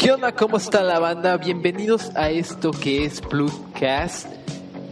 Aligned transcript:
¿Qué 0.00 0.10
onda? 0.12 0.32
¿Cómo 0.32 0.56
está 0.56 0.82
la 0.82 0.98
banda? 0.98 1.36
Bienvenidos 1.36 2.10
a 2.16 2.30
esto 2.30 2.70
que 2.70 3.04
es 3.04 3.20
Bloodcast. 3.20 4.28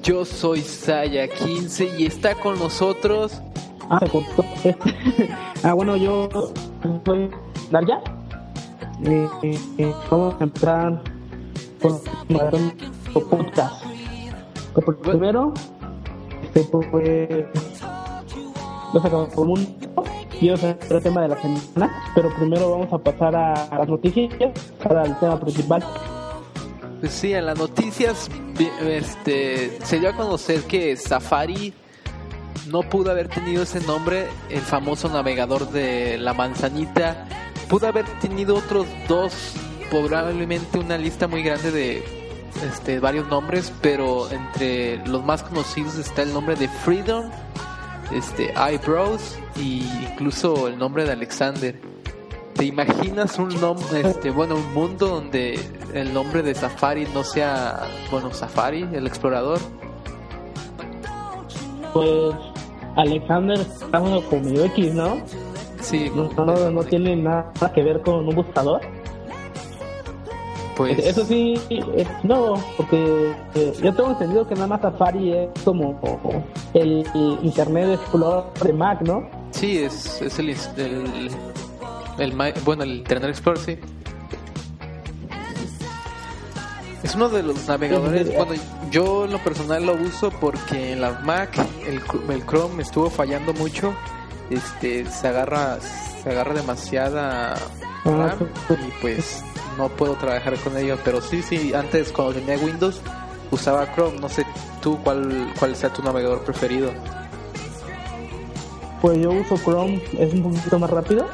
Yo 0.03 0.27
soy 0.27 0.61
Saya15 0.61 1.99
y 1.99 2.05
está 2.05 2.35
con 2.35 2.59
nosotros. 2.59 3.41
Ah, 3.89 4.01
ah, 5.63 5.73
bueno, 5.73 5.97
yo 5.97 6.29
soy 7.07 7.31
Daria. 7.71 8.03
Eh, 9.03 9.29
eh, 9.45 9.59
eh, 9.79 9.95
vamos 10.11 10.35
a 10.41 10.45
empezar 10.45 11.03
con 11.81 12.01
podcast. 13.31 13.83
Primero, 15.05 15.55
este, 16.43 16.65
pues, 16.65 17.47
lo 18.93 19.01
sacamos 19.01 19.31
por 19.31 19.47
un 19.47 19.88
y 20.41 20.51
a 20.51 20.55
el 20.55 21.03
tema 21.03 21.23
de 21.23 21.29
la 21.29 21.41
semana, 21.41 22.13
pero 22.15 22.33
primero 22.35 22.71
vamos 22.71 22.93
a 22.93 22.99
pasar 22.99 23.35
a, 23.35 23.69
las 23.77 23.89
noticias 23.89 24.53
para 24.83 25.05
el 25.05 25.19
tema 25.19 25.39
principal. 25.41 25.85
Pues 27.01 27.13
sí, 27.13 27.33
en 27.33 27.47
las 27.47 27.59
noticias 27.59 28.29
este, 28.83 29.79
se 29.83 29.99
dio 29.99 30.11
a 30.11 30.13
conocer 30.13 30.63
que 30.63 30.97
Safari 30.97 31.73
no 32.69 32.83
pudo 32.83 33.11
haber 33.11 33.29
tenido 33.29 33.63
ese 33.63 33.81
nombre, 33.81 34.29
el 34.49 34.61
famoso 34.61 35.09
navegador 35.09 35.71
de 35.71 36.19
la 36.19 36.35
manzanita, 36.35 37.27
pudo 37.69 37.89
haber 37.89 38.05
tenido 38.21 38.57
otros 38.57 38.87
dos, 39.09 39.55
probablemente 39.91 40.79
una 40.79 40.99
lista 40.99 41.27
muy 41.27 41.43
grande 41.43 41.71
de 41.71 42.05
este, 42.65 43.01
varios 43.01 43.29
nombres, 43.29 43.73
pero 43.81 44.31
entre 44.31 45.05
los 45.07 45.25
más 45.25 45.43
conocidos 45.43 45.97
está 45.97 46.23
el 46.23 46.33
nombre 46.33 46.57
de 46.57 46.69
Freedom, 46.69 47.31
este, 48.13 48.53
Eyebrows 48.55 49.39
y 49.57 49.85
incluso 50.11 50.69
el 50.69 50.79
nombre 50.79 51.05
de 51.05 51.13
Alexander. 51.13 51.79
¿Te 52.55 52.65
imaginas 52.65 53.39
un 53.39 53.49
nombre, 53.61 54.01
este, 54.01 54.31
bueno, 54.31 54.57
un 54.57 54.75
mundo 54.75 55.07
donde 55.07 55.61
el 55.95 56.13
nombre 56.13 56.43
de 56.43 56.55
Safari 56.55 57.07
no 57.15 57.23
sea, 57.23 57.87
bueno, 58.11 58.33
Safari, 58.33 58.89
el 58.93 59.07
explorador? 59.07 59.61
Pues 61.93 62.35
Alexander 62.97 63.61
está 63.61 64.01
como 64.01 64.49
X, 64.49 64.93
¿no? 64.93 65.23
Sí. 65.81 66.11
No, 66.15 66.29
no, 66.45 66.71
no 66.71 66.83
tiene 66.83 67.15
nada 67.15 67.53
que 67.73 67.83
ver 67.83 68.01
con 68.03 68.29
un 68.29 68.35
buscador. 68.35 68.81
Pues... 70.79 70.97
Eso 71.01 71.25
sí, 71.25 71.61
no, 72.23 72.55
porque 72.77 73.35
eh, 73.57 73.73
yo 73.83 73.93
tengo 73.93 74.13
entendido 74.13 74.47
que 74.47 74.55
nada 74.55 74.69
más 74.69 74.81
Safari 74.81 75.33
es 75.33 75.49
como 75.65 75.99
el, 76.73 77.05
Internet 77.43 77.95
Explorer 77.95 78.45
de 78.63 78.73
Mac, 78.73 79.01
¿no? 79.03 79.29
Sí, 79.51 79.79
es, 79.79 80.23
es 80.23 80.39
el, 80.39 80.51
el, 80.77 81.31
el, 82.19 82.55
bueno, 82.65 82.85
el 82.85 82.99
Internet 82.99 83.31
Explorer, 83.31 83.59
sí. 83.59 83.79
Es 87.03 87.17
uno 87.17 87.29
de 87.29 87.43
los 87.43 87.67
navegadores, 87.67 88.37
bueno, 88.37 88.53
yo 88.93 89.25
en 89.25 89.33
lo 89.33 89.39
personal 89.39 89.85
lo 89.85 89.95
uso 89.95 90.31
porque 90.31 90.93
en 90.93 91.01
la 91.01 91.11
Mac 91.25 91.59
el, 91.89 92.01
el 92.33 92.47
Chrome 92.47 92.85
estuvo 92.85 93.11
fallando 93.11 93.53
mucho, 93.53 93.95
este, 94.49 95.07
se 95.07 95.27
agarra, 95.27 95.81
se 95.81 96.31
agarra 96.31 96.55
demasiada 96.55 97.57
RAM 98.17 98.49
y 98.71 99.01
pues 99.01 99.45
no 99.77 99.89
puedo 99.89 100.15
trabajar 100.15 100.57
con 100.57 100.77
ellos, 100.77 100.99
pero 101.05 101.21
sí, 101.21 101.43
sí, 101.43 101.73
antes 101.75 102.13
cuando 102.13 102.35
tenía 102.35 102.57
Windows 102.59 103.01
usaba 103.51 103.93
Chrome, 103.95 104.19
no 104.19 104.29
sé 104.29 104.45
tú 104.83 104.99
cuál, 105.03 105.53
cuál 105.59 105.75
sea 105.77 105.93
tu 105.93 106.03
navegador 106.03 106.41
preferido. 106.43 106.91
Pues 109.01 109.19
yo 109.19 109.31
uso 109.31 109.57
Chrome, 109.57 110.03
es 110.19 110.33
un 110.35 110.43
poquito 110.43 110.79
más 110.79 110.91
rápido. 110.91 111.27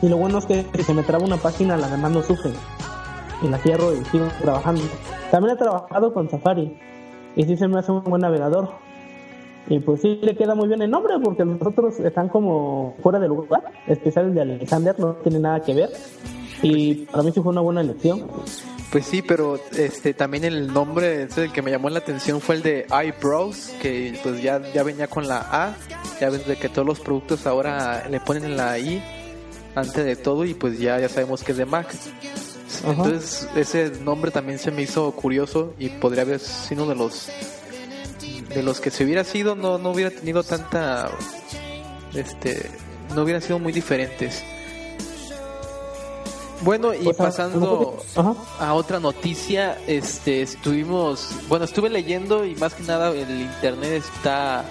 Y 0.00 0.08
lo 0.08 0.16
bueno 0.16 0.38
es 0.38 0.46
que 0.46 0.66
si 0.74 0.82
se 0.82 0.94
me 0.94 1.02
traba 1.02 1.24
una 1.24 1.36
página, 1.36 1.76
la 1.76 1.88
demás 1.88 2.12
no 2.12 2.22
sufre. 2.22 2.52
Y 3.42 3.48
la 3.48 3.58
cierro 3.58 3.92
y 3.92 4.04
sigo 4.06 4.28
trabajando. 4.40 4.82
También 5.30 5.54
he 5.54 5.58
trabajado 5.58 6.12
con 6.12 6.28
Safari. 6.30 6.76
Y 7.34 7.44
sí 7.44 7.56
se 7.56 7.66
me 7.66 7.78
hace 7.78 7.92
un 7.92 8.04
buen 8.04 8.22
navegador. 8.22 8.70
Y 9.68 9.78
pues 9.78 10.00
sí 10.00 10.18
le 10.22 10.36
queda 10.36 10.54
muy 10.54 10.68
bien 10.68 10.82
el 10.82 10.90
nombre 10.90 11.14
porque 11.22 11.44
los 11.44 11.62
otros 11.62 12.00
están 12.00 12.28
como 12.28 12.96
fuera 13.02 13.18
de 13.18 13.28
lugar. 13.28 13.64
Especiales 13.86 14.34
de 14.34 14.40
Alexander, 14.42 14.98
no 14.98 15.14
tiene 15.14 15.38
nada 15.38 15.60
que 15.60 15.74
ver 15.74 15.90
y 16.62 16.94
para 17.06 17.22
mí 17.24 17.32
sí 17.32 17.40
fue 17.40 17.52
una 17.52 17.60
buena 17.60 17.80
elección. 17.80 18.26
Pues 18.90 19.06
sí, 19.06 19.22
pero 19.22 19.58
este 19.76 20.14
también 20.14 20.44
el 20.44 20.72
nombre 20.72 21.22
el 21.22 21.52
que 21.52 21.62
me 21.62 21.70
llamó 21.70 21.88
la 21.88 21.98
atención 21.98 22.40
fue 22.40 22.56
el 22.56 22.62
de 22.62 22.86
Eyebrows, 22.90 23.72
que 23.80 24.18
pues 24.22 24.42
ya, 24.42 24.60
ya 24.72 24.82
venía 24.82 25.08
con 25.08 25.26
la 25.26 25.38
A, 25.50 25.74
ya 26.20 26.30
ves 26.30 26.46
de 26.46 26.56
que 26.56 26.68
todos 26.68 26.86
los 26.86 27.00
productos 27.00 27.46
ahora 27.46 28.06
le 28.08 28.20
ponen 28.20 28.56
la 28.56 28.78
I 28.78 29.02
antes 29.74 30.04
de 30.04 30.14
todo 30.16 30.44
y 30.44 30.54
pues 30.54 30.78
ya, 30.78 31.00
ya 31.00 31.08
sabemos 31.08 31.42
que 31.42 31.52
es 31.52 31.58
de 31.58 31.64
Mac. 31.64 31.88
Entonces 32.86 33.48
ese 33.56 33.92
nombre 34.02 34.30
también 34.30 34.58
se 34.58 34.70
me 34.70 34.82
hizo 34.82 35.10
curioso 35.12 35.72
y 35.78 35.88
podría 35.88 36.22
haber 36.22 36.38
sido 36.38 36.84
uno 36.84 36.92
de 36.92 36.98
los 36.98 37.30
de 38.48 38.62
los 38.62 38.80
que 38.80 38.90
se 38.90 39.04
hubiera 39.04 39.24
sido 39.24 39.54
no, 39.54 39.78
no 39.78 39.90
hubiera 39.90 40.10
tenido 40.10 40.42
tanta 40.42 41.10
este 42.14 42.70
no 43.14 43.22
hubieran 43.22 43.42
sido 43.42 43.58
muy 43.58 43.72
diferentes. 43.72 44.42
Bueno, 46.62 46.94
y 46.94 47.12
pasando 47.12 48.04
a 48.60 48.74
otra 48.74 49.00
noticia, 49.00 49.78
este, 49.88 50.42
estuvimos, 50.42 51.30
bueno, 51.48 51.64
estuve 51.64 51.90
leyendo 51.90 52.44
y 52.44 52.54
más 52.54 52.74
que 52.74 52.84
nada 52.84 53.10
el 53.10 53.40
internet 53.40 54.04
está 54.14 54.64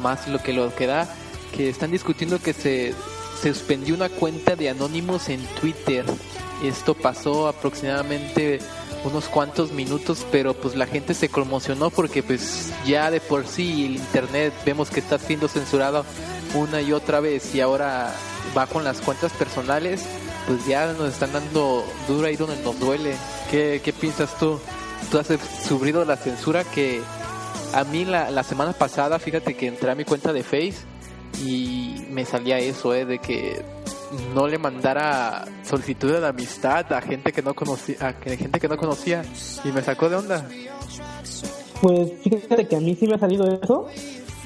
más 0.00 0.26
lo 0.26 0.42
que 0.42 0.54
lo 0.54 0.74
que 0.74 0.86
da, 0.86 1.06
que 1.54 1.68
están 1.68 1.90
discutiendo 1.90 2.38
que 2.40 2.54
se, 2.54 2.94
suspendió 3.42 3.94
una 3.94 4.08
cuenta 4.08 4.56
de 4.56 4.70
anónimos 4.70 5.28
en 5.28 5.44
Twitter. 5.60 6.04
Esto 6.64 6.94
pasó 6.94 7.46
aproximadamente 7.46 8.58
unos 9.04 9.26
cuantos 9.26 9.72
minutos, 9.72 10.26
pero 10.30 10.54
pues 10.54 10.74
la 10.74 10.86
gente 10.86 11.14
se 11.14 11.28
conmocionó 11.28 11.90
porque 11.90 12.22
pues 12.22 12.72
ya 12.86 13.10
de 13.10 13.20
por 13.20 13.46
sí 13.46 13.86
el 13.86 13.96
internet 13.96 14.52
vemos 14.64 14.90
que 14.90 15.00
está 15.00 15.18
siendo 15.18 15.48
censurado 15.48 16.04
una 16.54 16.80
y 16.80 16.92
otra 16.92 17.20
vez 17.20 17.54
y 17.54 17.60
ahora 17.60 18.12
va 18.56 18.66
con 18.66 18.84
las 18.84 19.00
cuentas 19.00 19.32
personales 19.32 20.04
pues 20.48 20.66
ya 20.66 20.92
nos 20.94 21.12
están 21.12 21.32
dando 21.32 21.84
duro 22.08 22.26
ahí 22.26 22.36
donde 22.36 22.56
nos 22.62 22.80
duele. 22.80 23.14
¿Qué, 23.50 23.82
qué 23.84 23.92
piensas 23.92 24.36
tú? 24.38 24.58
Tú 25.10 25.18
has 25.18 25.28
sufrido 25.62 26.04
la 26.06 26.16
censura 26.16 26.64
que 26.64 27.02
a 27.74 27.84
mí 27.84 28.06
la, 28.06 28.30
la 28.30 28.42
semana 28.42 28.72
pasada, 28.72 29.18
fíjate 29.18 29.54
que 29.54 29.66
entré 29.66 29.90
a 29.90 29.94
mi 29.94 30.04
cuenta 30.04 30.32
de 30.32 30.42
Face 30.42 30.76
y 31.44 32.02
me 32.10 32.24
salía 32.24 32.58
eso, 32.58 32.94
¿eh? 32.94 33.04
De 33.04 33.18
que 33.18 33.62
no 34.34 34.46
le 34.46 34.58
mandara 34.58 35.44
solicitudes 35.62 36.20
de 36.20 36.28
amistad 36.28 36.92
a 36.92 37.00
gente 37.00 37.32
que 37.32 37.42
no 37.42 37.54
conocía, 37.54 37.96
a 38.00 38.12
gente 38.12 38.60
que 38.60 38.68
no 38.68 38.76
conocía 38.76 39.22
y 39.64 39.72
me 39.72 39.82
sacó 39.82 40.08
de 40.08 40.16
onda. 40.16 40.48
Pues 41.80 42.12
fíjate 42.22 42.66
que 42.66 42.76
a 42.76 42.80
mí 42.80 42.96
sí 42.96 43.06
me 43.06 43.14
ha 43.14 43.18
salido 43.18 43.46
eso, 43.46 43.86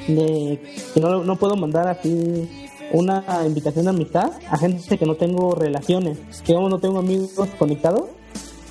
de 0.06 0.60
que 0.94 1.00
no, 1.00 1.24
no 1.24 1.36
puedo 1.36 1.56
mandar 1.56 1.88
así 1.88 2.68
una 2.92 3.24
invitación 3.46 3.84
de 3.86 3.90
amistad 3.90 4.30
a 4.50 4.58
gente 4.58 4.98
que 4.98 5.06
no 5.06 5.14
tengo 5.14 5.54
relaciones, 5.54 6.18
que 6.44 6.52
yo 6.52 6.68
no 6.68 6.78
tengo 6.78 6.98
amigos 6.98 7.48
conectados, 7.58 8.10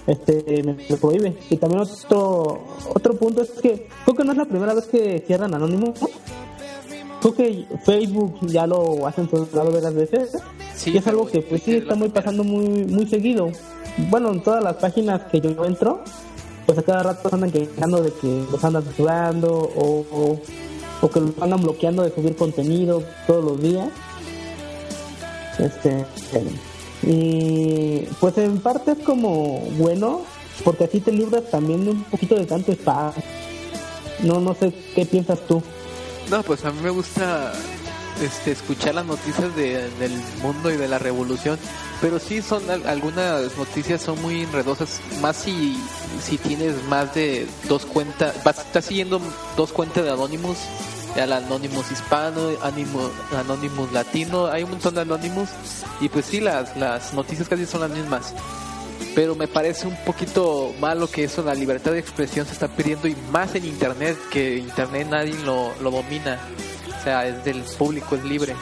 este 0.07 0.63
me 0.63 0.77
lo 0.89 0.97
prohíbe. 0.97 1.37
Y 1.49 1.57
también 1.57 1.81
otro 1.81 2.63
otro 2.93 3.13
punto 3.15 3.41
es 3.41 3.51
que 3.61 3.87
creo 4.03 4.15
que 4.15 4.23
no 4.23 4.31
es 4.31 4.37
la 4.37 4.45
primera 4.45 4.73
vez 4.73 4.85
que 4.85 5.23
cierran 5.25 5.53
Anónimo. 5.53 5.93
Creo 7.21 7.33
que 7.35 7.65
Facebook 7.85 8.39
ya 8.47 8.67
lo 8.67 9.07
hacen 9.07 9.29
censurado 9.29 9.71
varias 9.71 9.93
veces. 9.93 10.37
Sí, 10.75 10.91
y 10.91 10.97
es 10.97 11.07
algo 11.07 11.27
que 11.27 11.41
pues 11.41 11.63
sí 11.63 11.75
está 11.75 11.95
muy 11.95 12.09
pasando 12.09 12.43
muy 12.43 12.85
muy 12.85 13.07
seguido. 13.07 13.51
Bueno, 14.09 14.31
en 14.31 14.41
todas 14.41 14.63
las 14.63 14.75
páginas 14.75 15.21
que 15.31 15.39
yo 15.39 15.65
entro, 15.65 16.03
pues 16.65 16.77
a 16.77 16.81
cada 16.81 17.03
rato 17.03 17.29
andan 17.31 17.51
quejando 17.51 18.01
de 18.01 18.11
que 18.13 18.45
los 18.51 18.63
andan 18.63 18.83
censurando 18.83 19.49
o, 19.51 20.39
o 21.01 21.09
que 21.09 21.19
los 21.19 21.31
andan 21.41 21.61
bloqueando 21.61 22.03
de 22.03 22.11
subir 22.13 22.35
contenido 22.35 23.03
todos 23.27 23.43
los 23.43 23.61
días. 23.61 23.89
Este, 25.59 26.05
y 27.03 28.07
pues 28.19 28.37
en 28.37 28.59
parte 28.59 28.91
es 28.91 28.99
como 28.99 29.59
bueno, 29.77 30.21
porque 30.63 30.85
así 30.85 30.99
te 30.99 31.11
libras 31.11 31.43
también 31.49 31.85
de 31.85 31.91
un 31.91 32.03
poquito 32.03 32.35
de 32.35 32.45
tanto 32.45 32.71
espacio. 32.71 33.21
No, 34.23 34.39
no 34.39 34.53
sé 34.53 34.71
qué 34.95 35.05
piensas 35.05 35.39
tú. 35.47 35.61
No, 36.29 36.43
pues 36.43 36.63
a 36.65 36.71
mí 36.71 36.79
me 36.81 36.89
gusta 36.89 37.53
este, 38.21 38.51
escuchar 38.51 38.95
las 38.95 39.05
noticias 39.05 39.55
de, 39.55 39.89
del 39.99 40.13
mundo 40.41 40.71
y 40.71 40.77
de 40.77 40.87
la 40.87 40.99
revolución, 40.99 41.57
pero 42.01 42.19
sí 42.19 42.41
son 42.41 42.63
algunas 42.85 43.57
noticias 43.57 44.01
son 44.01 44.21
muy 44.21 44.43
enredosas, 44.43 45.01
más 45.21 45.37
si, 45.37 45.77
si 46.23 46.37
tienes 46.37 46.83
más 46.85 47.13
de 47.15 47.47
dos 47.67 47.85
cuentas, 47.85 48.43
vas, 48.43 48.59
estás 48.59 48.85
siguiendo 48.85 49.19
dos 49.57 49.71
cuentas 49.71 50.03
de 50.03 50.11
Anonymous 50.11 50.57
al 51.19 51.33
Anonymous 51.33 51.91
hispano, 51.91 52.51
Anonymous 52.61 53.91
latino, 53.91 54.45
hay 54.45 54.63
un 54.63 54.71
montón 54.71 54.95
de 54.95 55.01
Anonymous 55.01 55.49
y 55.99 56.07
pues 56.09 56.25
sí, 56.25 56.39
las, 56.39 56.77
las 56.77 57.13
noticias 57.13 57.49
casi 57.49 57.65
son 57.65 57.81
las 57.81 57.89
mismas. 57.89 58.33
Pero 59.13 59.35
me 59.35 59.47
parece 59.47 59.87
un 59.87 59.95
poquito 60.05 60.73
malo 60.79 61.07
que 61.07 61.25
eso, 61.25 61.43
la 61.43 61.53
libertad 61.53 61.91
de 61.91 61.99
expresión 61.99 62.45
se 62.45 62.53
está 62.53 62.69
pidiendo 62.69 63.07
y 63.07 63.15
más 63.31 63.53
en 63.55 63.65
Internet, 63.65 64.17
que 64.31 64.57
Internet 64.57 65.07
nadie 65.09 65.33
lo, 65.43 65.73
lo 65.81 65.91
domina. 65.91 66.39
O 66.97 67.03
sea, 67.03 67.27
es 67.27 67.43
del 67.43 67.61
público, 67.77 68.15
es 68.15 68.23
libre. 68.23 68.55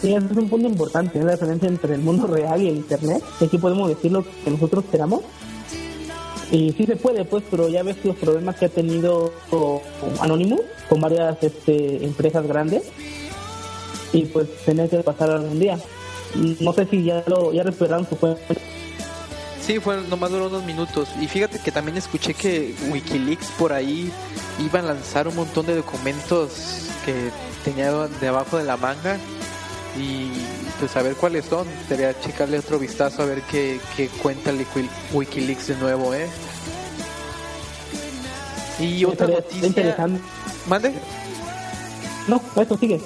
Sí, 0.00 0.14
ese 0.14 0.26
es 0.26 0.36
un 0.36 0.48
punto 0.48 0.68
importante, 0.68 1.20
la 1.20 1.32
diferencia 1.32 1.68
entre 1.68 1.94
el 1.94 2.00
mundo 2.00 2.28
real 2.28 2.62
y 2.62 2.68
el 2.68 2.76
internet. 2.76 3.20
Aquí 3.40 3.58
podemos 3.58 3.88
decir 3.88 4.12
lo 4.12 4.22
que 4.22 4.50
nosotros 4.50 4.84
queramos. 4.90 5.22
Y 6.52 6.72
sí 6.72 6.86
se 6.86 6.94
puede, 6.94 7.24
pues, 7.24 7.42
pero 7.50 7.68
ya 7.68 7.82
ves 7.82 7.96
los 8.04 8.14
problemas 8.16 8.56
que 8.56 8.66
ha 8.66 8.68
tenido 8.68 9.32
Anonymous 10.20 10.60
con 10.88 11.00
varias 11.00 11.36
este, 11.42 12.04
empresas 12.04 12.46
grandes. 12.46 12.84
Y 14.12 14.26
pues 14.26 14.46
tenía 14.64 14.88
que 14.88 14.98
pasar 14.98 15.30
algún 15.30 15.58
día. 15.58 15.78
No 16.34 16.72
sé 16.72 16.86
si 16.86 17.04
ya 17.04 17.24
lo 17.26 17.52
ya 17.52 17.62
recuperaron 17.62 18.08
su 18.08 18.16
cuenta. 18.16 18.54
Sí, 19.64 19.80
fue, 19.80 20.02
nomás 20.08 20.30
duró 20.30 20.46
unos 20.46 20.64
minutos. 20.64 21.08
Y 21.20 21.28
fíjate 21.28 21.58
que 21.58 21.70
también 21.70 21.96
escuché 21.96 22.34
que 22.34 22.74
Wikileaks 22.90 23.48
por 23.58 23.72
ahí 23.72 24.10
iba 24.58 24.78
a 24.80 24.82
lanzar 24.82 25.28
un 25.28 25.36
montón 25.36 25.66
de 25.66 25.76
documentos 25.76 26.88
que 27.04 27.30
tenía 27.64 27.92
debajo 28.20 28.56
de 28.56 28.64
la 28.64 28.76
manga. 28.76 29.18
Y 29.98 30.30
pues 30.78 30.96
a 30.96 31.02
ver 31.02 31.14
cuáles 31.16 31.44
son. 31.46 31.66
Sería 31.88 32.18
checarle 32.18 32.58
otro 32.58 32.78
vistazo 32.78 33.22
a 33.22 33.26
ver 33.26 33.42
qué, 33.50 33.80
qué 33.96 34.08
cuenta 34.08 34.50
el 34.50 34.64
Wikileaks 35.12 35.68
de 35.68 35.76
nuevo, 35.76 36.14
¿eh? 36.14 36.28
Y 38.80 39.04
otra 39.04 39.26
noticia. 39.26 39.66
Interesante. 39.66 40.20
¿Mande? 40.66 40.94
No, 42.28 42.40
eso 42.56 42.76
sigue. 42.78 43.00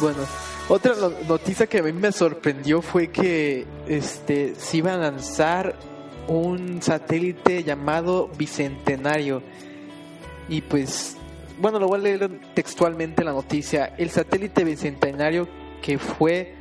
Bueno, 0.00 0.18
otra 0.68 0.94
noticia 1.26 1.66
que 1.66 1.78
a 1.78 1.82
mí 1.82 1.92
me 1.92 2.12
sorprendió 2.12 2.82
fue 2.82 3.08
que 3.08 3.66
este 3.86 4.54
se 4.54 4.78
iba 4.78 4.94
a 4.94 4.96
lanzar 4.96 5.76
un 6.28 6.82
satélite 6.82 7.64
llamado 7.64 8.28
Bicentenario. 8.36 9.42
Y 10.48 10.60
pues, 10.60 11.16
bueno, 11.58 11.78
lo 11.78 11.88
voy 11.88 12.00
a 12.00 12.02
leer 12.02 12.30
textualmente 12.54 13.24
la 13.24 13.32
noticia. 13.32 13.94
El 13.98 14.10
satélite 14.10 14.64
Bicentenario 14.64 15.48
que 15.82 15.98
fue 15.98 16.54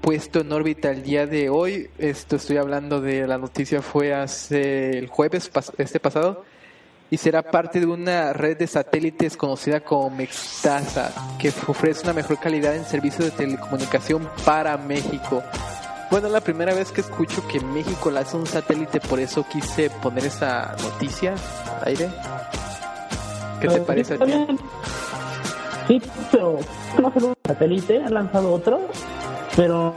puesto 0.00 0.40
en 0.40 0.52
órbita 0.52 0.90
el 0.90 1.02
día 1.02 1.26
de 1.26 1.48
hoy, 1.48 1.88
esto 1.98 2.36
estoy 2.36 2.56
hablando 2.56 3.00
de 3.00 3.26
la 3.26 3.38
noticia 3.38 3.82
fue 3.82 4.12
hace 4.12 4.98
el 4.98 5.06
jueves 5.06 5.50
este 5.78 6.00
pasado, 6.00 6.44
y 7.12 7.18
será 7.18 7.42
parte 7.42 7.78
de 7.78 7.84
una 7.84 8.32
red 8.32 8.56
de 8.56 8.66
satélites 8.66 9.36
conocida 9.36 9.80
como 9.80 10.08
Mextasa, 10.08 11.12
que 11.38 11.52
ofrece 11.66 12.04
una 12.04 12.14
mejor 12.14 12.38
calidad 12.38 12.74
en 12.74 12.86
servicios 12.86 13.26
de 13.26 13.30
telecomunicación 13.32 14.26
para 14.46 14.78
México. 14.78 15.42
Bueno, 16.10 16.28
es 16.28 16.32
la 16.32 16.40
primera 16.40 16.72
vez 16.72 16.90
que 16.90 17.02
escucho 17.02 17.46
que 17.48 17.60
México 17.60 18.10
lanza 18.10 18.38
un 18.38 18.46
satélite, 18.46 18.98
por 18.98 19.20
eso 19.20 19.44
quise 19.46 19.90
poner 19.90 20.24
esa 20.24 20.74
noticia 20.82 21.34
al 21.82 21.88
aire. 21.88 22.10
¿Qué 23.60 23.68
te 23.68 23.80
parece 23.82 24.14
a 24.14 24.18
ti? 24.18 24.32
Sí, 25.88 26.02
pero 26.30 26.60
no 26.98 27.12
solo 27.12 27.26
un 27.28 27.34
satélite, 27.46 28.02
ha 28.02 28.08
lanzado 28.08 28.54
otro, 28.54 28.88
pero 29.54 29.94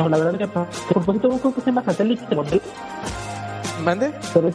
la 0.00 0.08
verdad 0.08 0.32
es 0.32 0.38
que 0.38 0.58
a 0.58 0.66
propósito 0.88 1.28
creo 1.28 1.54
que 1.54 1.60
se 1.60 1.66
llama 1.66 1.84
satélite 1.84 2.26
¿Mande? 3.84 4.12
Pero 4.34 4.50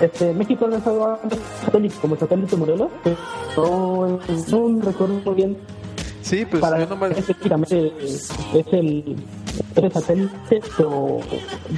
este, 0.00 0.32
México 0.32 0.66
lanzado 0.66 1.18
satélite 1.64 1.96
como 2.00 2.16
satélite 2.16 2.56
modelo, 2.56 2.90
pero 3.02 4.18
no 4.50 4.80
recuerdo 4.80 5.20
muy 5.24 5.34
bien 5.34 5.56
Sí, 6.24 6.46
pues 6.46 6.62
para 6.62 6.80
yo 6.80 6.86
nomás... 6.86 7.10
Específicamente 7.10 7.92
es 8.00 8.30
el, 8.72 9.16
el 9.76 9.92
satélite, 9.92 10.62
pero 10.76 11.20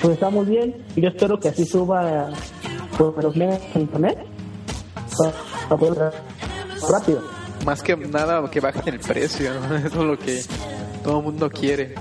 pues 0.01 0.15
está 0.15 0.31
muy 0.31 0.47
bien 0.47 0.77
y 0.95 1.01
yo 1.01 1.09
espero 1.09 1.39
que 1.41 1.49
así 1.49 1.67
suba 1.67 2.31
por 2.97 3.23
los 3.23 3.35
medios 3.35 3.61
en 3.75 3.81
internet 3.83 4.19
para, 5.69 5.81
poder 5.81 6.13
rápido. 6.89 7.23
Más 7.65 7.83
que 7.83 7.97
nada 7.97 8.49
que 8.49 8.61
bajen 8.61 8.95
el 8.95 9.01
precio, 9.01 9.53
¿no? 9.55 9.77
eso 9.85 9.87
es 9.87 9.95
lo 9.95 10.17
que 10.17 10.43
todo 11.03 11.19
el 11.19 11.25
mundo 11.25 11.51
quiere. 11.51 11.97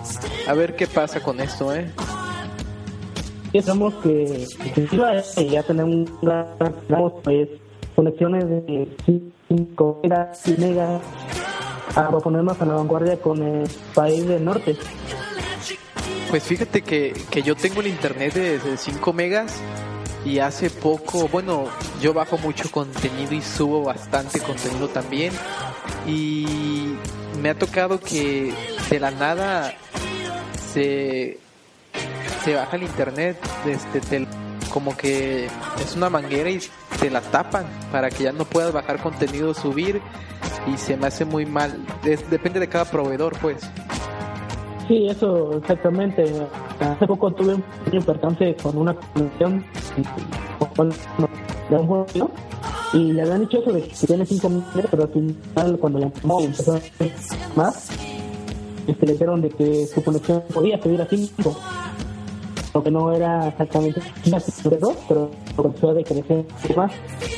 A 0.48 0.54
ver 0.54 0.76
qué 0.76 0.86
pasa 0.86 1.22
con 1.22 1.40
esto, 1.40 1.74
¿eh? 1.74 1.92
Esperamos 3.58 3.94
que, 4.04 4.46
ya 5.50 5.64
tenemos 5.64 6.10
pues, 7.24 7.48
conexiones 7.96 8.50
de 8.50 8.88
5 9.48 10.02
megas 10.58 11.02
a 11.96 12.10
ponernos 12.18 12.62
a 12.62 12.66
la 12.66 12.74
vanguardia 12.74 13.16
con 13.16 13.42
el 13.42 13.66
país 13.94 14.28
del 14.28 14.44
norte. 14.44 14.76
Pues 16.30 16.44
fíjate 16.44 16.82
que, 16.82 17.14
que 17.32 17.44
yo 17.44 17.56
tengo 17.56 17.80
el 17.80 17.88
internet 17.88 18.34
de, 18.34 18.76
5 18.76 19.14
megas 19.14 19.62
y 20.26 20.40
hace 20.40 20.70
poco, 20.70 21.30
bueno, 21.30 21.66
yo 22.02 22.14
bajo 22.14 22.38
mucho 22.38 22.70
contenido 22.70 23.34
y 23.34 23.42
subo 23.42 23.84
bastante 23.84 24.42
contenido 24.42 24.90
también 24.90 25.32
y 26.06 26.96
me 27.42 27.52
ha 27.52 27.58
tocado 27.58 28.02
que 28.02 28.54
de 28.90 29.00
la 29.00 29.12
nada 29.12 29.74
se, 30.74 31.40
se 32.46 32.54
baja 32.54 32.76
el 32.76 32.84
internet 32.84 33.38
desde 33.66 34.18
el 34.18 34.28
como 34.72 34.96
que 34.96 35.46
es 35.80 35.96
una 35.96 36.12
manguera 36.12 36.48
y 36.48 36.60
te 37.00 37.10
la 37.10 37.20
tapan 37.22 37.66
para 37.92 38.12
que 38.12 38.26
ya 38.26 38.32
no 38.32 38.46
puedas 38.46 38.72
bajar 38.72 39.02
contenido, 39.02 39.52
subir 39.56 40.00
y 40.72 40.78
se 40.78 40.96
me 40.96 41.08
hace 41.08 41.26
muy 41.26 41.48
mal. 41.48 41.84
depende 42.30 42.60
de 42.60 42.70
cada 42.70 42.86
proveedor, 42.86 43.36
pues. 43.42 43.68
Sí, 44.88 45.08
eso 45.08 45.58
exactamente. 45.58 46.24
Hace 46.80 47.08
poco 47.08 47.34
tuve 47.34 47.56
un 47.56 47.64
importante 47.92 48.56
con 48.62 48.78
una 48.78 48.94
conexión 48.94 49.66
de 51.70 51.76
un 51.76 51.88
juego 51.88 52.32
y 52.94 53.14
le 53.14 53.22
habían 53.24 53.42
dicho 53.42 53.58
eso 53.58 53.72
de 53.72 53.82
que 53.82 54.06
tiene 54.06 54.24
5 54.24 54.50
minutos, 54.50 54.86
pero 54.92 55.04
al 55.04 55.10
final 55.10 55.80
cuando 55.80 56.00
llamó 56.00 56.42
y 56.42 56.46
empezó 56.46 56.76
a 56.76 56.80
más, 57.56 57.90
este, 58.86 59.06
le 59.08 59.14
dijeron 59.14 59.42
de 59.42 59.50
que 59.50 59.88
su 59.88 60.04
conexión 60.04 60.44
podía 60.54 60.80
subir 60.80 61.02
a 61.02 61.08
5 61.08 61.58
que 62.84 62.92
no 62.92 63.12
era 63.12 63.48
exactamente 63.48 64.02
una 64.26 64.40
dos, 64.80 64.98
pero 65.08 65.32
comenzó 65.56 65.90
a 65.92 66.04
crecer 66.04 66.46
más. 66.76 66.92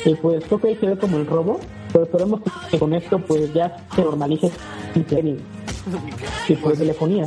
Y 0.04 0.14
pues 0.14 0.44
creo 0.44 0.60
que 0.60 0.76
se 0.76 0.86
ve 0.86 0.98
como 0.98 1.18
el 1.18 1.26
robo, 1.26 1.60
pero 1.92 2.04
esperemos 2.04 2.40
que 2.70 2.78
con 2.78 2.94
esto 2.94 3.18
pues 3.18 3.52
ya 3.52 3.86
se 3.94 4.02
normalice 4.02 4.50
y, 6.48 6.54
pues 6.54 6.78
telefonía. 6.78 7.26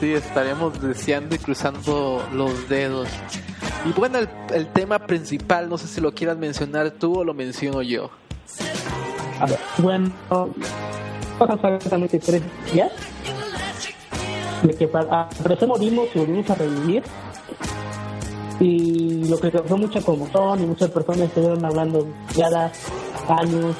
Sí, 0.00 0.12
estaremos 0.12 0.80
deseando 0.80 1.34
y 1.34 1.38
cruzando 1.38 2.22
los 2.32 2.68
dedos. 2.68 3.08
Y 3.84 3.92
bueno, 3.92 4.18
el, 4.52 4.66
tema 4.68 5.06
principal, 5.06 5.68
no 5.68 5.78
sé 5.78 5.88
si 5.88 6.00
lo 6.00 6.14
quieras 6.14 6.36
mencionar 6.38 6.92
tú 6.92 7.18
o 7.18 7.24
lo 7.24 7.34
menciono 7.34 7.82
yo. 7.82 8.10
A 9.40 9.46
ver, 9.46 9.58
bueno, 9.78 10.12
pasa 11.38 11.74
exactamente 11.74 12.18
tres 12.18 12.42
días 12.72 12.92
de 14.62 14.74
que 14.74 14.86
para, 14.86 15.22
a 15.22 15.66
morimos 15.66 16.08
y 16.14 16.18
volvimos 16.18 16.48
a 16.50 16.54
revivir 16.54 17.02
y 18.60 19.24
lo 19.24 19.38
que 19.38 19.50
causó 19.50 19.76
mucha 19.76 20.00
conmoción 20.02 20.62
y 20.62 20.66
muchas 20.66 20.90
personas 20.90 21.28
estuvieron 21.28 21.64
hablando 21.64 22.06
ya 22.34 22.70
años, 23.28 23.76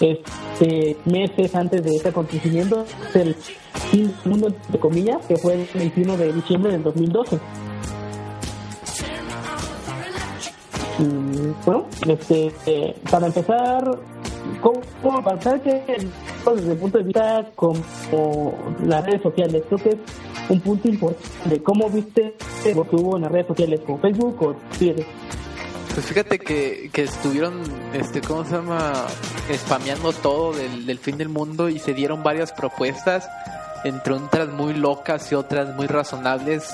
este, 0.00 0.96
meses 1.04 1.54
antes 1.54 1.82
de 1.82 1.96
este 1.96 2.08
acontecimiento 2.08 2.84
del 3.12 3.34
fin 3.34 4.08
del 4.08 4.32
mundo, 4.32 4.54
de 4.68 4.78
comillas, 4.78 5.24
que 5.26 5.36
fue 5.36 5.54
el 5.54 5.68
21 5.74 6.16
de 6.16 6.32
diciembre 6.32 6.72
del 6.72 6.82
2012. 6.82 7.38
Y, 10.98 11.04
bueno, 11.64 11.86
este, 12.06 12.52
eh, 12.66 12.96
para 13.10 13.26
empezar, 13.26 13.84
¿cómo, 14.62 15.22
para 15.22 15.32
empezar 15.32 15.60
que 15.60 15.82
desde 16.54 16.72
el 16.72 16.78
punto 16.78 16.98
de 16.98 17.04
vista 17.04 17.50
como 17.54 18.54
las 18.84 19.04
redes 19.04 19.22
sociales, 19.22 19.62
creo 19.68 19.78
que 19.78 19.88
es 19.90 19.96
un 20.48 20.60
punto 20.60 20.88
importante. 20.88 21.62
¿Cómo 21.62 21.88
viste 21.90 22.34
lo 22.74 22.88
que 22.88 22.96
hubo 22.96 23.16
en 23.16 23.22
las 23.22 23.32
redes 23.32 23.46
sociales, 23.48 23.80
como 23.84 23.98
Facebook 23.98 24.42
o 24.42 24.54
Twitter? 24.78 25.06
Pues 25.94 26.06
fíjate 26.06 26.38
que, 26.38 26.90
que 26.92 27.04
estuvieron, 27.04 27.62
este, 27.94 28.20
¿cómo 28.20 28.44
se 28.44 28.52
llama? 28.52 28.92
Spameando 29.52 30.12
todo 30.12 30.52
del, 30.52 30.84
del 30.84 30.98
fin 30.98 31.16
del 31.16 31.28
mundo 31.28 31.68
y 31.68 31.78
se 31.78 31.94
dieron 31.94 32.22
varias 32.22 32.52
propuestas, 32.52 33.28
entre 33.84 34.12
otras 34.12 34.48
muy 34.48 34.74
locas 34.74 35.32
y 35.32 35.34
otras 35.34 35.74
muy 35.74 35.86
razonables. 35.86 36.68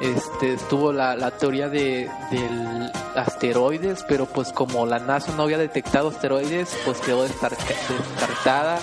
Este, 0.00 0.54
estuvo 0.54 0.92
la, 0.92 1.16
la 1.16 1.30
teoría 1.30 1.68
de 1.68 2.10
del 2.30 2.90
asteroides, 3.14 4.04
pero 4.08 4.26
pues 4.26 4.52
como 4.52 4.84
la 4.84 4.98
NASA 4.98 5.32
no 5.36 5.44
había 5.44 5.56
detectado 5.56 6.08
asteroides, 6.08 6.76
pues 6.84 6.98
quedó 6.98 7.22
descartada. 7.22 8.78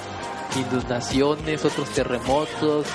Inundaciones, 0.55 1.63
otros 1.63 1.89
terremotos, 1.91 2.87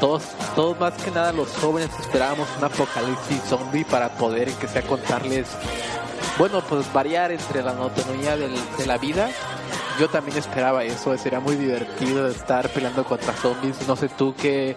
todos, 0.00 0.24
todos 0.56 0.80
más 0.80 0.94
que 1.02 1.10
nada 1.10 1.32
los 1.32 1.54
jóvenes 1.58 1.90
esperábamos 2.00 2.48
un 2.58 2.64
apocalipsis 2.64 3.42
zombie 3.42 3.84
para 3.84 4.08
poder 4.16 4.48
que 4.54 4.66
sea 4.66 4.82
contarles, 4.82 5.56
bueno, 6.38 6.62
pues 6.68 6.90
variar 6.92 7.30
entre 7.30 7.62
la 7.62 7.74
monotonía 7.74 8.36
de 8.36 8.86
la 8.86 8.98
vida. 8.98 9.28
Yo 10.00 10.08
también 10.08 10.38
esperaba 10.38 10.82
eso, 10.82 11.16
sería 11.18 11.40
muy 11.40 11.56
divertido 11.56 12.26
estar 12.26 12.70
peleando 12.70 13.04
contra 13.04 13.34
zombies. 13.34 13.86
No 13.86 13.96
sé 13.96 14.08
tú 14.08 14.34
qué, 14.40 14.74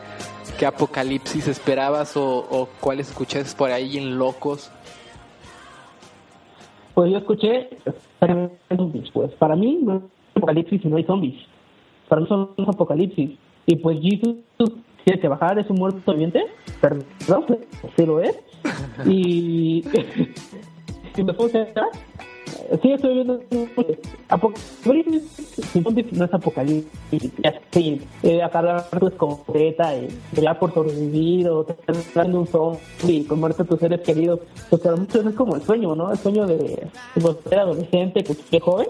qué 0.59 0.65
apocalipsis 0.65 1.47
esperabas 1.47 2.17
o, 2.17 2.39
o 2.49 2.67
cuáles 2.81 3.09
escuchaste 3.09 3.57
por 3.57 3.71
ahí 3.71 3.97
en 3.97 4.17
locos. 4.17 4.69
Pues 6.93 7.11
yo 7.11 7.17
escuché 7.19 7.69
pues 9.13 9.31
para 9.39 9.55
mí 9.55 9.79
no 9.81 9.93
hay 9.93 10.01
apocalipsis 10.35 10.83
y 10.83 10.87
no 10.87 10.97
hay 10.97 11.05
zombies. 11.05 11.45
Para 12.09 12.21
mí 12.21 12.27
son 12.27 12.49
los 12.57 12.67
apocalipsis. 12.67 13.31
Y 13.65 13.75
pues 13.77 13.99
Jesus 14.01 14.35
tiene 15.03 15.19
que 15.19 15.27
bajar, 15.27 15.59
es 15.59 15.69
un 15.69 15.77
muerto 15.77 16.11
viviente, 16.11 16.45
perdón, 16.81 17.05
sí 17.95 18.05
lo 18.05 18.21
es. 18.21 18.37
Y, 19.05 19.83
y 21.17 21.23
me 21.23 21.33
puse 21.33 21.59
a 21.59 21.87
Sí, 22.81 22.91
estoy 22.91 23.13
viendo 23.13 23.39
Apocalipsis 24.29 26.13
no 26.13 26.25
es 26.25 26.33
apocalipsis, 26.33 27.31
así, 27.43 28.01
eh, 28.23 28.41
agarrar 28.41 28.87
tu 28.99 29.07
escopeta 29.07 29.95
y 29.95 30.07
pelear 30.33 30.57
por 30.59 30.73
sobrevivir 30.73 31.49
o 31.49 31.65
tener 31.65 32.35
un 32.35 32.47
zombie 32.47 33.25
con 33.27 33.39
muerte 33.39 33.63
a 33.63 33.65
tus 33.65 33.79
seres 33.79 34.01
queridos. 34.01 34.39
O 34.69 34.77
sea, 34.77 34.95
muchos 34.95 35.25
es 35.25 35.35
como 35.35 35.55
el 35.55 35.61
sueño, 35.61 35.95
¿no? 35.95 36.11
El 36.11 36.17
sueño 36.17 36.47
de, 36.47 36.87
ser 37.47 37.59
adolescente, 37.59 38.23
que, 38.23 38.35
que 38.35 38.59
joven, 38.59 38.87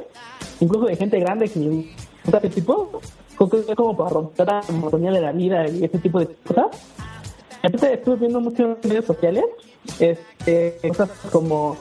incluso 0.60 0.86
de 0.86 0.96
gente 0.96 1.20
grande 1.20 1.50
que 1.50 1.60
o 2.26 2.38
ese 2.38 2.50
tipo, 2.50 3.02
como 3.38 3.98
para 3.98 4.10
romper 4.10 4.48
la 4.48 4.62
monotonía 4.70 5.12
de 5.12 5.22
la 5.22 5.32
vida 5.32 5.68
y 5.68 5.84
ese 5.84 5.98
tipo 6.00 6.20
de 6.20 6.28
cosas. 6.28 6.68
Entonces 7.62 7.92
estuve 7.94 8.16
viendo 8.18 8.42
muchos 8.42 8.78
medios 8.84 9.06
sociales, 9.06 9.46
este, 10.00 10.78
cosas 10.88 11.10
como 11.32 11.78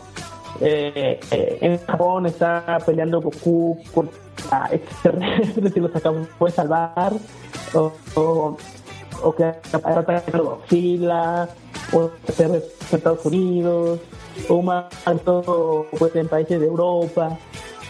eh, 0.60 1.18
eh, 1.30 1.58
en 1.60 1.78
Japón 1.78 2.26
está 2.26 2.78
peleando 2.84 3.20
Goku 3.20 3.78
con 3.92 4.08
extraterrestres 4.70 5.76
y 5.76 5.80
los 5.80 5.96
acabó 5.96 6.26
de 6.40 6.50
salvar, 6.50 7.12
o, 7.74 7.92
o, 8.14 8.56
o 9.22 9.34
que 9.34 9.44
atacando 9.44 10.44
Godzilla, 10.44 11.48
o 11.92 12.10
en 12.38 12.62
Estados 12.92 13.24
Unidos, 13.24 14.00
o 14.48 14.62
más 14.62 14.84
alto 15.04 15.86
pues, 15.98 16.14
en 16.16 16.28
países 16.28 16.60
de 16.60 16.66
Europa, 16.66 17.36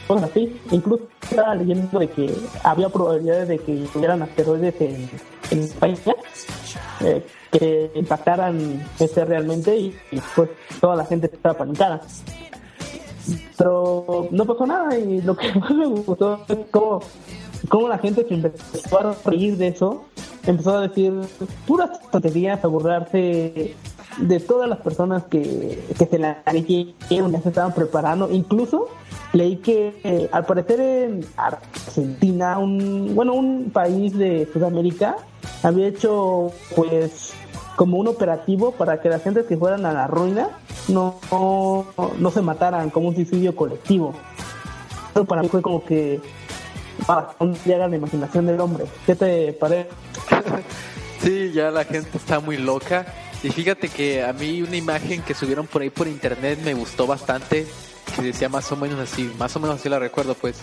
cosas 0.06 0.30
así. 0.30 0.60
Incluso 0.70 1.08
estaba 1.22 1.54
leyendo 1.54 1.98
de 1.98 2.08
que 2.08 2.34
había 2.62 2.88
probabilidades 2.88 3.48
de 3.48 3.58
que 3.58 3.86
hubieran 3.94 4.22
asteroides 4.22 4.80
en, 4.80 5.10
en 5.50 5.58
España. 5.60 5.96
Eh, 7.00 7.24
que 7.52 7.90
impactaran 7.94 8.82
este 8.98 9.24
realmente 9.26 9.76
y, 9.76 9.94
pues 10.34 10.48
toda 10.80 10.96
la 10.96 11.04
gente 11.04 11.30
estaba 11.32 11.58
panicada. 11.58 12.00
Pero 13.58 14.28
no 14.30 14.44
pasó 14.46 14.66
nada 14.66 14.98
y 14.98 15.20
lo 15.20 15.36
que 15.36 15.52
más 15.58 15.70
me 15.70 15.86
gustó 15.86 16.44
es 16.48 16.58
cómo, 16.70 17.02
cómo 17.68 17.88
la 17.88 17.98
gente 17.98 18.24
que 18.24 18.34
empezó 18.34 18.98
a 18.98 19.14
reír 19.26 19.56
de 19.58 19.68
eso 19.68 20.04
empezó 20.46 20.78
a 20.78 20.88
decir 20.88 21.12
puras 21.66 21.90
tonterías, 22.10 22.64
a 22.64 22.68
burlarse 22.68 23.74
de 24.18 24.40
todas 24.40 24.68
las 24.68 24.78
personas 24.78 25.24
que, 25.24 25.82
que 25.98 26.06
se 26.06 26.18
la 26.18 26.42
ya 26.44 27.40
se 27.42 27.48
estaban 27.48 27.74
preparando. 27.74 28.30
Incluso 28.30 28.88
leí 29.32 29.56
que 29.56 30.00
eh, 30.04 30.28
al 30.32 30.44
parecer 30.44 30.80
en 30.80 31.26
Argentina, 31.36 32.58
un, 32.58 33.14
bueno, 33.14 33.34
un 33.34 33.70
país 33.70 34.16
de 34.16 34.48
Sudamérica, 34.52 35.16
había 35.62 35.88
hecho 35.88 36.52
pues 36.76 37.32
como 37.76 37.98
un 37.98 38.08
operativo 38.08 38.72
para 38.72 39.00
que 39.00 39.08
las 39.08 39.22
gentes 39.22 39.46
que 39.46 39.56
fueran 39.56 39.86
a 39.86 39.92
la 39.92 40.06
ruina 40.06 40.50
no, 40.88 41.18
no, 41.30 42.30
se 42.30 42.42
mataran 42.42 42.90
como 42.90 43.08
un 43.08 43.14
suicidio 43.14 43.56
colectivo. 43.56 44.14
Eso 45.14 45.24
para 45.24 45.42
mí 45.42 45.48
fue 45.48 45.62
como 45.62 45.84
que 45.84 46.20
para 47.06 47.34
llega 47.64 47.88
la 47.88 47.96
imaginación 47.96 48.46
del 48.46 48.60
hombre. 48.60 48.84
¿Qué 49.06 49.14
te 49.14 49.52
parece? 49.54 49.88
sí, 51.20 51.52
ya 51.52 51.70
la 51.70 51.84
gente 51.84 52.18
está 52.18 52.40
muy 52.40 52.58
loca. 52.58 53.06
Y 53.42 53.50
fíjate 53.50 53.88
que 53.88 54.22
a 54.22 54.32
mí 54.32 54.62
una 54.62 54.76
imagen 54.76 55.22
que 55.22 55.34
subieron 55.34 55.66
por 55.66 55.82
ahí 55.82 55.90
por 55.90 56.06
internet 56.06 56.60
me 56.64 56.74
gustó 56.74 57.06
bastante, 57.06 57.66
que 58.14 58.22
decía 58.22 58.48
más 58.48 58.70
o 58.70 58.76
menos 58.76 59.00
así, 59.00 59.30
más 59.38 59.54
o 59.56 59.60
menos 59.60 59.80
así 59.80 59.88
la 59.88 59.98
recuerdo 59.98 60.34
pues, 60.34 60.56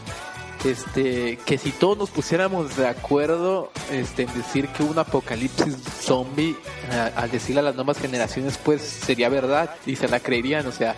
este, 0.63 1.37
que 1.45 1.57
si 1.57 1.71
todos 1.71 1.97
nos 1.97 2.09
pusiéramos 2.09 2.77
de 2.77 2.87
acuerdo 2.87 3.71
este, 3.91 4.23
en 4.23 4.33
decir 4.33 4.67
que 4.69 4.83
un 4.83 4.97
apocalipsis 4.97 5.75
zombie, 6.01 6.55
al 7.15 7.29
decirle 7.31 7.59
a 7.59 7.63
las 7.63 7.75
nuevas 7.75 7.97
generaciones, 7.99 8.57
pues 8.57 8.81
sería 8.81 9.27
verdad 9.29 9.71
y 9.85 9.97
se 9.97 10.07
la 10.07 10.21
creerían, 10.21 10.65
o 10.65 10.71
sea, 10.71 10.95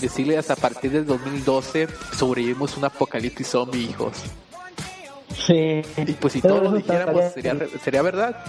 decirles 0.00 0.50
a 0.50 0.56
partir 0.56 0.92
del 0.92 1.06
2012 1.06 1.88
sobrevivimos 2.16 2.76
un 2.76 2.84
apocalipsis 2.84 3.48
zombie, 3.48 3.82
hijos. 3.82 4.18
Sí. 5.46 5.82
Y 5.96 6.12
pues 6.12 6.32
si 6.32 6.40
todos 6.40 6.62
lo 6.62 6.72
dijéramos, 6.72 7.32
sería, 7.32 7.56
sería 7.82 8.02
verdad. 8.02 8.44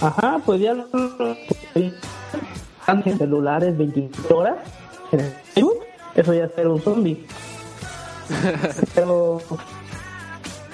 Ajá, 0.00 0.40
pues 0.44 0.60
ya 0.60 0.76
en 2.86 3.18
celulares 3.18 3.76
24 3.76 4.38
horas 4.38 4.56
eso 6.16 6.32
ya 6.32 6.44
es 6.44 6.52
ser 6.54 6.68
un 6.68 6.80
zombie. 6.80 7.24
Pero 8.94 9.40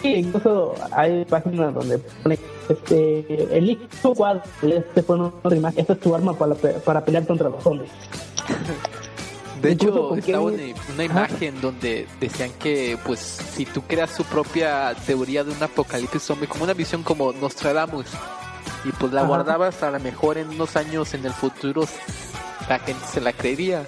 sí, 0.00 0.14
incluso 0.14 0.74
hay 0.92 1.24
páginas 1.24 1.74
donde 1.74 1.98
pone 1.98 2.38
este 2.68 3.56
el 3.56 3.66
líquido 3.66 4.14
cuadro, 4.14 4.42
este 4.62 5.02
pone 5.02 5.30
una 5.42 5.56
imagen, 5.56 5.80
esta 5.80 5.92
es 5.94 6.00
tu 6.00 6.14
arma 6.14 6.32
para, 6.32 6.54
para 6.54 7.04
pelear 7.04 7.26
contra 7.26 7.48
los 7.48 7.62
zombies. 7.62 7.90
De 9.60 9.72
hecho, 9.72 10.16
estaba 10.16 10.40
una, 10.40 11.04
imagen 11.04 11.60
donde 11.60 12.08
decían 12.18 12.50
que, 12.58 12.98
pues, 13.06 13.20
si 13.20 13.64
tú 13.64 13.82
creas 13.82 14.16
tu 14.16 14.24
propia 14.24 14.92
teoría 15.06 15.44
de 15.44 15.52
un 15.52 15.62
apocalipsis 15.62 16.20
zombie, 16.20 16.48
como 16.48 16.64
una 16.64 16.74
visión 16.74 17.04
como 17.04 17.32
Nostradamus, 17.32 18.06
y 18.84 18.92
pues 18.92 19.12
la 19.12 19.22
guardabas 19.22 19.82
a 19.82 19.90
lo 19.90 20.00
mejor 20.00 20.38
en 20.38 20.48
unos 20.48 20.76
años 20.76 21.14
en 21.14 21.24
el 21.24 21.32
futuro, 21.32 21.84
la 22.68 22.78
gente 22.78 23.04
se 23.06 23.20
la 23.20 23.32
creería. 23.32 23.86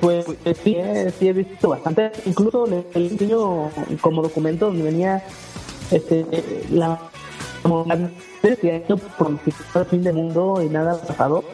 Pues 0.00 0.24
sí, 0.62 0.76
sí 1.18 1.28
he 1.28 1.32
visto 1.32 1.68
bastante. 1.68 2.12
Incluso 2.24 2.66
el 2.66 3.16
niño 3.18 3.70
como 4.00 4.22
documento 4.22 4.66
donde 4.66 4.84
venía 4.84 5.22
este 5.90 6.26
la 6.70 6.98
como 7.62 7.84
la 7.86 7.94
año 7.94 8.96
por 9.18 9.38
el 9.74 9.86
fin 9.86 10.02
del 10.02 10.14
mundo 10.14 10.60
y 10.62 10.68
nada 10.68 10.94
ha 10.94 11.06
pasado 11.06 11.44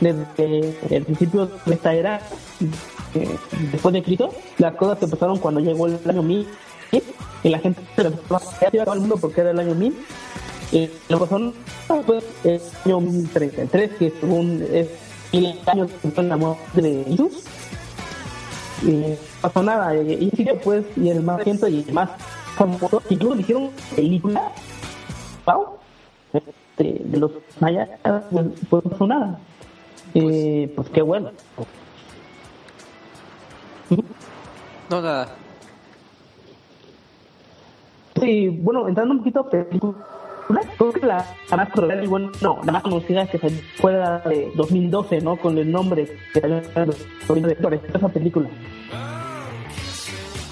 desde 0.00 0.74
el 0.90 1.04
principio 1.04 1.50
de 1.66 1.74
esta 1.74 1.94
era 1.94 2.20
eh, 3.14 3.36
después 3.72 3.92
de 3.92 4.02
Cristo 4.02 4.30
las 4.58 4.74
cosas 4.76 5.02
empezaron 5.02 5.38
cuando 5.38 5.60
llegó 5.60 5.86
el 5.86 5.98
año 6.08 6.22
1000 6.22 6.46
y 7.42 7.48
la 7.48 7.58
gente 7.58 7.80
se 7.96 8.02
empezó 8.02 8.36
a 8.36 8.94
el 8.94 9.00
mundo 9.00 9.16
porque 9.16 9.40
era 9.40 9.50
el 9.50 9.58
año 9.58 9.74
1000 9.74 9.96
y 10.72 10.90
luego 11.08 11.26
son 11.26 11.54
pues 12.06 12.24
el 12.44 12.60
año 12.84 13.00
1033 13.00 13.90
que 13.98 14.12
según 14.20 14.62
es 14.70 14.88
el 15.32 15.58
año 15.66 15.86
de 16.02 16.22
la 16.22 16.36
muerte 16.36 16.82
de 16.82 17.04
Jesús 17.04 17.44
y 18.82 18.90
no 18.90 19.16
pasó 19.40 19.62
nada. 19.62 19.94
Y, 19.96 20.30
y 20.32 20.46
pues, 20.62 20.84
y 20.96 21.10
el 21.10 21.22
más 21.22 21.42
siento 21.42 21.68
y 21.68 21.84
el 21.86 21.92
más 21.92 22.10
famoso, 22.56 23.02
incluso 23.08 23.34
le 23.34 23.40
hicieron 23.42 23.70
película, 23.94 24.52
wow, 25.46 25.66
este, 26.32 27.02
de 27.04 27.18
los 27.18 27.32
mayas, 27.60 27.88
pues, 28.30 28.46
pues 28.68 28.84
no 28.84 28.90
pasó 28.90 29.06
nada. 29.06 29.38
y 30.14 30.66
pues 30.68 30.88
qué 30.90 31.02
bueno. 31.02 31.30
No, 34.90 35.02
nada. 35.02 35.28
Sí, 38.20 38.48
bueno, 38.48 38.88
entrando 38.88 39.12
un 39.14 39.18
poquito 39.18 39.40
a 39.40 39.50
película, 39.50 39.94
creo 40.76 40.92
que 40.92 41.06
la, 41.06 41.24
más 41.56 41.70
cruel, 41.70 42.04
y 42.04 42.06
bueno, 42.06 42.32
no, 42.40 42.60
la 42.64 42.72
más 42.72 42.82
conocida 42.82 43.22
es 43.22 43.30
que 43.30 43.38
se 43.38 43.48
de 43.48 44.52
2012, 44.54 45.20
¿no? 45.20 45.36
Con 45.36 45.58
el 45.58 45.70
nombre 45.70 46.06
que 46.32 46.40
salió 46.40 46.60
de 46.60 47.80
esa 47.94 48.08
película. 48.08 48.48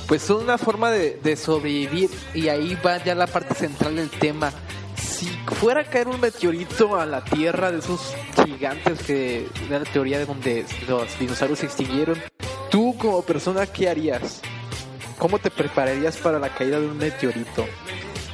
Pues 0.07 0.23
son 0.23 0.45
una 0.45 0.59
forma 0.59 0.91
de, 0.91 1.37
sobrevivir 1.37 2.11
y 2.33 2.49
ahí 2.49 2.77
va 2.85 3.03
ya 3.03 3.15
la 3.15 3.27
parte 3.27 3.55
central 3.55 3.97
del 3.97 4.11
tema. 4.11 4.53
Si 4.97 5.27
fuera 5.27 5.81
a 5.81 5.85
caer 5.85 6.09
un 6.09 6.21
meteorito 6.21 6.97
a 6.97 7.07
la 7.07 7.25
Tierra 7.25 7.73
de 7.73 7.79
esos 7.79 8.15
gigantes 8.45 9.03
que 9.03 9.47
la 9.69 9.81
teoría 9.81 10.19
de 10.19 10.27
donde 10.27 10.65
los 10.89 11.19
dinosaurios 11.19 11.59
se 11.61 11.67
extinguieron, 11.67 12.19
tú 12.71 12.95
como 12.99 13.23
persona, 13.23 13.67
¿qué 13.67 13.89
harías? 13.89 14.43
¿Cómo 15.19 15.39
te 15.39 15.51
prepararías 15.51 16.19
para 16.19 16.39
la 16.39 16.51
caída 16.51 16.79
de 16.79 16.87
un 16.87 16.99
meteorito? 16.99 17.65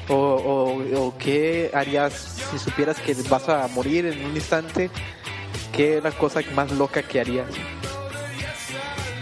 O, 0.09 0.83
o, 0.97 1.15
qué 1.19 1.71
harías 1.73 2.13
si 2.51 2.59
supieras 2.59 2.99
que 2.99 3.15
vas 3.29 3.49
a 3.49 3.69
morir 3.69 4.07
en 4.07 4.25
un 4.25 4.35
instante? 4.35 4.91
¿Qué 5.73 5.99
es 5.99 6.05
la 6.05 6.11
cosa 6.11 6.41
más 6.55 6.71
loca 6.73 7.03
que 7.03 7.21
harías? 7.21 7.47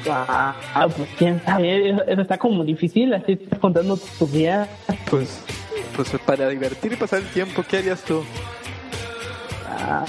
Ah, 0.08 0.54
pues 0.96 1.08
quién 1.18 1.42
sabe, 1.44 1.90
eso, 1.90 2.20
está 2.22 2.38
como 2.38 2.64
difícil, 2.64 3.12
así 3.12 3.32
estás 3.32 3.58
contando 3.58 3.96
tu 4.18 4.26
día. 4.26 4.68
Pues, 5.10 5.40
pues 5.94 6.10
para 6.24 6.48
divertir 6.48 6.92
y 6.92 6.96
pasar 6.96 7.20
el 7.20 7.28
tiempo, 7.28 7.62
¿qué 7.68 7.78
harías 7.78 8.02
tú? 8.02 8.24
Ah, 9.68 10.04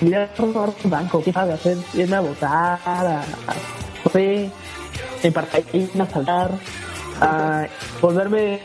mira, 0.00 0.28
robar 0.36 0.70
un 0.82 0.90
banco, 0.90 1.22
¿qué 1.22 1.32
sabes 1.32 1.54
hacer? 1.54 1.78
Irme 1.94 2.16
a 2.16 2.20
votar, 2.20 2.80
a, 2.84 3.20
a, 3.20 3.24
no 4.04 4.10
sé, 4.10 4.50
en 5.22 5.32
paracaídas, 5.32 6.10
saltar 6.10 6.50
a 7.20 7.66
volverme 8.00 8.60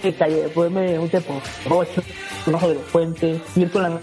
volverme 0.56 1.00
un 1.00 1.10
tipo 1.10 1.42
rocho 1.66 2.04
debajo 2.46 2.70
de 2.70 2.76
los 2.76 2.84
puentes, 2.86 3.42
ir 3.56 3.72
con 3.72 3.84
la 3.84 4.00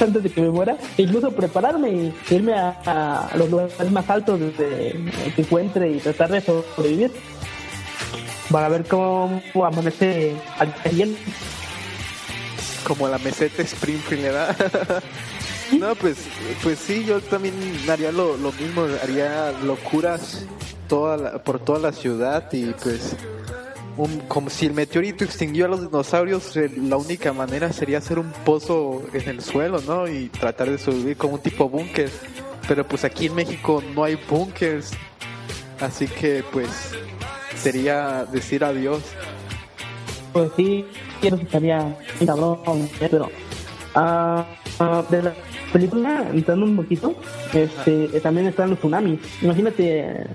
antes 0.00 0.22
de 0.22 0.30
que 0.30 0.40
me 0.40 0.50
muera, 0.50 0.76
e 0.96 1.02
incluso 1.02 1.30
prepararme 1.30 1.90
y 1.90 2.14
irme 2.30 2.54
a, 2.54 3.28
los 3.34 3.50
lugares 3.50 3.90
más 3.90 4.08
altos 4.08 4.40
desde 4.40 4.92
que 5.34 5.42
encuentre 5.42 5.90
y 5.90 5.98
tratar 5.98 6.30
de 6.30 6.40
sobrevivir 6.40 7.12
para 8.50 8.68
ver 8.68 8.84
cómo 8.84 9.42
amanece 9.64 10.34
al 10.58 10.72
día 10.90 11.06
como 12.82 13.08
la 13.08 13.18
meseta 13.18 13.62
Springfield, 13.62 14.22
¿verdad? 14.22 14.56
no, 15.78 15.94
pues, 15.94 16.18
pues 16.62 16.78
sí, 16.78 17.04
yo 17.04 17.20
también 17.20 17.54
haría 17.88 18.12
lo, 18.12 18.36
lo 18.36 18.52
mismo, 18.52 18.86
haría 19.02 19.52
locuras 19.64 20.44
toda 20.88 21.42
por 21.42 21.60
toda 21.60 21.78
la 21.78 21.92
ciudad 21.92 22.52
y 22.52 22.66
pues 22.72 23.16
como 24.28 24.50
si 24.50 24.66
el 24.66 24.72
meteorito 24.72 25.24
extinguió 25.24 25.66
a 25.66 25.68
los 25.68 25.82
dinosaurios, 25.82 26.56
eh, 26.56 26.70
la 26.76 26.96
única 26.96 27.32
manera 27.32 27.72
sería 27.72 27.98
hacer 27.98 28.18
un 28.18 28.32
pozo 28.44 29.02
en 29.12 29.28
el 29.28 29.42
suelo, 29.42 29.80
¿no? 29.86 30.08
Y 30.08 30.28
tratar 30.28 30.70
de 30.70 30.78
sobrevivir 30.78 31.16
como 31.16 31.34
un 31.34 31.40
tipo 31.40 31.68
búnker. 31.68 32.10
Pero 32.66 32.86
pues 32.86 33.04
aquí 33.04 33.26
en 33.26 33.34
México 33.34 33.82
no 33.94 34.04
hay 34.04 34.18
búnkers, 34.28 34.92
así 35.80 36.06
que 36.06 36.44
pues 36.52 36.68
sería 37.56 38.24
decir 38.24 38.64
adiós. 38.64 39.02
Pues 40.32 40.50
sí, 40.56 40.86
quiero 41.20 41.36
que 41.36 41.44
estaría 41.44 41.96
cabrón, 42.24 42.88
pero 42.98 43.28
uh, 43.94 44.44
la 44.78 45.34
película, 45.72 46.26
entrando 46.32 46.66
un 46.66 46.76
poquito, 46.76 47.14
este, 47.52 48.20
también 48.20 48.46
están 48.46 48.70
los 48.70 48.78
tsunamis. 48.78 49.20
Imagínate, 49.42 50.26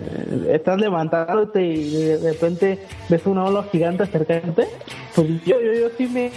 estás 0.50 0.80
levantándote 0.80 1.64
y 1.64 2.04
de 2.04 2.32
repente 2.32 2.80
ves 3.10 3.22
una 3.26 3.46
ola 3.46 3.64
gigante 3.72 4.04
acercándote. 4.04 4.68
Pues 5.16 5.28
yo, 5.46 5.62
yo, 5.62 5.74
yo 5.74 5.90
sí 5.98 6.08
me. 6.08 6.32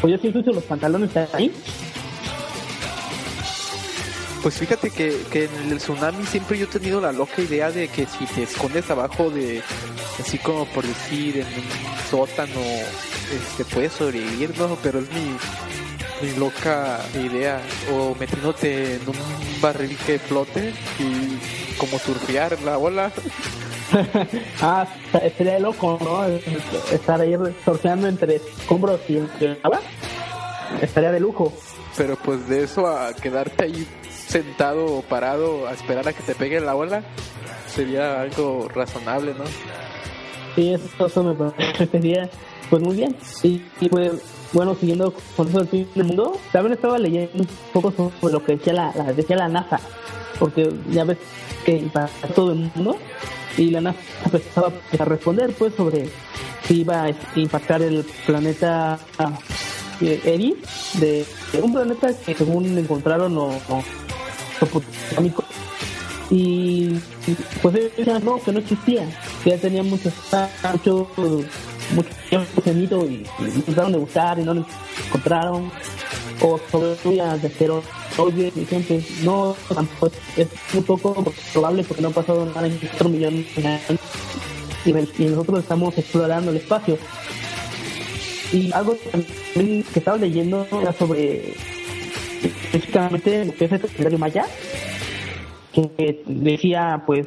Pues 0.00 0.12
yo 0.12 0.18
sí 0.18 0.36
uso 0.36 0.52
los 0.52 0.64
pantalones 0.64 1.10
ahí. 1.32 1.52
Pues 4.42 4.58
fíjate 4.58 4.90
que, 4.90 5.22
que 5.32 5.44
en 5.44 5.72
el 5.72 5.78
tsunami 5.78 6.24
siempre 6.24 6.56
yo 6.56 6.66
he 6.66 6.68
tenido 6.68 7.00
la 7.00 7.10
loca 7.10 7.42
idea 7.42 7.70
de 7.72 7.88
que 7.88 8.06
si 8.06 8.26
te 8.26 8.44
escondes 8.44 8.88
abajo 8.90 9.28
de, 9.30 9.60
así 10.20 10.38
como 10.38 10.66
por 10.66 10.84
decir, 10.86 11.38
en 11.38 11.46
un 11.46 12.10
sótano, 12.10 12.60
este, 13.34 13.64
puedes 13.64 13.92
sobrevivir, 13.92 14.56
¿no? 14.56 14.76
Pero 14.82 15.00
es 15.00 15.10
mi, 15.10 15.36
mi 16.20 16.32
loca 16.36 17.00
idea 17.14 17.60
o 17.92 18.14
metiéndote 18.18 18.96
en 18.96 19.08
un 19.08 19.60
barril 19.60 19.96
que 20.06 20.18
flote 20.18 20.72
y 20.98 21.76
como 21.76 21.98
surfear 21.98 22.60
la 22.62 22.78
ola. 22.78 23.12
ah, 24.62 24.86
estaría 25.22 25.58
loco, 25.58 25.98
¿no? 26.00 26.24
Estar 26.92 27.20
ahí 27.20 27.34
surfeando 27.64 28.08
entre 28.08 28.36
escombros 28.36 29.00
y 29.08 29.18
entre 29.18 29.58
agua. 29.62 29.80
Estaría 30.80 31.12
de 31.12 31.20
lujo. 31.20 31.52
Pero 31.96 32.16
pues 32.16 32.48
de 32.48 32.64
eso 32.64 32.86
a 32.86 33.14
quedarte 33.14 33.64
ahí 33.64 33.86
sentado 34.10 34.86
o 34.86 35.02
parado 35.02 35.66
a 35.68 35.72
esperar 35.72 36.08
a 36.08 36.12
que 36.12 36.22
te 36.22 36.34
pegue 36.34 36.60
la 36.60 36.74
ola 36.74 37.02
sería 37.66 38.20
algo 38.20 38.68
razonable, 38.74 39.34
¿no? 39.34 39.44
Sí, 40.54 40.74
eso, 40.98 41.22
me 41.22 41.34
parecería 41.34 42.28
pues 42.70 42.82
muy 42.82 42.96
bien. 42.96 43.16
Y, 43.42 43.62
y 43.80 43.88
pues 43.88 44.12
bueno, 44.56 44.74
siguiendo 44.74 45.12
con 45.36 45.48
eso 45.48 45.58
del 45.58 45.68
fin 45.68 45.86
del 45.94 46.06
mundo, 46.06 46.38
también 46.50 46.72
estaba 46.72 46.98
leyendo 46.98 47.30
un 47.34 47.48
poco 47.74 47.92
sobre 47.92 48.32
lo 48.32 48.42
que 48.42 48.56
decía 48.56 48.72
la, 48.72 48.90
decía 49.12 49.36
la 49.36 49.48
NASA, 49.48 49.78
porque 50.38 50.72
ya 50.90 51.04
ves 51.04 51.18
que 51.66 51.72
impacta 51.72 52.28
todo 52.28 52.52
el 52.52 52.70
mundo 52.74 52.96
y 53.58 53.68
la 53.68 53.82
NASA 53.82 53.98
empezaba 54.24 54.72
a 54.98 55.04
responder 55.04 55.52
pues 55.58 55.74
sobre 55.74 56.08
si 56.66 56.80
iba 56.80 57.04
a 57.04 57.10
impactar 57.38 57.82
el 57.82 58.02
planeta 58.24 58.98
eh, 60.00 60.22
Eris, 60.24 60.54
de, 60.94 61.26
un 61.62 61.74
planeta 61.74 62.08
que 62.24 62.34
según 62.34 62.78
encontraron 62.78 63.36
o, 63.36 63.48
o, 63.48 63.84
y 66.30 66.98
pues 67.60 67.74
ellos 67.74 67.92
decían 67.94 68.24
no, 68.24 68.42
que 68.42 68.52
no 68.52 68.60
existía, 68.60 69.06
que 69.44 69.50
ya 69.50 69.58
tenía 69.58 69.82
mucho, 69.82 70.10
mucho 70.72 71.08
mucho 71.92 72.10
tiempo 72.28 73.06
y, 73.06 73.26
y 73.40 73.62
trataron 73.62 73.92
de 73.92 73.98
buscar 73.98 74.38
y 74.38 74.42
no 74.42 74.54
lo 74.54 74.66
encontraron. 75.06 75.70
O 76.42 76.60
sobre 76.70 76.88
de 76.90 77.48
cero 77.48 77.82
oye, 78.18 78.52
y 78.54 78.64
gente, 78.64 79.04
no, 79.22 79.56
tampoco 79.68 80.10
es 80.36 80.48
muy 80.72 80.82
poco 80.82 81.24
probable 81.52 81.84
porque 81.84 82.02
no 82.02 82.08
ha 82.08 82.12
pasado 82.12 82.46
nada 82.46 82.66
en 82.66 82.78
4 82.78 83.08
millones 83.08 83.46
de 83.56 83.66
años 83.66 84.00
y, 84.84 85.24
nosotros 85.24 85.60
estamos 85.60 85.96
explorando 85.98 86.50
el 86.50 86.58
espacio. 86.58 86.98
Y 88.52 88.72
algo 88.72 88.96
que 89.54 89.84
estaba 89.94 90.16
leyendo 90.16 90.66
era 90.80 90.92
sobre 90.92 91.54
específicamente 92.42 93.44
lo 93.44 93.54
que 93.54 93.64
es 93.64 93.72
el 93.72 93.80
calendario 93.80 94.18
maya, 94.18 94.46
que 95.72 96.22
decía 96.26 97.02
pues 97.06 97.26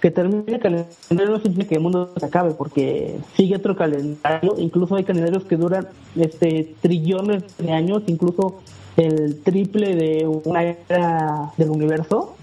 que 0.00 0.10
termine 0.10 0.44
el 0.46 0.60
calendario 0.60 1.30
no 1.30 1.40
significa 1.40 1.68
que 1.68 1.74
el 1.74 1.80
mundo 1.80 2.12
se 2.16 2.24
acabe 2.24 2.52
porque 2.52 3.18
sigue 3.36 3.56
otro 3.56 3.76
calendario. 3.76 4.54
Incluso 4.58 4.96
hay 4.96 5.04
calendarios 5.04 5.44
que 5.44 5.56
duran 5.56 5.88
este 6.16 6.74
trillones 6.80 7.42
de 7.58 7.72
años 7.72 8.02
incluso 8.06 8.60
el 8.96 9.40
triple 9.42 9.94
de 9.94 10.26
una 10.26 10.62
era 10.62 11.52
del 11.56 11.70
universo. 11.70 12.36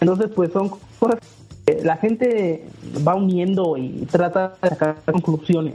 Entonces 0.00 0.30
pues 0.34 0.52
son 0.52 0.70
cosas 0.98 1.18
que 1.64 1.82
la 1.82 1.96
gente 1.96 2.64
va 3.06 3.14
uniendo 3.14 3.76
y 3.76 4.06
trata 4.10 4.56
de 4.62 4.68
sacar 4.68 4.96
conclusiones. 5.04 5.74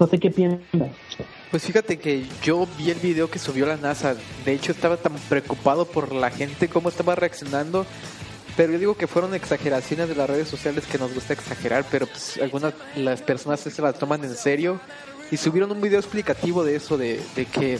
No 0.00 0.06
sé 0.06 0.18
qué 0.18 0.30
piensas. 0.30 0.90
Pues 1.50 1.64
fíjate 1.64 1.98
que 1.98 2.24
yo 2.42 2.66
vi 2.76 2.90
el 2.90 2.98
video 2.98 3.30
que 3.30 3.38
subió 3.38 3.66
la 3.66 3.76
NASA. 3.76 4.14
De 4.44 4.52
hecho, 4.52 4.70
estaba 4.70 4.98
tan 4.98 5.14
preocupado 5.28 5.86
por 5.86 6.12
la 6.12 6.30
gente, 6.30 6.68
cómo 6.68 6.90
estaba 6.90 7.14
reaccionando, 7.14 7.86
pero 8.58 8.72
yo 8.72 8.78
digo 8.80 8.96
que 8.96 9.06
fueron 9.06 9.36
exageraciones 9.36 10.08
de 10.08 10.16
las 10.16 10.28
redes 10.28 10.48
sociales 10.48 10.84
que 10.84 10.98
nos 10.98 11.14
gusta 11.14 11.32
exagerar, 11.32 11.84
pero 11.92 12.08
pues 12.08 12.40
algunas 12.42 12.74
las 12.96 13.22
personas 13.22 13.60
se 13.60 13.80
las 13.80 13.96
toman 13.96 14.24
en 14.24 14.34
serio 14.34 14.80
y 15.30 15.36
subieron 15.36 15.70
un 15.70 15.80
video 15.80 16.00
explicativo 16.00 16.64
de 16.64 16.74
eso, 16.74 16.98
de, 16.98 17.20
que 17.52 17.78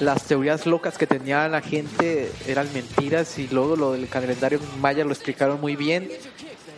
las 0.00 0.24
teorías 0.24 0.64
locas 0.64 0.96
que 0.96 1.06
tenía 1.06 1.46
la 1.48 1.60
gente 1.60 2.32
eran 2.48 2.72
mentiras 2.72 3.38
y 3.38 3.48
luego 3.48 3.76
lo 3.76 3.92
del 3.92 4.08
calendario 4.08 4.58
maya 4.80 5.04
lo 5.04 5.12
explicaron 5.12 5.60
muy 5.60 5.76
bien, 5.76 6.08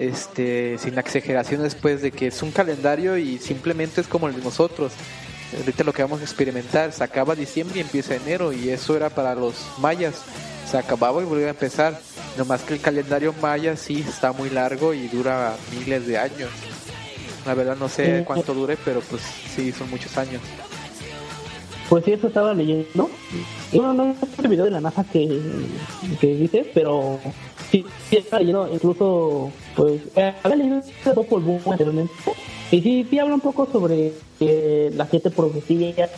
este, 0.01 0.77
sin 0.79 0.99
exageraciones 0.99 1.77
pues 1.77 2.03
de 2.03 2.11
que 2.11 2.27
es 2.27 2.43
un 2.43 2.51
calendario 2.51 3.17
y 3.19 3.39
simplemente 3.39 4.01
es 4.01 4.09
como 4.09 4.27
el 4.27 4.35
de 4.35 4.43
nosotros. 4.43 4.95
Ahorita 5.57 5.85
lo 5.85 5.93
que 5.93 6.03
vamos 6.03 6.23
a 6.23 6.25
experimentar, 6.25 6.91
se 6.91 7.05
acaba 7.05 7.37
diciembre 7.37 7.79
y 7.79 7.83
empieza 7.83 8.17
enero 8.17 8.53
y 8.53 8.71
eso 8.71 8.97
era 8.97 9.11
para 9.11 9.37
los 9.37 9.55
mayas, 9.79 10.25
se 10.73 10.79
acababa 10.79 11.21
y 11.21 11.27
volvía 11.27 11.49
a 11.49 11.51
empezar 11.51 12.01
más 12.49 12.63
que 12.63 12.73
el 12.73 12.81
calendario 12.81 13.35
maya 13.43 13.77
sí 13.77 14.03
está 14.09 14.33
muy 14.33 14.49
largo 14.49 14.95
y 14.95 15.07
dura 15.07 15.55
miles 15.71 16.07
de 16.07 16.17
años. 16.17 16.49
La 17.45 17.53
verdad 17.53 17.77
no 17.79 17.91
sé 17.91 18.25
cuánto 18.27 18.55
dure, 18.55 18.79
pero 18.83 19.01
pues 19.03 19.21
sí, 19.55 19.71
son 19.71 19.91
muchos 19.91 20.17
años. 20.17 20.41
Pues 21.91 22.07
sí, 22.07 22.13
eso 22.13 22.29
estaba 22.29 22.55
leyendo. 22.55 23.11
Y 23.71 23.77
bueno, 23.77 23.93
no 23.93 24.17
el 24.43 24.49
video 24.49 24.65
de 24.65 24.71
la 24.71 24.81
NASA 24.81 25.05
que, 25.05 25.43
que 26.19 26.27
dices, 26.37 26.67
pero 26.73 27.19
sí, 27.71 27.85
sí 28.09 28.17
estaba 28.17 28.41
leyendo, 28.41 28.71
incluso, 28.73 29.51
pues, 29.77 30.01
eh, 30.17 30.33
había 30.43 30.57
leído 30.57 30.83
por 31.29 31.43
Boom 31.43 31.61
anteriormente. 31.67 32.15
Y 32.71 32.81
sí, 32.81 33.07
sí 33.11 33.19
habla 33.19 33.35
un 33.35 33.41
poco 33.41 33.69
sobre 33.71 34.15
eh, 34.41 34.91
las 34.95 35.11
siete 35.11 35.29
profecías, 35.31 36.11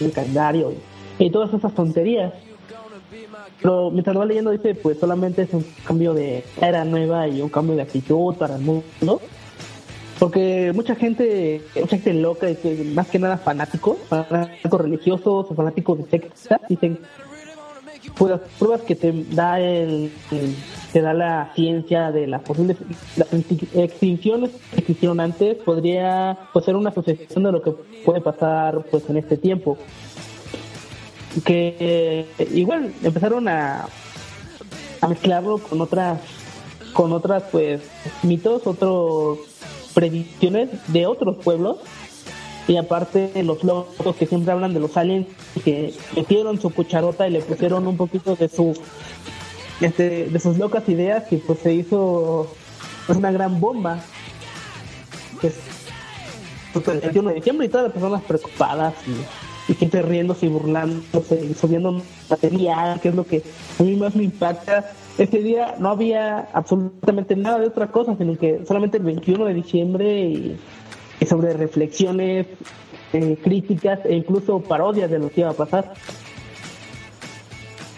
el 0.00 0.10
calendario 0.10 0.72
y, 1.16 1.26
y 1.26 1.30
todas 1.30 1.54
esas 1.54 1.72
tonterías. 1.76 2.32
Pero 3.60 3.90
mientras 3.90 4.14
lo 4.14 4.20
va 4.20 4.26
leyendo 4.26 4.50
dice, 4.50 4.74
pues 4.74 4.98
solamente 4.98 5.42
es 5.42 5.52
un 5.52 5.64
cambio 5.84 6.14
de 6.14 6.44
era 6.60 6.84
nueva 6.84 7.28
y 7.28 7.40
un 7.42 7.48
cambio 7.48 7.76
de 7.76 7.82
actitud 7.82 8.34
para 8.34 8.56
el 8.56 8.62
mundo. 8.62 9.20
Porque 10.18 10.72
mucha 10.74 10.94
gente, 10.94 11.62
mucha 11.74 11.96
gente 11.96 12.14
loca, 12.14 12.46
más 12.94 13.08
que 13.08 13.18
nada 13.18 13.38
fanáticos, 13.38 13.96
fanáticos 14.08 14.80
religiosos 14.80 15.46
o 15.50 15.54
fanáticos 15.54 15.98
de 15.98 16.04
secta, 16.10 16.60
dicen, 16.68 16.98
pues 18.16 18.30
las 18.30 18.40
pruebas 18.58 18.82
que 18.82 18.94
te 18.94 19.12
da 19.30 19.60
el, 19.60 20.12
te 20.92 21.00
da 21.00 21.14
la 21.14 21.52
ciencia 21.54 22.10
de 22.10 22.26
las 22.26 22.42
posibles 22.42 22.76
las 23.16 23.32
extinciones 23.32 24.50
que 24.72 24.80
existieron 24.80 25.20
antes 25.20 25.56
podría 25.56 26.36
pues, 26.52 26.64
ser 26.64 26.76
una 26.76 26.90
asociación 26.90 27.44
de 27.44 27.52
lo 27.52 27.62
que 27.62 27.72
puede 28.04 28.20
pasar 28.20 28.84
pues 28.90 29.08
en 29.08 29.16
este 29.16 29.36
tiempo 29.36 29.78
que 31.44 32.26
igual 32.52 32.92
empezaron 33.02 33.48
a, 33.48 33.86
a 35.00 35.08
mezclarlo 35.08 35.58
con 35.58 35.80
otras 35.80 36.18
con 36.92 37.12
otras 37.12 37.44
pues 37.50 37.82
mitos, 38.22 38.66
otros 38.66 39.38
predicciones 39.94 40.70
de 40.88 41.06
otros 41.06 41.36
pueblos. 41.36 41.78
Y 42.68 42.76
aparte 42.76 43.32
los 43.42 43.64
locos 43.64 44.16
que 44.16 44.26
siempre 44.26 44.52
hablan 44.52 44.74
de 44.74 44.80
los 44.80 44.96
aliens 44.96 45.26
que 45.64 45.94
metieron 46.14 46.60
su 46.60 46.70
cucharota 46.70 47.26
y 47.26 47.32
le 47.32 47.40
pusieron 47.40 47.86
un 47.86 47.96
poquito 47.96 48.36
de 48.36 48.48
su 48.48 48.74
este, 49.80 50.26
de 50.26 50.38
sus 50.40 50.58
locas 50.58 50.88
ideas 50.88 51.24
y 51.32 51.36
pues 51.38 51.58
se 51.60 51.72
hizo 51.72 52.52
una 53.08 53.32
gran 53.32 53.60
bomba. 53.60 54.00
Pues, 55.40 55.54
el 56.74 57.00
21 57.00 57.30
de 57.30 57.34
diciembre 57.34 57.66
y 57.66 57.70
todas 57.70 57.84
las 57.84 57.92
personas 57.92 58.22
preocupadas 58.22 58.94
y 59.08 59.49
y 59.68 59.74
gente 59.74 60.02
riéndose 60.02 60.46
y 60.46 60.48
burlándose 60.48 61.44
y 61.44 61.54
subiendo 61.54 62.02
material, 62.28 63.00
que 63.00 63.08
es 63.08 63.14
lo 63.14 63.24
que 63.24 63.42
a 63.78 63.82
mí 63.82 63.96
más 63.96 64.14
me 64.14 64.24
impacta. 64.24 64.92
Ese 65.18 65.38
día 65.38 65.74
no 65.78 65.90
había 65.90 66.48
absolutamente 66.52 67.36
nada 67.36 67.58
de 67.58 67.66
otra 67.66 67.88
cosa, 67.88 68.16
sino 68.16 68.36
que 68.36 68.64
solamente 68.66 68.98
el 68.98 69.04
21 69.04 69.44
de 69.44 69.54
diciembre 69.54 70.20
y, 70.22 70.58
sobre 71.28 71.52
reflexiones 71.52 72.46
eh, 73.12 73.36
críticas 73.42 74.00
e 74.04 74.14
incluso 74.14 74.60
parodias 74.60 75.10
de 75.10 75.18
lo 75.18 75.28
que 75.28 75.42
iba 75.42 75.50
a 75.50 75.54
pasar. 75.54 75.92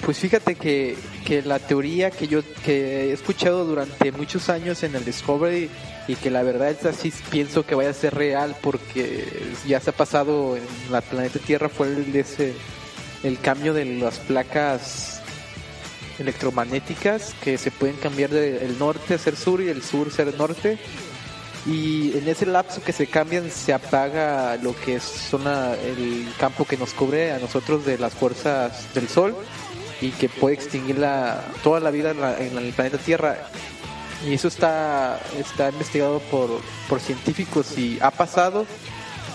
Pues 0.04 0.18
fíjate 0.18 0.56
que, 0.56 0.96
que 1.24 1.42
la 1.42 1.60
teoría 1.60 2.10
que 2.10 2.26
yo 2.26 2.42
que 2.64 3.10
he 3.10 3.12
escuchado 3.12 3.64
durante 3.64 4.10
muchos 4.10 4.48
años 4.48 4.82
en 4.82 4.96
el 4.96 5.04
Discovery 5.04 5.70
y 6.08 6.16
que 6.16 6.28
la 6.28 6.42
verdad 6.42 6.70
es 6.70 6.84
así 6.84 7.12
pienso 7.30 7.64
que 7.64 7.76
vaya 7.76 7.90
a 7.90 7.94
ser 7.94 8.12
real 8.12 8.56
porque 8.60 9.28
ya 9.64 9.78
se 9.78 9.90
ha 9.90 9.92
pasado 9.92 10.56
en 10.56 10.64
la 10.90 11.02
planeta 11.02 11.38
Tierra 11.38 11.68
fue 11.68 11.86
el, 11.86 12.16
ese, 12.16 12.52
el 13.22 13.38
cambio 13.38 13.74
de 13.74 13.84
las 13.84 14.18
placas 14.18 15.22
electromagnéticas 16.18 17.34
que 17.40 17.56
se 17.56 17.70
pueden 17.70 17.96
cambiar 17.96 18.30
del 18.30 18.78
norte 18.80 19.14
a 19.14 19.18
ser 19.18 19.36
sur 19.36 19.60
y 19.60 19.68
el 19.68 19.82
sur 19.82 20.08
a 20.08 20.10
ser 20.10 20.36
norte. 20.36 20.78
Y 21.64 22.18
en 22.18 22.26
ese 22.26 22.44
lapso 22.44 22.82
que 22.82 22.92
se 22.92 23.06
cambian 23.06 23.48
se 23.48 23.72
apaga 23.72 24.56
lo 24.56 24.74
que 24.74 24.96
es 24.96 25.04
zona, 25.04 25.74
el 25.74 26.26
campo 26.36 26.64
que 26.64 26.76
nos 26.76 26.92
cubre 26.92 27.30
a 27.30 27.38
nosotros 27.38 27.86
de 27.86 27.98
las 27.98 28.14
fuerzas 28.14 28.92
del 28.94 29.08
sol 29.08 29.36
y 30.02 30.10
que 30.10 30.28
puede 30.28 30.56
extinguir 30.56 30.98
la, 30.98 31.42
toda 31.62 31.80
la 31.80 31.90
vida 31.90 32.10
en, 32.38 32.58
el 32.58 32.72
planeta 32.72 32.98
Tierra. 32.98 33.38
Y 34.26 34.34
eso 34.34 34.48
está, 34.48 35.20
está 35.38 35.70
investigado 35.70 36.18
por, 36.30 36.50
por 36.88 37.00
científicos 37.00 37.78
y 37.78 37.98
ha 38.02 38.10
pasado 38.10 38.66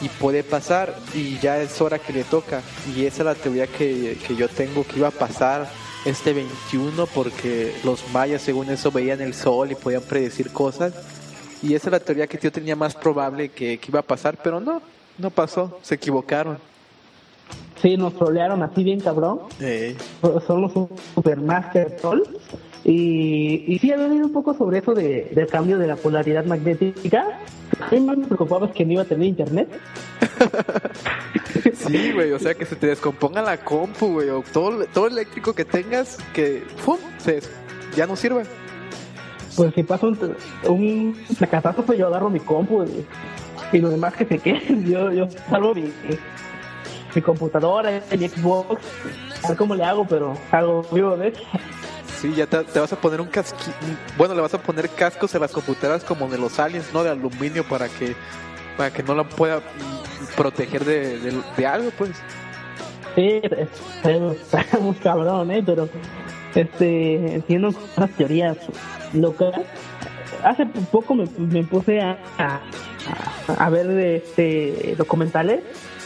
y 0.02 0.10
puede 0.10 0.44
pasar 0.44 0.96
y 1.14 1.40
ya 1.40 1.60
es 1.60 1.80
hora 1.82 2.00
que 2.00 2.14
le 2.14 2.26
toca. 2.26 2.62
Y 2.96 3.06
esa 3.06 3.20
es 3.20 3.26
la 3.26 3.36
teoría 3.36 3.66
que, 3.68 4.18
que 4.28 4.36
yo 4.36 4.50
tengo 4.50 4.86
que 4.86 4.98
iba 4.98 5.08
a 5.08 5.12
pasar 5.12 5.70
este 6.06 6.34
21 6.34 7.08
porque 7.08 7.74
los 7.84 8.08
mayas 8.10 8.42
según 8.42 8.70
eso 8.70 8.92
veían 8.92 9.22
el 9.22 9.34
sol 9.34 9.72
y 9.72 9.76
podían 9.76 10.04
predecir 10.04 10.52
cosas. 10.52 10.94
Y 11.64 11.74
esa 11.76 11.88
es 11.88 11.92
la 11.92 12.00
teoría 12.02 12.28
que 12.28 12.38
yo 12.38 12.52
tenía 12.52 12.76
más 12.76 12.94
probable 12.94 13.50
que, 13.50 13.80
que 13.80 13.88
iba 13.88 14.02
a 14.02 14.04
pasar, 14.04 14.38
pero 14.44 14.60
no, 14.60 14.82
no 15.18 15.32
pasó, 15.32 15.80
se 15.82 15.96
equivocaron. 15.96 16.60
Sí, 17.82 17.96
nos 17.96 18.16
trolearon 18.16 18.64
así 18.64 18.84
bien 18.84 19.00
cabrón. 19.00 19.42
Somos 20.46 20.76
un 20.76 20.90
Supermaster 21.16 21.96
Troll. 21.98 22.24
Y, 22.84 23.66
y 23.68 23.80
sí, 23.80 23.92
había 23.92 24.08
leído 24.08 24.28
un 24.28 24.34
poco 24.34 24.54
sobre 24.54 24.80
eso 24.80 24.94
de, 24.94 25.30
del 25.36 25.48
cambio 25.48 25.78
de 25.78 25.88
la 25.88 25.96
polaridad 25.96 26.46
magnética. 26.46 27.40
A 27.80 27.92
mí 27.92 28.00
más 28.00 28.18
me 28.18 28.26
preocupaba 28.26 28.68
es 28.68 28.74
que 28.74 28.86
no 28.86 28.94
iba 28.94 29.02
a 29.02 29.06
tener 29.06 29.28
internet. 29.28 29.68
sí, 31.74 32.14
güey, 32.14 32.32
o 32.32 32.40
sea, 32.40 32.56
que 32.56 32.66
se 32.66 32.76
te 32.76 32.88
descomponga 32.88 33.42
la 33.42 33.58
compu, 33.58 34.14
güey, 34.14 34.30
o 34.30 34.44
todo, 34.54 34.86
todo 34.86 35.08
eléctrico 35.08 35.54
que 35.54 35.66
tengas, 35.66 36.18
que 36.34 36.64
¡pum! 36.86 36.98
Se, 37.18 37.42
ya 37.96 38.08
no 38.08 38.16
sirve. 38.16 38.44
Pues 39.56 39.74
si 39.74 39.84
pasa 39.84 40.08
un, 40.08 40.36
un 40.68 41.18
catástrofe, 41.50 41.98
yo 41.98 42.08
agarro 42.08 42.30
mi 42.30 42.40
compu 42.40 42.86
y, 43.74 43.80
lo 43.80 43.90
demás 43.90 44.14
que 44.14 44.26
se 44.26 44.40
quede, 44.40 44.62
yo, 44.86 45.12
yo 45.12 45.28
salvo 45.50 45.76
mi, 45.76 45.92
mi 47.16 47.22
computadora, 47.22 48.02
mi 48.18 48.28
Xbox, 48.28 48.82
a 49.44 49.50
ver 49.50 49.58
cómo 49.58 49.76
le 49.76 49.84
hago, 49.84 50.06
pero 50.08 50.38
algo 50.52 50.84
vivo 50.92 51.18
de 51.18 51.34
Sí, 52.20 52.34
ya 52.34 52.48
te, 52.48 52.80
vas 52.80 52.92
a 52.92 53.00
poner 53.00 53.22
un 53.22 53.28
casco, 53.28 53.58
bueno, 54.18 54.34
le 54.34 54.42
vas 54.42 54.54
a 54.54 54.62
poner 54.62 54.90
cascos 54.90 55.36
a 55.36 55.40
las 55.40 55.52
computadoras 55.52 56.04
como 56.04 56.28
de 56.28 56.40
los 56.40 56.60
aliens, 56.60 56.92
¿no? 56.92 57.04
De 57.04 57.12
aluminio 57.12 57.64
para 57.68 57.88
que 57.90 58.16
para 58.76 58.92
que 58.92 59.04
no 59.04 59.16
la 59.16 59.24
pueda 59.24 59.62
proteger 60.36 60.86
de, 60.86 61.42
de, 61.58 61.66
algo, 61.66 61.92
pues. 61.98 62.12
Sí, 63.16 63.42
está 63.44 64.80
muy 64.80 64.96
cabrón, 64.96 65.52
¿eh? 65.52 65.64
Pero 65.66 65.90
este, 66.56 67.36
entiendo 67.36 67.74
unas 67.98 68.12
teorías 68.12 68.58
locas. 69.14 69.54
Hace 70.44 70.66
poco 70.66 71.16
me, 71.16 71.26
me 71.38 71.64
puse 71.64 72.00
a, 72.00 72.18
a, 72.38 72.62
a 73.58 73.70
ver 73.70 73.90
este 73.92 74.96
documentales 74.98 75.62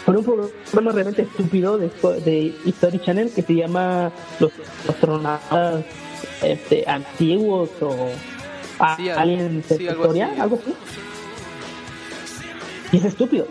por 0.06 0.18
un 0.18 0.24
programa 0.24 0.92
realmente 0.92 1.24
estúpido 1.24 1.78
de, 1.78 1.90
de 2.26 2.56
History 2.66 3.00
Channel 3.00 3.32
que 3.32 3.42
se 3.42 3.54
llama 3.54 4.12
Los 4.40 4.52
astronautas 4.88 5.86
este, 6.42 6.84
antiguos 6.88 7.70
o 7.82 8.10
sí, 8.98 9.10
alguien 9.10 9.64
de 9.68 9.84
historia, 9.84 10.34
algo 10.40 10.60
así. 10.62 10.74
Y 12.92 12.98
es 12.98 13.06
estúpido. 13.06 13.48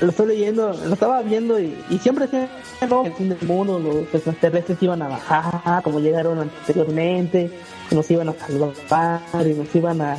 Lo 0.00 0.10
estoy 0.10 0.28
leyendo, 0.28 0.72
lo 0.72 0.92
estaba 0.92 1.22
viendo 1.22 1.58
y, 1.58 1.74
siempre 2.00 2.26
decían 2.26 2.48
no, 2.88 3.04
el 3.04 3.12
fin 3.14 3.30
del 3.30 3.42
mundo, 3.42 3.80
los 3.80 4.14
extraterrestres 4.14 4.80
iban 4.80 5.02
a 5.02 5.08
bajar 5.08 5.82
como 5.82 5.98
llegaron 5.98 6.38
anteriormente, 6.38 7.50
nos 7.90 8.08
iban 8.10 8.28
a 8.28 8.34
salvar 8.34 9.20
y 9.44 9.54
nos 9.54 9.74
iban 9.74 10.00
a, 10.00 10.16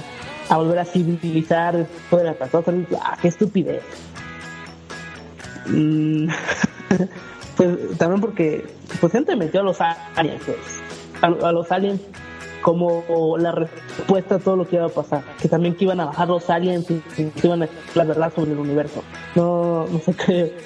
a 0.50 0.58
volver 0.58 0.80
a 0.80 0.86
civilizar 0.86 1.78
después 1.78 2.24
de 2.24 2.30
la 2.30 2.34
catástrofe. 2.34 2.88
¡Ah, 3.02 3.18
qué 3.22 3.30
estupidez! 3.30 3.82
Mm, 5.68 6.30
pues 7.58 7.98
también 7.98 8.22
porque 8.22 8.66
pues 9.00 9.12
gente 9.12 9.36
metió 9.36 9.62
a 9.62 9.64
los 9.64 9.80
aliens, 9.82 10.42
pues, 10.46 10.58
a, 11.22 11.52
los 11.52 11.72
aliens 11.72 12.02
como 12.62 13.38
la 13.38 13.52
respuesta 13.52 14.36
a 14.36 14.40
todo 14.40 14.58
lo 14.58 14.68
que 14.68 14.76
iba 14.76 14.86
a 14.86 14.90
pasar, 14.90 15.24
que 15.42 15.48
también 15.48 15.76
que 15.76 15.86
iban 15.86 16.00
a 16.00 16.06
bajar 16.06 16.28
los 16.28 16.50
aliens 16.50 16.90
y, 16.90 17.02
que 17.16 17.48
iban 17.48 17.64
a 17.64 17.70
la 17.96 18.04
verdad 18.04 18.34
sobre 18.34 18.52
el 18.52 18.60
universo. 18.60 19.04
No, 19.36 19.86
no 19.88 20.00
sé 20.00 20.14
qué, 20.14 20.58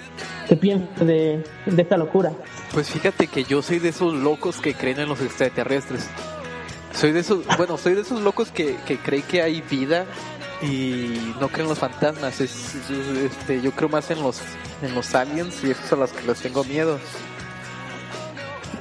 qué 0.47 0.55
piensas 0.55 0.99
de, 0.99 1.43
de 1.65 1.81
esta 1.81 1.97
locura. 1.97 2.31
Pues 2.73 2.89
fíjate 2.89 3.27
que 3.27 3.43
yo 3.43 3.61
soy 3.61 3.79
de 3.79 3.89
esos 3.89 4.13
locos 4.13 4.59
que 4.59 4.73
creen 4.73 4.99
en 4.99 5.09
los 5.09 5.21
extraterrestres. 5.21 6.09
Soy 6.93 7.11
de 7.11 7.19
esos, 7.21 7.45
bueno, 7.57 7.77
soy 7.77 7.95
de 7.95 8.01
esos 8.01 8.21
locos 8.21 8.51
que, 8.51 8.75
que 8.85 8.97
creen 8.97 9.23
que 9.23 9.41
hay 9.41 9.61
vida 9.61 10.05
y 10.63 11.35
no 11.39 11.49
creo 11.49 11.63
en 11.65 11.69
los 11.69 11.79
fantasmas, 11.79 12.39
es, 12.39 12.75
este, 13.23 13.61
yo 13.61 13.71
creo 13.71 13.89
más 13.89 14.09
en 14.11 14.21
los 14.21 14.39
en 14.81 14.95
los 14.95 15.13
aliens 15.13 15.63
y 15.63 15.71
esos 15.71 15.91
a 15.93 15.95
los 15.95 16.11
que 16.11 16.25
les 16.25 16.39
tengo 16.39 16.63
miedo. 16.63 16.99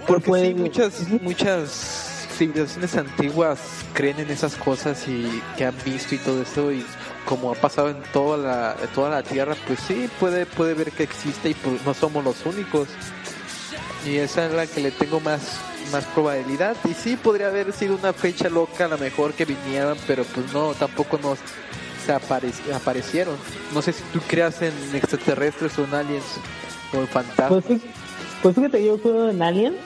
Porque 0.07 0.47
sí, 0.47 0.55
muchas 0.55 1.09
muchas 1.21 2.29
civilizaciones 2.37 2.97
antiguas 2.97 3.61
creen 3.95 4.21
en 4.21 4.31
esas 4.31 4.55
cosas 4.55 5.07
y 5.09 5.43
que 5.57 5.65
han 5.65 5.75
visto 5.85 6.15
y 6.15 6.19
todo 6.19 6.43
eso 6.43 6.73
y 6.73 6.85
como 7.25 7.53
ha 7.53 7.55
pasado 7.55 7.91
en 7.91 8.03
toda 8.13 8.37
la 8.37 8.77
toda 8.95 9.11
la 9.11 9.23
tierra, 9.23 9.57
pues 9.67 9.81
sí 9.81 10.09
puede 10.21 10.47
puede 10.47 10.75
ver 10.75 10.93
que 10.93 11.03
existe 11.03 11.51
y 11.51 11.55
pues 11.55 11.85
no 11.85 11.95
somos 11.95 12.25
los 12.25 12.47
únicos. 12.47 12.89
Y 14.05 14.17
esa 14.17 14.47
es 14.47 14.53
la 14.53 14.67
que 14.67 14.81
le 14.81 14.91
tengo 14.91 15.21
más 15.21 15.61
más 15.93 16.05
probabilidad 16.07 16.77
y 16.89 16.95
sí 16.95 17.17
podría 17.17 17.49
haber 17.49 17.73
sido 17.73 17.95
una 17.95 18.13
fecha 18.13 18.49
loca 18.49 18.87
a 18.87 18.89
lo 18.89 18.99
mejor 18.99 19.35
que 19.35 19.45
vinieran 19.45 19.97
pero 20.07 20.25
pues 20.25 20.53
no 20.53 20.73
tampoco 20.75 21.19
nos 21.19 21.39
se 22.05 22.13
aparecieron. 22.73 23.37
No 23.73 23.83
sé 23.83 23.93
si 23.93 24.03
tú 24.13 24.21
creas 24.27 24.61
en 24.63 24.73
extraterrestres 24.95 25.79
o 25.79 25.85
en 25.85 25.95
aliens 25.95 26.25
o 26.93 26.99
en 26.99 27.07
fantasmas. 27.07 27.65
Pues, 27.65 27.81
pues 28.43 28.57
yo 28.85 28.99
creo 28.99 29.31
en 29.31 29.43
aliens. 29.43 29.77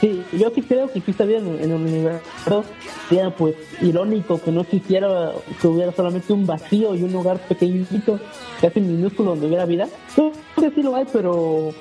Sí, 0.00 0.24
yo 0.32 0.50
sí 0.52 0.62
creo 0.62 0.90
que 0.90 0.98
existe 0.98 1.24
vida 1.24 1.38
en, 1.38 1.46
en, 1.60 1.70
el 1.70 1.72
universo. 1.72 2.64
Sería 3.08 3.34
pues 3.34 3.54
irónico 3.80 4.40
que 4.42 4.50
no 4.50 4.62
existiera, 4.62 5.32
que 5.60 5.66
hubiera 5.68 5.92
solamente 5.92 6.32
un 6.32 6.44
vacío 6.44 6.94
y 6.94 7.04
un 7.04 7.12
lugar 7.12 7.38
pequeñito, 7.46 8.18
casi 8.60 8.80
minúsculo 8.80 9.30
donde 9.30 9.46
hubiera 9.46 9.64
vida. 9.64 9.88
Yo 10.16 10.32
sí 10.56 10.82
lo 10.82 10.96
hay, 10.96 11.06
pero 11.12 11.72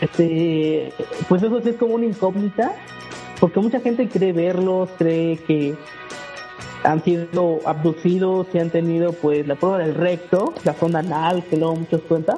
este, 0.00 0.92
pues 1.28 1.42
eso 1.42 1.60
sí 1.60 1.70
es 1.70 1.76
como 1.76 1.94
una 1.94 2.06
incógnita, 2.06 2.72
porque 3.40 3.60
mucha 3.60 3.80
gente 3.80 4.08
cree 4.08 4.32
verlos, 4.32 4.90
cree 4.98 5.38
que 5.38 5.74
han 6.84 7.02
sido 7.02 7.60
abducidos 7.64 8.46
y 8.52 8.58
han 8.58 8.70
tenido 8.70 9.12
pues 9.12 9.46
la 9.46 9.54
prueba 9.54 9.78
del 9.78 9.94
recto, 9.94 10.52
la 10.64 10.74
zona 10.74 10.98
anal, 11.00 11.42
que 11.44 11.56
luego 11.56 11.76
muchos 11.76 12.02
cuentan. 12.02 12.36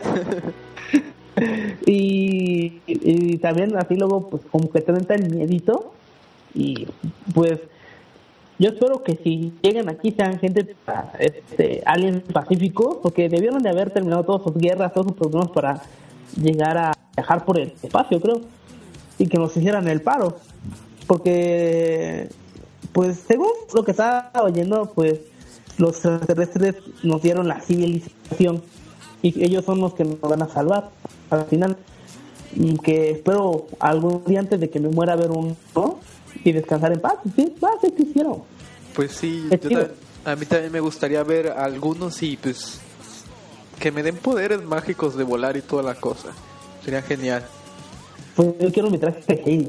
y, 1.87 2.81
y, 2.87 3.39
también 3.39 3.77
así 3.77 3.97
luego 3.97 4.31
pues 4.31 4.43
como 4.51 4.71
que 4.71 4.81
te 4.81 5.15
el 5.15 5.35
miedito 5.35 5.93
y 6.55 6.87
pues 7.35 7.61
yo 8.59 8.71
espero 8.71 9.03
que 9.03 9.17
si 9.23 9.53
llegan 9.61 9.91
aquí 9.91 10.13
sean 10.13 10.39
gente 10.39 10.75
este 11.19 11.83
alguien 11.85 12.23
pacífico 12.33 13.01
porque 13.03 13.29
debieron 13.29 13.63
de 13.63 13.69
haber 13.69 13.91
terminado 13.91 14.25
todas 14.25 14.45
sus 14.45 14.55
guerras 14.55 14.95
todos 14.95 15.09
sus 15.09 15.17
problemas 15.17 15.51
para 15.51 15.83
llegar 16.41 16.79
a 16.79 16.96
viajar 17.17 17.45
por 17.45 17.59
el 17.59 17.73
espacio 17.83 18.21
creo 18.21 18.43
y 19.19 19.27
que 19.27 19.39
nos 19.39 19.57
hicieran 19.57 19.89
el 19.89 20.03
paro 20.03 20.37
porque 21.07 22.29
pues 22.93 23.19
según 23.27 23.51
lo 23.75 23.85
que 23.85 23.91
estaba 23.91 24.31
oyendo, 24.43 24.93
pues 24.95 25.21
los 25.79 25.97
extraterrestres 25.97 26.77
nos 27.03 27.23
dieron 27.23 27.47
la 27.47 27.61
civilización 27.61 28.63
y 29.23 29.45
ellos 29.45 29.65
son 29.65 29.81
los 29.81 29.95
que 29.95 30.05
nos 30.05 30.21
van 30.21 30.43
a 30.43 30.49
salvar 30.49 30.91
al 31.31 31.45
final. 31.47 31.77
Y 32.55 32.79
que 32.79 33.11
espero 33.11 33.67
algún 33.81 34.25
día 34.25 34.41
antes 34.41 34.59
de 34.59 34.71
que 34.71 34.81
me 34.81 34.89
muera 34.89 35.15
ver 35.15 35.31
uno 35.31 35.57
y 36.43 36.53
descansar 36.53 36.93
en 36.93 37.01
paz. 37.01 37.17
Sí, 37.35 37.55
va 37.63 37.69
a 37.77 37.81
ser 37.81 37.93
que 37.93 38.05
hicieron. 38.05 38.43
Pues 38.95 39.13
sí, 39.13 39.47
a 40.25 40.37
mí 40.37 40.47
también 40.47 40.73
me 40.73 40.81
gustaría 40.81 41.23
ver 41.23 41.49
algunos 41.49 42.23
y 42.23 42.39
pues 42.39 42.81
que 43.79 43.93
me 43.93 44.03
den 44.03 44.17
poderes 44.17 44.63
mágicos 44.65 45.17
de 45.17 45.25
volar 45.25 45.57
y 45.59 45.61
toda 45.61 45.83
la 45.83 45.97
cosa. 45.97 46.31
Sería 46.87 47.03
genial. 47.03 47.45
Pues 48.37 48.55
yo 48.61 48.73
quiero 48.73 48.89
mi 48.91 48.99
traje 48.99 49.21
de 49.27 49.69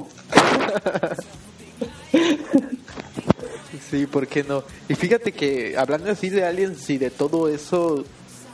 Sí, 3.90 4.06
¿por 4.06 4.28
qué 4.28 4.44
no? 4.44 4.64
Y 4.88 4.94
fíjate 4.94 5.32
que 5.32 5.76
hablando 5.76 6.12
así 6.12 6.30
de 6.30 6.46
aliens 6.46 6.88
y 6.92 7.00
de 7.00 7.10
todo 7.10 7.50
eso, 7.50 8.06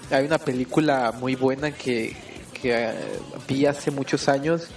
hay 0.09 0.25
una 0.25 0.37
película 0.37 1.11
muy 1.11 1.35
buena 1.35 1.71
que, 1.71 2.15
que 2.53 2.73
eh, 2.73 2.93
vi 3.49 3.65
hace 3.65 3.91
muchos 3.91 4.29
años 4.29 4.69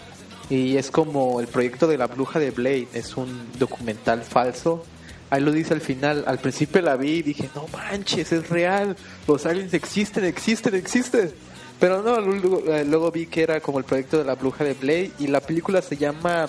y 0.51 0.77
es 0.79 0.91
como 0.91 1.39
el 1.41 1.47
proyecto 1.47 1.87
de 1.87 1.97
la 1.97 2.09
bruja 2.09 2.41
de 2.41 2.51
Blade, 2.51 2.89
es 2.93 3.17
un 3.17 3.53
documental 3.57 4.25
falso. 4.25 4.85
Ahí 5.31 5.43
lo 5.43 5.53
dice 5.53 5.75
al 5.75 5.81
final, 5.81 6.25
al 6.27 6.41
principio 6.41 6.83
la 6.83 6.97
vi 6.97 7.19
y 7.19 7.23
dije, 7.23 7.49
no 7.55 7.69
manches, 7.69 8.33
es 8.33 8.49
real, 8.49 8.97
los 9.29 9.47
aliens 9.47 9.75
existen, 9.75 10.25
existen, 10.25 10.75
existen. 10.75 11.47
Pero 11.79 12.03
no, 12.03 12.21
luego, 12.21 12.63
luego 12.87 13.11
vi 13.11 13.27
que 13.27 13.43
era 13.43 13.61
como 13.61 13.79
el 13.79 13.85
proyecto 13.85 14.19
de 14.19 14.25
la 14.25 14.35
bruja 14.35 14.65
de 14.65 14.75
Blade 14.75 15.11
y 15.19 15.27
la 15.27 15.41
película 15.41 15.83
se 15.83 15.97
llama 15.97 16.49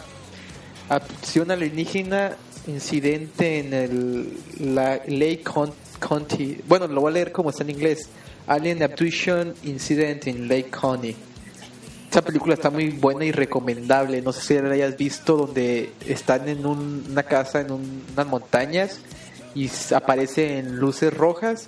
Acción 0.90 1.52
alienígena, 1.52 2.38
incidente 2.66 3.60
en 3.60 3.74
el 3.74 4.38
la 4.60 5.02
Lake 5.08 5.44
County. 6.00 6.62
Bueno, 6.68 6.88
lo 6.88 7.02
voy 7.02 7.12
a 7.12 7.14
leer 7.16 7.32
como 7.32 7.50
está 7.50 7.64
en 7.64 7.72
inglés. 7.72 8.10
Alien 8.48 8.82
Abduction 8.82 9.54
Incident 9.64 10.28
in 10.28 10.48
Lake 10.48 10.70
County. 10.70 11.14
Esta 12.06 12.22
película 12.22 12.54
está 12.54 12.70
muy 12.70 12.90
buena 12.92 13.26
y 13.26 13.34
recomendable. 13.34 14.22
No 14.22 14.32
sé 14.32 14.42
si 14.42 14.62
la 14.62 14.74
hayas 14.74 14.96
visto, 14.96 15.36
donde 15.36 15.92
están 16.08 16.48
en 16.48 16.66
una 16.66 17.24
casa 17.24 17.60
en 17.60 17.72
unas 17.72 18.26
montañas 18.26 19.02
y 19.54 19.70
aparecen 19.94 20.78
luces 20.78 21.14
rojas. 21.14 21.68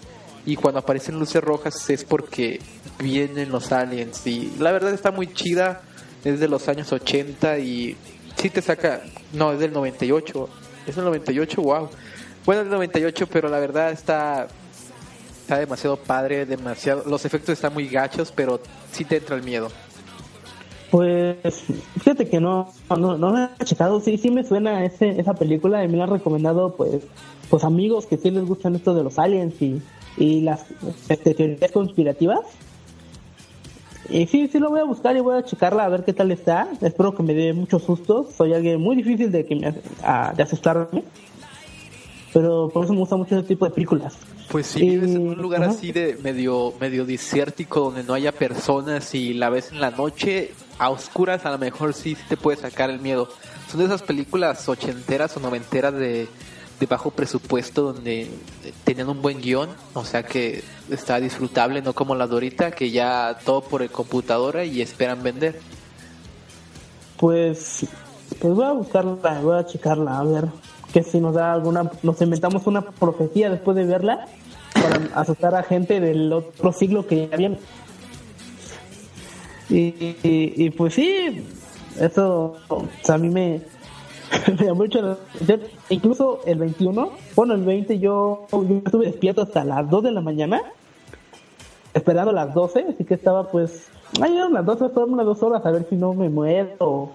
Y 0.49 0.55
cuando 0.55 0.79
aparecen 0.79 1.19
luces 1.19 1.43
rojas 1.43 1.87
es 1.91 2.03
porque 2.03 2.59
vienen 2.97 3.51
los 3.51 3.71
aliens. 3.71 4.25
Y 4.25 4.51
la 4.57 4.71
verdad 4.71 4.91
está 4.95 5.11
muy 5.11 5.31
chida. 5.31 5.83
Es 6.23 6.39
de 6.39 6.47
los 6.47 6.67
años 6.67 6.91
80 6.91 7.59
y 7.59 7.95
sí 8.35 8.49
te 8.49 8.59
saca. 8.59 9.03
No, 9.31 9.53
es 9.53 9.59
del 9.59 9.71
98. 9.71 10.49
Es 10.87 10.95
del 10.95 11.05
98, 11.05 11.61
wow. 11.61 11.89
Bueno, 12.47 12.61
es 12.61 12.65
del 12.65 12.73
98, 12.73 13.27
pero 13.31 13.47
la 13.47 13.59
verdad 13.59 13.91
está. 13.91 14.47
Está 15.41 15.59
demasiado 15.59 15.97
padre, 15.97 16.47
demasiado. 16.47 17.03
Los 17.05 17.25
efectos 17.25 17.53
están 17.53 17.75
muy 17.75 17.87
gachos, 17.87 18.33
pero 18.35 18.59
sí 18.91 19.05
te 19.05 19.17
entra 19.17 19.35
el 19.35 19.43
miedo. 19.43 19.71
Pues 20.91 21.37
fíjate 21.99 22.27
que 22.27 22.39
no, 22.39 22.69
no, 22.89 23.17
no 23.17 23.31
me 23.31 23.49
he 23.59 23.63
checado, 23.63 23.99
sí, 23.99 24.17
sí 24.17 24.31
me 24.31 24.43
suena 24.43 24.83
ese, 24.85 25.19
esa 25.19 25.35
película 25.35 25.83
y 25.83 25.87
me 25.87 25.97
la 25.97 26.05
han 26.05 26.09
recomendado 26.09 26.75
pues, 26.75 27.03
pues 27.49 27.63
amigos 27.63 28.07
que 28.07 28.17
sí 28.17 28.31
les 28.31 28.45
gustan 28.45 28.75
esto 28.75 28.95
de 28.95 29.03
los 29.03 29.19
aliens 29.19 29.61
y, 29.61 29.81
y 30.17 30.41
las 30.41 30.65
este, 31.07 31.33
teorías 31.35 31.71
conspirativas. 31.71 32.41
Y 34.09 34.25
sí, 34.25 34.49
sí 34.51 34.57
lo 34.57 34.71
voy 34.71 34.79
a 34.79 34.85
buscar 34.85 35.15
y 35.15 35.19
voy 35.19 35.37
a 35.37 35.43
checarla 35.43 35.85
a 35.85 35.89
ver 35.89 36.03
qué 36.03 36.13
tal 36.13 36.31
está. 36.31 36.67
Espero 36.81 37.13
que 37.13 37.21
me 37.21 37.35
dé 37.35 37.53
muchos 37.53 37.83
sustos. 37.83 38.33
Soy 38.35 38.53
alguien 38.55 38.81
muy 38.81 38.95
difícil 38.95 39.31
de 39.31 39.45
que 39.45 39.55
me, 39.55 39.71
de 39.71 40.43
asustarme. 40.43 41.03
Pero 42.33 42.69
por 42.69 42.85
eso 42.85 42.93
me 42.93 42.99
gusta 42.99 43.15
mucho 43.17 43.37
ese 43.37 43.47
tipo 43.47 43.65
de 43.65 43.71
películas. 43.71 44.17
Pues 44.49 44.65
si 44.65 44.81
vives 44.81 45.11
en 45.11 45.27
un 45.27 45.37
lugar 45.39 45.63
así 45.63 45.91
de 45.91 46.17
medio 46.23 46.73
medio 46.81 47.05
desértico 47.05 47.81
donde 47.81 48.03
no 48.03 48.15
haya 48.15 48.31
personas 48.31 49.13
y 49.13 49.35
la 49.35 49.51
ves 49.51 49.71
en 49.71 49.79
la 49.79 49.91
noche 49.91 50.53
a 50.79 50.89
oscuras, 50.89 51.45
a 51.45 51.51
lo 51.51 51.57
mejor 51.57 51.93
sí 51.93 52.17
te 52.27 52.37
puede 52.37 52.57
sacar 52.57 52.89
el 52.89 52.99
miedo. 52.99 53.29
Son 53.69 53.79
de 53.79 53.85
esas 53.85 54.01
películas 54.01 54.67
ochenteras 54.67 55.37
o 55.37 55.39
noventeras 55.39 55.93
de 55.93 56.27
bajo 56.89 57.11
presupuesto 57.11 57.93
donde 57.93 58.29
tenían 58.85 59.09
un 59.09 59.21
buen 59.21 59.41
guion, 59.41 59.69
o 59.93 60.05
sea 60.05 60.23
que 60.23 60.63
está 60.89 61.19
disfrutable, 61.19 61.81
no 61.81 61.93
como 61.93 62.15
la 62.15 62.25
Dorita 62.25 62.71
que 62.71 62.89
ya 62.89 63.37
todo 63.45 63.61
por 63.61 63.81
el 63.81 63.91
computadora 63.91 64.63
y 64.63 64.81
esperan 64.81 65.21
vender. 65.21 65.59
Pues, 67.17 67.85
pues 68.39 68.53
voy 68.53 68.65
a 68.65 68.71
buscarla, 68.71 69.41
voy 69.41 69.59
a 69.59 69.65
checarla, 69.65 70.19
a 70.19 70.23
ver 70.23 70.45
que 70.93 71.03
si 71.03 71.19
nos 71.19 71.35
da 71.35 71.53
alguna, 71.53 71.91
nos 72.01 72.21
inventamos 72.21 72.65
una 72.65 72.81
profecía 72.81 73.49
después 73.49 73.75
de 73.75 73.85
verla 73.85 74.25
para 74.73 75.21
asustar 75.21 75.55
a 75.55 75.63
gente 75.63 75.99
del 75.99 76.31
otro 76.31 76.71
siglo 76.71 77.05
que 77.05 77.27
ya 77.27 77.37
viene. 77.37 77.59
Y, 79.69 80.17
y, 80.23 80.69
pues 80.71 80.95
sí, 80.95 81.45
eso 81.99 82.57
a 83.07 83.17
mí 83.17 83.29
me, 83.29 83.61
me 84.47 84.65
llamó 84.65 84.75
mucho 84.75 85.01
la 85.01 85.11
atención. 85.11 85.61
Incluso 85.89 86.41
el 86.45 86.57
21, 86.57 87.11
bueno, 87.35 87.53
el 87.53 87.63
20 87.63 87.99
yo, 87.99 88.47
estuve 88.85 89.05
despierto 89.05 89.43
hasta 89.43 89.63
las 89.63 89.87
2 89.89 90.03
de 90.03 90.11
la 90.11 90.21
mañana, 90.21 90.61
esperando 91.93 92.31
las 92.31 92.53
12, 92.53 92.87
así 92.95 93.03
que 93.03 93.13
estaba 93.13 93.49
pues, 93.51 93.89
ay, 94.21 94.39
las 94.51 94.65
12, 94.65 94.89
fueron 94.89 95.13
unas 95.13 95.25
dos 95.27 95.43
horas 95.43 95.63
a 95.65 95.71
ver 95.71 95.85
si 95.87 95.95
no 95.95 96.13
me 96.13 96.29
muero 96.29 96.71
o, 96.79 97.11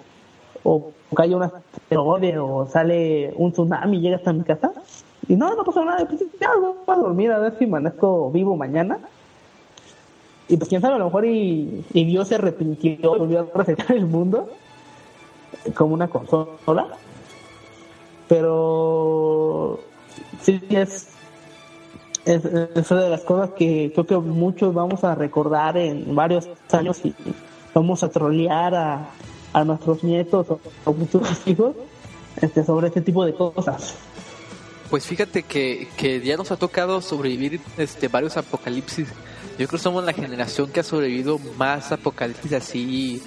o 0.62 0.90
cae 1.14 1.34
una 1.34 1.46
asteroide 1.46 2.38
o 2.38 2.66
sale 2.66 3.34
un 3.36 3.52
tsunami 3.52 3.98
y 3.98 4.00
llega 4.00 4.16
hasta 4.16 4.32
mi 4.32 4.44
casa. 4.44 4.72
Y 5.26 5.36
no, 5.36 5.54
no 5.54 5.64
pasó 5.64 5.84
nada, 5.84 6.06
pues 6.06 6.22
ya 6.40 6.50
voy 6.54 6.74
a 6.86 7.00
dormir 7.00 7.32
a 7.32 7.38
ver 7.38 7.54
si 7.58 7.64
amanezco 7.64 8.30
vivo 8.30 8.56
mañana. 8.56 8.98
Y 10.48 10.56
pues 10.56 10.68
quién 10.68 10.80
sabe, 10.80 10.94
a 10.94 10.98
lo 10.98 11.06
mejor 11.06 11.24
y, 11.24 11.84
Dios 11.92 12.28
se 12.28 12.34
arrepintió 12.34 13.16
y 13.16 13.18
volvió 13.18 13.40
a 13.40 13.58
recetar 13.58 13.92
el 13.96 14.06
mundo 14.06 14.50
como 15.74 15.94
una 15.94 16.08
consola. 16.08 16.88
Pero 18.28 19.80
sí 20.42 20.60
es, 20.70 21.08
es, 22.24 22.90
una 22.90 23.02
de 23.02 23.10
las 23.10 23.22
cosas 23.22 23.50
que 23.50 23.90
creo 23.94 24.06
que 24.06 24.16
muchos 24.18 24.74
vamos 24.74 25.04
a 25.04 25.14
recordar 25.14 25.76
en 25.76 26.14
varios 26.14 26.48
años 26.72 27.04
y 27.04 27.14
vamos 27.72 28.02
a 28.02 28.08
trolear 28.10 28.74
a, 28.74 29.10
a 29.52 29.64
nuestros 29.64 30.04
nietos 30.04 30.46
o, 30.50 30.60
a 30.84 30.90
muchos 30.90 31.46
hijos 31.46 31.74
este, 32.40 32.64
sobre 32.64 32.88
este 32.88 33.00
tipo 33.00 33.24
de 33.24 33.34
cosas. 33.34 33.96
Pues 34.90 35.06
fíjate 35.06 35.42
que, 35.42 35.88
que 35.96 36.20
ya 36.20 36.36
nos 36.36 36.50
ha 36.50 36.56
tocado 36.56 37.00
sobrevivir 37.00 37.60
este 37.78 38.08
varios 38.08 38.36
apocalipsis. 38.36 39.08
Yo 39.58 39.68
creo 39.68 39.68
que 39.68 39.78
somos 39.78 40.04
la 40.04 40.12
generación 40.12 40.70
que 40.70 40.80
ha 40.80 40.84
sobrevivido 40.84 41.38
más 41.56 41.92
apocalipsis 41.92 42.52
así 42.52 43.22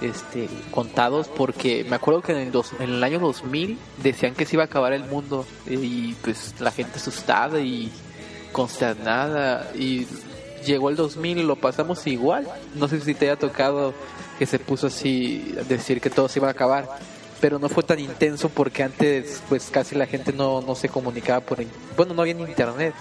este, 0.00 0.48
contados 0.70 1.28
porque 1.28 1.84
me 1.88 1.96
acuerdo 1.96 2.22
que 2.22 2.32
en 2.32 2.38
el, 2.38 2.52
dos, 2.52 2.72
en 2.78 2.90
el 2.90 3.04
año 3.04 3.18
2000 3.18 3.78
decían 4.02 4.34
que 4.34 4.46
se 4.46 4.56
iba 4.56 4.62
a 4.62 4.66
acabar 4.66 4.92
el 4.92 5.04
mundo 5.04 5.44
y 5.68 6.14
pues 6.14 6.54
la 6.60 6.70
gente 6.70 6.98
asustada 6.98 7.60
y 7.60 7.90
consternada 8.52 9.70
y 9.74 10.06
llegó 10.64 10.90
el 10.90 10.96
2000 10.96 11.38
y 11.38 11.42
lo 11.42 11.56
pasamos 11.56 12.06
igual. 12.06 12.46
No 12.74 12.88
sé 12.88 13.00
si 13.00 13.14
te 13.14 13.26
haya 13.26 13.38
tocado 13.38 13.94
que 14.38 14.46
se 14.46 14.58
puso 14.58 14.86
así 14.86 15.54
decir 15.68 16.00
que 16.00 16.10
todo 16.10 16.28
se 16.28 16.38
iba 16.38 16.48
a 16.48 16.52
acabar, 16.52 16.88
pero 17.40 17.58
no 17.58 17.68
fue 17.68 17.82
tan 17.82 17.98
intenso 17.98 18.48
porque 18.48 18.82
antes 18.82 19.42
pues 19.48 19.70
casi 19.70 19.94
la 19.94 20.06
gente 20.06 20.32
no, 20.32 20.60
no 20.60 20.74
se 20.74 20.88
comunicaba 20.88 21.40
por... 21.40 21.58
Bueno, 21.96 22.14
no 22.14 22.22
había 22.22 22.34
ni 22.34 22.42
internet. 22.42 22.94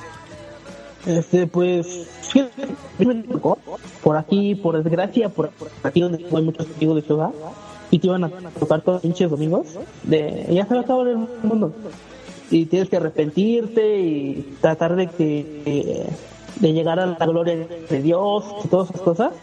Este, 1.06 1.48
pues, 1.48 2.06
por 4.04 4.18
aquí, 4.18 4.56
por 4.56 4.84
desgracia, 4.84 5.30
por, 5.30 5.52
aquí 5.84 6.02
donde 6.02 6.26
hay 6.26 6.42
muchos 6.42 6.68
amigos 6.76 6.98
de 6.98 7.02
ciudad, 7.04 7.30
y 7.92 8.00
te 8.00 8.08
iban 8.08 8.26
a 8.26 8.30
tocar 8.30 8.82
todos 8.82 8.96
los 8.96 9.02
pinches 9.04 9.30
domingos, 9.30 9.68
de 10.04 10.48
ya 10.52 10.66
se 10.66 10.74
va 10.74 10.82
a 10.82 10.84
acabar 10.84 11.08
el 11.08 11.18
mundo. 11.44 11.74
Y 12.52 12.66
tienes 12.66 12.90
que 12.90 12.98
arrepentirte 12.98 14.00
y 14.00 14.58
tratar 14.60 14.96
de 14.96 15.08
que 15.08 16.08
de 16.56 16.74
llegar 16.74 17.00
a 17.00 17.06
la 17.06 17.26
gloria 17.26 17.56
de 17.56 18.02
Dios 18.02 18.46
y 18.64 18.68
todas 18.68 18.90
esas 18.90 19.02
cosas. 19.02 19.34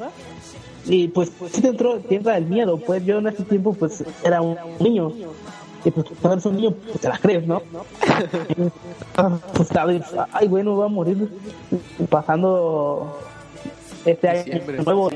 Y 0.86 1.08
pues, 1.08 1.30
pues 1.38 1.52
sí 1.52 1.62
te 1.62 1.68
entró, 1.68 1.98
te 1.98 2.16
entra 2.16 2.36
el 2.36 2.46
miedo, 2.46 2.76
pues 2.76 3.04
yo 3.06 3.18
en 3.18 3.28
ese 3.28 3.42
tiempo 3.44 3.72
pues 3.72 4.04
era 4.22 4.42
un 4.42 4.56
niño 4.80 5.12
y 5.84 5.90
pues 5.90 6.06
cuando 6.20 6.32
eres 6.32 6.46
un 6.46 6.56
niño, 6.56 6.70
pues 6.70 7.00
te 7.00 7.08
la 7.08 7.18
crees, 7.18 7.46
¿no? 7.46 7.60
pues 9.54 9.68
ay, 10.32 10.48
bueno, 10.48 10.78
va 10.78 10.86
a 10.86 10.88
morir 10.88 11.28
pasando 12.08 13.18
este 14.06 14.28
año 14.28 14.62
nuevo. 14.82 15.10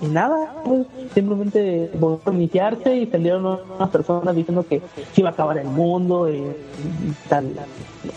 Y, 0.00 0.06
nada, 0.06 0.62
pues 0.64 0.86
simplemente 1.12 1.90
volvió 1.98 2.20
a 2.26 2.30
iniciarse 2.30 2.96
y 2.96 3.06
salieron 3.06 3.44
unas 3.44 3.90
personas 3.90 4.36
diciendo 4.36 4.64
que 4.68 4.80
se 5.12 5.20
iba 5.20 5.30
a 5.30 5.32
acabar 5.32 5.58
el 5.58 5.66
mundo, 5.66 6.30
y, 6.32 6.44
tal, 7.28 7.54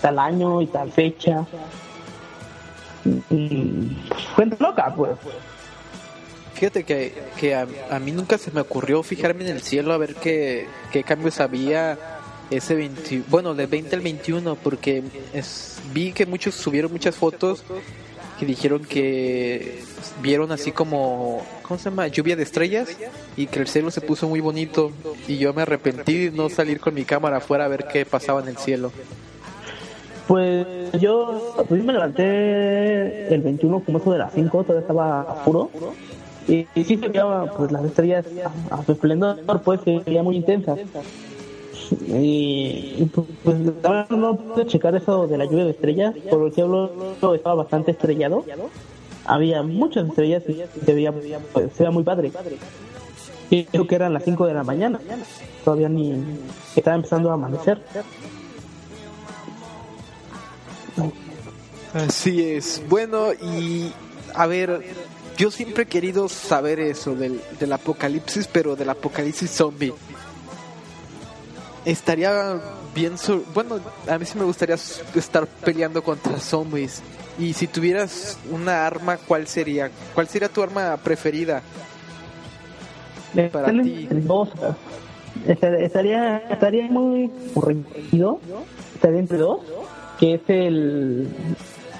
tal 0.02 0.20
año 0.20 0.62
y 0.62 0.68
tal 0.68 0.92
fecha. 0.92 1.48
Loca, 4.60 4.94
pues. 4.96 5.12
Fíjate 6.54 6.84
que, 6.84 7.14
que 7.40 7.56
a, 7.56 7.66
mí 8.00 8.12
nunca 8.12 8.38
se 8.38 8.52
me 8.52 8.62
ocurrió 8.62 9.02
fijarme 9.02 9.46
en 9.46 9.52
el 9.52 9.62
cielo 9.62 9.94
a 9.94 9.98
ver 9.98 10.16
qué, 10.16 10.68
qué 10.92 11.04
cambios 11.04 11.40
había 11.40 11.98
ese 12.52 12.76
20, 12.76 13.24
bueno, 13.30 13.56
del 13.56 13.68
20 13.68 13.96
al 13.96 14.02
21, 14.02 14.56
porque 14.56 15.04
vi 15.94 16.12
que 16.12 16.26
muchos 16.26 16.54
subieron 16.54 16.92
muchas 16.92 17.16
fotos 17.16 17.64
que 18.38 18.46
dijeron 18.46 18.84
que 18.84 19.84
vieron 20.22 20.52
así 20.52 20.72
como, 20.72 21.46
¿cómo 21.64 21.80
se 21.80 21.90
llama? 21.90 22.08
Lluvia 22.08 22.36
de 22.36 22.44
estrellas 22.44 22.90
y 23.38 23.48
que 23.48 23.60
el 23.60 23.68
cielo 23.68 23.90
se 23.90 24.02
puso 24.02 24.28
muy 24.28 24.40
bonito 24.40 24.92
y 25.28 25.38
yo 25.38 25.54
me 25.54 25.62
arrepentí 25.62 26.26
de 26.26 26.32
no 26.32 26.50
salir 26.50 26.80
con 26.80 26.94
mi 26.94 27.06
cámara 27.06 27.38
afuera 27.38 27.66
a 27.66 27.68
ver 27.68 27.86
qué 27.92 28.06
pasaba 28.06 28.42
en 28.42 28.50
el 28.50 28.58
cielo. 28.58 28.92
Pues 30.32 30.66
yo, 30.94 31.56
pues 31.68 31.84
me 31.84 31.92
levanté 31.92 33.36
el 33.36 33.42
21 33.42 33.82
como 33.82 33.98
eso 33.98 34.14
de 34.14 34.20
las 34.20 34.32
5, 34.32 34.64
todavía 34.64 34.80
estaba 34.80 35.44
puro 35.44 35.70
y, 36.48 36.66
sí 36.74 36.96
se 36.96 37.10
veía 37.10 37.52
pues 37.58 37.70
las 37.70 37.84
estrellas 37.84 38.26
a, 38.70 38.82
su 38.82 38.94
esplendor 38.94 39.42
pues 39.62 39.82
se 39.84 40.00
veía 40.00 40.24
muy 40.24 40.38
intensas 40.38 40.80
Y 42.08 43.04
pues, 43.14 43.28
pues 43.44 43.58
no 44.10 44.38
pude 44.38 44.66
checar 44.68 44.96
eso 44.96 45.28
de 45.28 45.38
la 45.38 45.44
lluvia 45.44 45.66
de 45.66 45.72
estrellas, 45.72 46.16
por 46.30 46.40
lo 46.40 46.50
que 46.50 46.62
hablo 46.62 46.90
estaba 47.36 47.56
bastante 47.56 47.92
estrellado. 47.92 48.46
Había 49.26 49.64
muchas 49.64 50.08
estrellas 50.08 50.44
y 50.48 50.62
se 50.86 50.94
veía, 50.94 51.12
pues, 51.12 51.74
se 51.74 51.84
veía 51.84 51.92
muy 51.92 52.04
padre. 52.04 52.32
Y 53.50 53.66
creo 53.66 53.86
que 53.86 53.96
eran 53.96 54.14
las 54.14 54.24
5 54.24 54.48
de 54.48 54.54
la 54.54 54.64
mañana, 54.64 54.98
todavía 55.66 55.90
ni 55.90 56.24
estaba 56.74 56.96
empezando 56.96 57.32
a 57.32 57.34
amanecer. 57.34 57.82
Así 61.94 62.44
es. 62.44 62.82
Bueno, 62.88 63.34
y 63.34 63.92
a 64.34 64.48
ver, 64.48 64.82
yo 65.38 65.52
siempre 65.52 65.84
he 65.84 65.88
querido 65.88 66.30
saber 66.30 66.80
eso 66.80 67.16
del, 67.16 67.42
del 67.60 67.74
apocalipsis, 67.74 68.48
pero 68.48 68.76
del 68.76 68.90
apocalipsis 68.90 69.52
zombie. 69.52 69.94
Estaría 71.86 72.60
bien. 72.94 73.16
Bueno, 73.54 73.80
a 74.08 74.18
mí 74.18 74.26
sí 74.26 74.38
me 74.38 74.46
gustaría 74.46 74.76
estar 74.76 75.48
peleando 75.48 76.04
contra 76.04 76.40
zombies. 76.40 77.02
Y 77.40 77.54
si 77.54 77.68
tuvieras 77.68 78.38
una 78.52 78.86
arma, 78.86 79.18
¿cuál 79.18 79.48
sería? 79.48 79.90
¿Cuál 80.14 80.28
sería 80.28 80.50
tu 80.50 80.62
arma 80.62 80.98
preferida? 80.98 81.62
Para 83.52 83.72
ti. 83.82 84.08
Estaría, 85.48 86.38
estaría 86.50 86.88
muy 86.88 87.32
aburrido. 87.56 88.40
Estaría 88.94 89.20
entre 89.20 89.38
dos. 89.38 89.62
Que 90.22 90.36
es 90.36 90.42
el. 90.48 91.28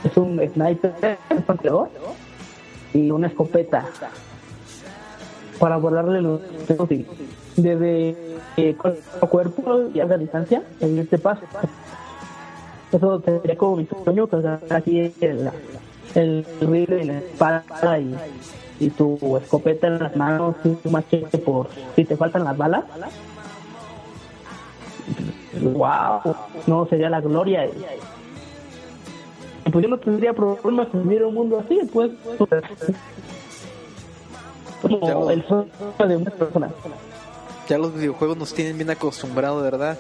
Es 0.06 0.16
un 0.16 0.40
sniper, 0.54 1.18
y 2.94 3.12
una 3.12 3.28
escopeta 3.28 3.86
para 5.60 5.78
volarle 5.78 6.22
los 6.22 6.42
desde 7.56 8.16
eh, 8.58 8.76
cuerpo 9.30 9.90
y 9.94 10.00
a 10.00 10.06
la 10.06 10.18
distancia 10.18 10.64
en 10.80 10.98
este 10.98 11.18
paso. 11.18 11.44
Eso 12.92 13.22
sería 13.22 13.58
como 13.58 13.78
mi 13.78 13.88
sueño, 14.04 14.28
que 14.28 14.38
aquí 14.70 15.14
el, 15.22 15.52
el 16.16 16.46
rifle 16.62 17.02
en 17.02 17.08
la 17.08 17.18
espalda 17.20 18.00
y, 18.00 18.16
y 18.80 18.90
tu 18.90 19.38
escopeta 19.38 19.88
en 19.88 20.00
las 20.00 20.16
manos, 20.16 20.56
tu 20.64 20.90
machete 20.90 21.38
por 21.38 21.68
si 21.96 22.06
te 22.06 22.18
faltan 22.18 22.44
las 22.44 22.58
balas. 22.58 22.84
Wow, 25.60 26.36
no 26.68 26.86
sería 26.88 27.10
la 27.10 27.22
gloria. 27.22 27.68
Pues 29.72 29.84
yo 29.84 29.90
no 29.90 29.98
tendría 29.98 30.34
problemas 30.34 30.88
en 30.94 31.04
vivir 31.04 31.24
un 31.24 31.34
mundo 31.34 31.60
así, 31.60 31.80
pues. 31.92 32.12
Como 34.82 35.30
el 35.30 35.46
sueño 35.46 35.68
de 36.08 36.16
una 36.18 36.32
persona 36.32 36.70
ya 37.72 37.78
los 37.78 37.94
videojuegos 37.94 38.36
nos 38.36 38.54
tienen 38.54 38.76
bien 38.78 38.90
acostumbrados, 38.90 39.64
¿verdad? 39.64 39.98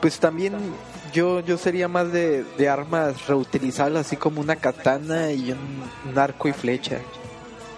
Pues 0.00 0.20
también 0.20 0.54
yo, 1.12 1.40
yo 1.40 1.58
sería 1.58 1.88
más 1.88 2.12
de, 2.12 2.44
armas 2.68 3.26
reutilizables, 3.26 3.98
así 3.98 4.16
como 4.16 4.40
una 4.40 4.54
katana 4.54 5.32
y 5.32 5.50
un, 5.50 6.16
arco 6.16 6.46
y 6.46 6.52
flecha. 6.52 7.00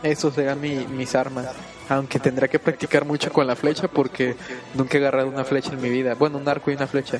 Esos 0.02 0.34
serían 0.34 0.60
mis 0.60 1.14
armas. 1.14 1.46
Aunque 1.88 2.18
tendrá 2.18 2.48
que 2.48 2.58
practicar 2.58 3.04
mucho 3.04 3.32
con 3.32 3.46
la 3.46 3.54
flecha 3.54 3.88
porque 3.88 4.34
nunca 4.74 4.98
he 4.98 5.00
agarrado 5.00 5.28
una 5.28 5.44
flecha 5.44 5.72
en 5.72 5.80
mi 5.80 5.88
vida. 5.88 6.14
Bueno, 6.14 6.38
un 6.38 6.48
arco 6.48 6.70
y 6.70 6.74
una 6.74 6.86
flecha. 6.86 7.18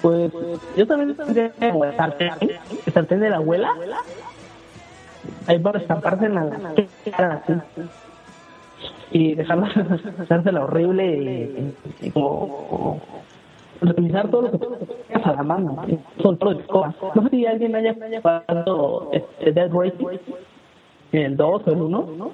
Pues 0.00 0.32
yo 0.76 0.86
también 0.86 1.16
tendría 1.16 1.52
como 1.52 1.84
el 1.84 1.96
sartén, 1.96 2.32
el 2.86 2.92
sartén 2.92 3.20
de 3.20 3.30
la 3.30 3.36
abuela. 3.36 3.72
Ahí 5.46 5.58
para 5.58 5.78
estamparse 5.78 6.26
en 6.26 6.34
la 6.34 6.74
cara 7.16 7.42
y 9.12 9.34
dejarla 9.34 9.68
la 10.52 10.64
horrible 10.64 11.74
y, 12.00 12.10
como 12.10 13.00
revisar 13.80 14.28
todo 14.30 14.42
lo 14.42 14.52
que 14.52 14.58
tengas 14.58 15.26
a 15.26 15.32
la 15.34 15.42
mano 15.42 15.84
son 16.22 16.38
todo 16.38 16.54
de 16.54 16.64
no 16.66 17.22
sé 17.22 17.30
si 17.30 17.46
alguien 17.46 17.74
haya 17.74 17.94
jugado 17.94 19.10
este 19.12 19.52
Dead 19.52 19.70
Racing 19.72 20.18
el 21.12 21.36
2 21.36 21.62
o 21.66 21.70
el 21.70 21.82
1 21.82 22.32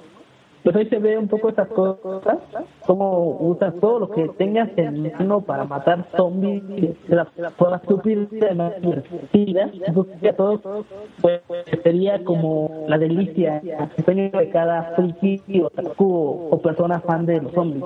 pues 0.63 0.75
ahí 0.75 0.87
se 0.87 0.99
ve 0.99 1.17
un 1.17 1.27
poco 1.27 1.49
esas 1.49 1.67
cosas, 1.69 2.39
cómo 2.85 3.37
usas 3.39 3.73
todo 3.79 3.99
lo 3.99 4.09
que 4.09 4.27
tengas 4.37 4.69
en 4.75 5.11
mano 5.13 5.41
para 5.41 5.63
matar 5.63 6.05
zombies 6.15 6.63
de 7.07 7.15
la 7.15 7.25
forma 7.25 7.77
estúpida, 7.77 8.53
más 8.55 8.81
divertida, 8.81 9.69
entonces 9.85 10.35
todo 10.35 10.85
pues, 11.21 11.41
sería 11.83 12.23
como 12.23 12.85
la 12.87 12.97
delicia, 12.97 13.61
el 13.97 14.03
sueño 14.03 14.29
de 14.31 14.49
cada 14.49 14.95
friki 14.95 15.61
o, 15.61 16.47
o 16.51 16.61
persona 16.61 16.99
fan 16.99 17.25
de 17.25 17.41
los 17.41 17.53
zombies. 17.53 17.83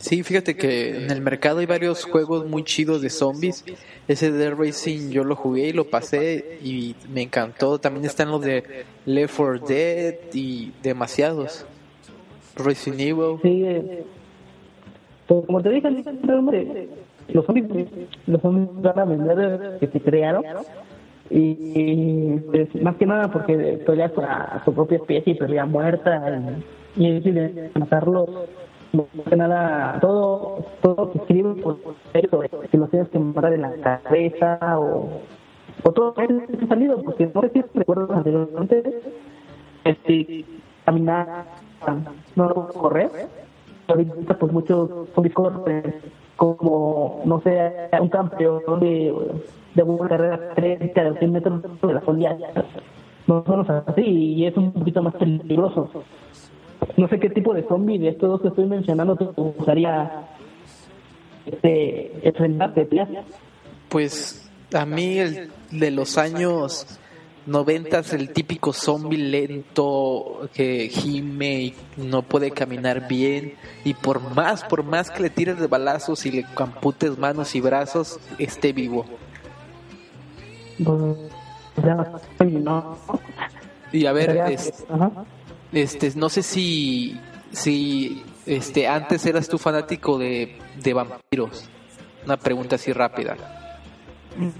Sí, 0.00 0.22
fíjate 0.22 0.56
que 0.56 1.04
en 1.04 1.10
el 1.10 1.20
mercado 1.20 1.58
hay 1.58 1.66
varios 1.66 2.06
juegos 2.06 2.46
muy 2.46 2.64
chidos 2.64 3.02
de 3.02 3.10
zombies. 3.10 3.66
Ese 4.08 4.32
de 4.32 4.50
Racing 4.50 5.10
yo 5.10 5.24
lo 5.24 5.36
jugué 5.36 5.68
y 5.68 5.72
lo 5.74 5.90
pasé 5.90 6.58
y 6.64 6.96
me 7.12 7.20
encantó. 7.20 7.78
También 7.78 8.06
están 8.06 8.30
los 8.30 8.40
de 8.40 8.64
Left 9.04 9.36
4 9.36 9.66
Dead 9.66 10.14
y 10.32 10.72
demasiados. 10.82 11.66
Racing 12.56 12.94
Evil. 12.94 13.40
Sí, 13.42 13.62
eh, 13.62 14.04
pues 15.28 15.44
como 15.44 15.60
te 15.60 15.68
dije, 15.68 15.90
los 15.90 17.44
zombies, 17.44 17.66
los 18.26 18.40
zombies 18.40 18.68
van 18.80 18.98
a 18.98 19.04
vender 19.04 19.76
que 19.80 19.86
se 19.86 20.00
crearon. 20.00 20.42
Y 21.28 22.38
pues, 22.50 22.74
más 22.82 22.96
que 22.96 23.04
nada 23.04 23.30
porque 23.30 23.82
peleas 23.84 24.12
a 24.16 24.62
su 24.64 24.72
propia 24.72 24.96
especie 24.96 25.34
y 25.34 25.36
pelea 25.36 25.66
muerta 25.66 26.42
y, 26.96 27.04
y 27.04 27.16
es 27.16 27.22
difícil 27.22 27.70
matarlos 27.74 28.30
que 29.28 29.36
nada, 29.36 29.98
todo, 30.00 30.64
todo 30.82 31.12
escribe 31.14 31.54
por 31.62 31.78
eso, 32.12 32.40
que 32.70 32.76
lo 32.76 32.88
tienes 32.88 33.08
que 33.08 33.18
matar 33.18 33.52
en 33.52 33.62
la 33.62 34.00
cabeza 34.02 34.58
o, 34.78 35.20
o 35.84 35.92
todo 35.92 36.14
ha 36.16 36.66
salido, 36.68 37.02
porque 37.02 37.30
no 37.32 37.40
sé 37.42 37.50
si 37.50 37.62
recuerdo 37.74 38.12
anteriormente, 38.12 39.02
este, 39.84 40.44
caminar, 40.84 41.44
no 42.34 42.68
correr, 42.68 43.10
ahorita 43.86 44.38
pues 44.38 44.52
muchos 44.52 45.08
zombies 45.14 45.34
corren 45.34 45.94
como, 46.36 47.22
no 47.24 47.40
sé, 47.42 47.88
un 48.00 48.08
campeón 48.08 48.80
de, 48.80 49.14
de 49.74 49.82
una 49.82 50.08
carrera 50.08 50.54
30 50.54 51.04
de 51.04 51.18
100 51.18 51.32
metros 51.32 51.62
de 51.62 51.94
la 51.94 52.00
solía, 52.00 52.36
no 53.26 53.44
son 53.44 53.66
así 53.86 54.02
y 54.02 54.46
es 54.46 54.56
un 54.56 54.72
poquito 54.72 55.02
más 55.02 55.14
peligroso 55.14 55.88
no 56.96 57.08
sé 57.08 57.18
qué 57.18 57.30
tipo 57.30 57.54
de 57.54 57.62
zombie 57.66 57.98
de 57.98 58.08
estos 58.08 58.28
dos 58.28 58.42
que 58.42 58.48
estoy 58.48 58.66
mencionando 58.66 59.16
te 59.16 59.24
gustaría 59.24 60.28
este, 61.46 62.28
enfrentarte, 62.28 62.88
Pues 63.88 64.50
a 64.72 64.86
mí 64.86 65.18
el 65.18 65.50
de 65.70 65.90
los 65.90 66.18
años 66.18 66.98
noventas 67.46 68.12
el 68.12 68.32
típico 68.32 68.72
zombie 68.72 69.18
lento 69.18 70.48
que 70.52 70.88
gime 70.88 71.60
y 71.62 71.74
no 71.96 72.22
puede 72.22 72.50
caminar 72.50 73.08
bien 73.08 73.54
y 73.84 73.94
por 73.94 74.34
más 74.34 74.62
por 74.64 74.84
más 74.84 75.10
que 75.10 75.22
le 75.22 75.30
tires 75.30 75.58
de 75.58 75.66
balazos 75.66 76.26
y 76.26 76.30
le 76.30 76.44
camputes 76.54 77.18
manos 77.18 77.54
y 77.54 77.60
brazos 77.60 78.20
esté 78.38 78.72
vivo. 78.72 79.06
Y 83.92 84.06
a 84.06 84.12
ver 84.12 84.36
es, 84.50 84.84
este, 85.72 86.12
no 86.16 86.28
sé 86.28 86.42
si, 86.42 87.18
si 87.52 88.22
este, 88.46 88.88
antes 88.88 89.24
eras 89.26 89.48
tú 89.48 89.58
fanático 89.58 90.18
de, 90.18 90.56
de 90.82 90.92
vampiros. 90.92 91.68
Una 92.24 92.36
pregunta 92.36 92.76
así 92.76 92.92
rápida. 92.92 93.36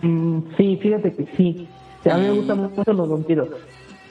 Mm, 0.02 0.56
sí, 0.56 0.78
fíjate 0.80 1.12
que 1.12 1.26
sí. 1.36 1.68
A 2.10 2.16
mí 2.16 2.26
me 2.26 2.32
gustan 2.32 2.58
mucho 2.58 2.92
los 2.92 3.08
vampiros. 3.08 3.48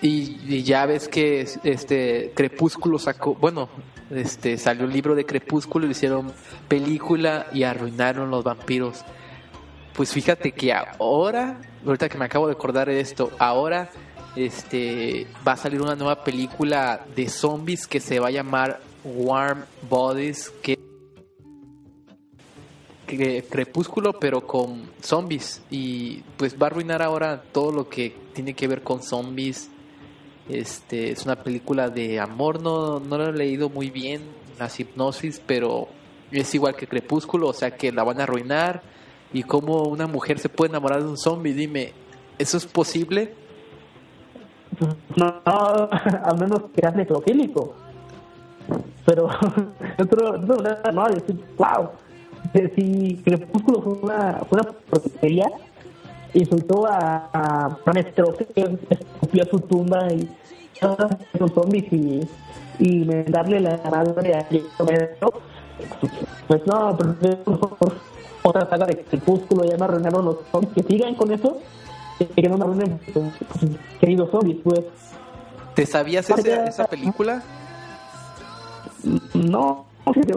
Y, 0.01 0.63
ya 0.63 0.85
ves 0.85 1.09
que 1.09 1.45
este 1.63 2.31
Crepúsculo 2.33 2.99
sacó, 2.99 3.35
bueno, 3.35 3.67
este 4.09 4.57
salió 4.57 4.85
el 4.85 4.93
libro 4.93 5.13
de 5.13 5.25
Crepúsculo, 5.25 5.85
le 5.85 5.91
hicieron 5.91 6.31
película 6.69 7.47
y 7.51 7.63
arruinaron 7.63 8.31
los 8.31 8.43
vampiros. 8.43 9.03
Pues 9.93 10.13
fíjate 10.13 10.53
que 10.53 10.71
ahora, 10.71 11.59
ahorita 11.85 12.07
que 12.07 12.17
me 12.17 12.25
acabo 12.25 12.47
de 12.47 12.53
acordar 12.53 12.87
de 12.87 13.01
esto, 13.01 13.31
ahora 13.39 13.89
este 14.35 15.27
va 15.47 15.53
a 15.53 15.57
salir 15.57 15.81
una 15.81 15.95
nueva 15.95 16.23
película 16.23 17.05
de 17.15 17.29
zombies 17.29 17.87
que 17.87 17.99
se 17.99 18.19
va 18.19 18.27
a 18.27 18.31
llamar 18.31 18.79
Warm 19.03 19.65
Bodies 19.89 20.51
que 20.63 20.77
crepúsculo 23.49 24.13
pero 24.19 24.45
con 24.45 24.89
zombies. 25.01 25.61
Y 25.69 26.21
pues 26.37 26.55
va 26.55 26.67
a 26.67 26.69
arruinar 26.69 27.01
ahora 27.01 27.41
todo 27.51 27.71
lo 27.71 27.89
que 27.89 28.15
tiene 28.33 28.53
que 28.53 28.67
ver 28.67 28.83
con 28.83 29.01
zombies. 29.01 29.69
Este 30.47 31.11
es 31.11 31.25
una 31.25 31.35
película 31.43 31.89
de 31.89 32.19
amor. 32.19 32.61
No 32.61 32.99
no 32.99 33.17
lo 33.17 33.29
he 33.29 33.33
leído 33.33 33.69
muy 33.69 33.89
bien 33.89 34.21
las 34.59 34.79
hipnosis 34.79 35.41
pero 35.45 35.87
es 36.31 36.53
igual 36.53 36.75
que 36.75 36.85
crepúsculo 36.85 37.47
o 37.47 37.53
sea 37.53 37.71
que 37.71 37.91
la 37.91 38.03
van 38.03 38.19
a 38.19 38.23
arruinar. 38.23 38.83
Y 39.33 39.43
cómo 39.43 39.83
una 39.83 40.07
mujer 40.07 40.39
se 40.39 40.49
puede 40.49 40.69
enamorar 40.69 41.03
de 41.03 41.09
un 41.09 41.17
zombie 41.17 41.53
dime 41.53 41.93
eso 42.37 42.57
es 42.57 42.65
posible 42.65 43.33
no, 45.15 45.25
a 45.45 46.33
menos 46.39 46.61
que 46.73 46.81
seas 46.81 46.95
necrofílico. 46.95 47.75
Pero 49.05 49.27
otro, 49.99 50.37
no, 50.37 51.07
decir, 51.07 51.43
wow, 51.57 51.89
si 52.75 53.21
Crepúsculo 53.23 53.81
fue 53.81 53.93
una, 53.93 54.33
fue 54.49 54.59
una 54.59 54.71
porquería, 54.89 55.51
insultó 56.33 56.85
a, 56.85 57.29
a 57.33 57.77
Maestro 57.85 58.35
que 58.35 58.77
escupió 58.89 59.45
su 59.45 59.59
tumba 59.61 60.11
y 60.13 60.29
los 61.39 61.51
zombies 61.51 61.91
y, 61.91 62.27
y 62.79 63.05
darle 63.29 63.59
la 63.59 63.79
madre 63.89 64.35
a 64.35 64.83
Maestro, 64.83 65.33
pues 66.47 66.65
no, 66.67 66.97
pero 66.97 67.37
otra 68.43 68.69
saga 68.69 68.85
de 68.85 69.03
Crepúsculo, 69.03 69.63
ya 69.65 69.77
me 69.77 69.85
arruinaron 69.85 70.25
los 70.25 70.37
zombies, 70.51 70.73
que 70.73 70.83
sigan 70.83 71.15
con 71.15 71.31
eso, 71.31 71.57
que 72.25 72.49
no 72.49 72.57
me 72.57 72.63
arruinen, 72.65 72.99
queridos 73.99 74.31
zombies, 74.31 74.57
pues. 74.63 74.81
¿Te 75.75 75.85
sabías 75.85 76.29
esa, 76.29 76.65
esa 76.65 76.85
película? 76.87 77.41
No, 79.33 79.85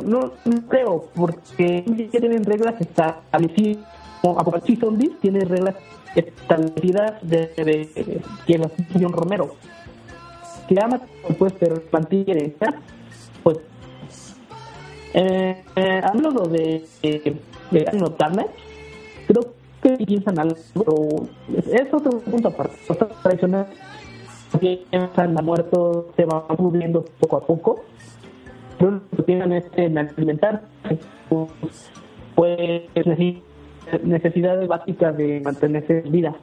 no, 0.05 0.33
no 0.45 0.69
creo, 0.69 1.09
porque 1.15 1.85
tienen 2.11 2.45
reglas 2.45 2.81
establecidas. 2.81 3.85
Apocalipsis 4.23 4.79
Zombies 4.79 5.19
tiene 5.21 5.41
reglas 5.41 5.75
establecidas 6.15 7.15
de, 7.23 8.21
que 8.47 8.59
las 8.59 8.71
John 8.95 9.13
Romero. 9.13 9.57
Que 10.69 10.77
ama, 10.81 11.01
pues, 11.39 11.53
pero 11.59 11.83
mantiene, 11.91 12.55
pues. 13.43 13.59
Eh, 15.15 15.65
eh, 15.77 16.01
hablando 16.03 16.47
de, 16.47 16.87
de, 17.03 17.37
de 17.71 18.47
creo 19.27 19.62
que 19.83 19.97
piensan 20.07 20.39
algo, 20.39 21.29
es 21.71 21.93
otro 21.93 22.21
punto 22.21 22.49
aparte. 22.49 22.77
Tradicional, 23.23 23.67
piensan 24.59 25.35
la 25.35 25.43
muerto 25.43 26.13
se 26.17 26.25
va 26.25 26.47
muriendo 26.59 27.05
poco 27.21 27.37
a 27.37 27.41
poco 27.47 27.85
que 29.17 29.23
tienen 29.23 29.53
este, 29.53 29.85
en 29.85 29.99
alimentar, 29.99 30.63
pues 32.35 32.85
necesidades 34.03 34.67
básicas 34.69 35.17
de 35.17 35.41
mantenerse 35.41 36.03
en 36.05 36.13
vida. 36.13 36.35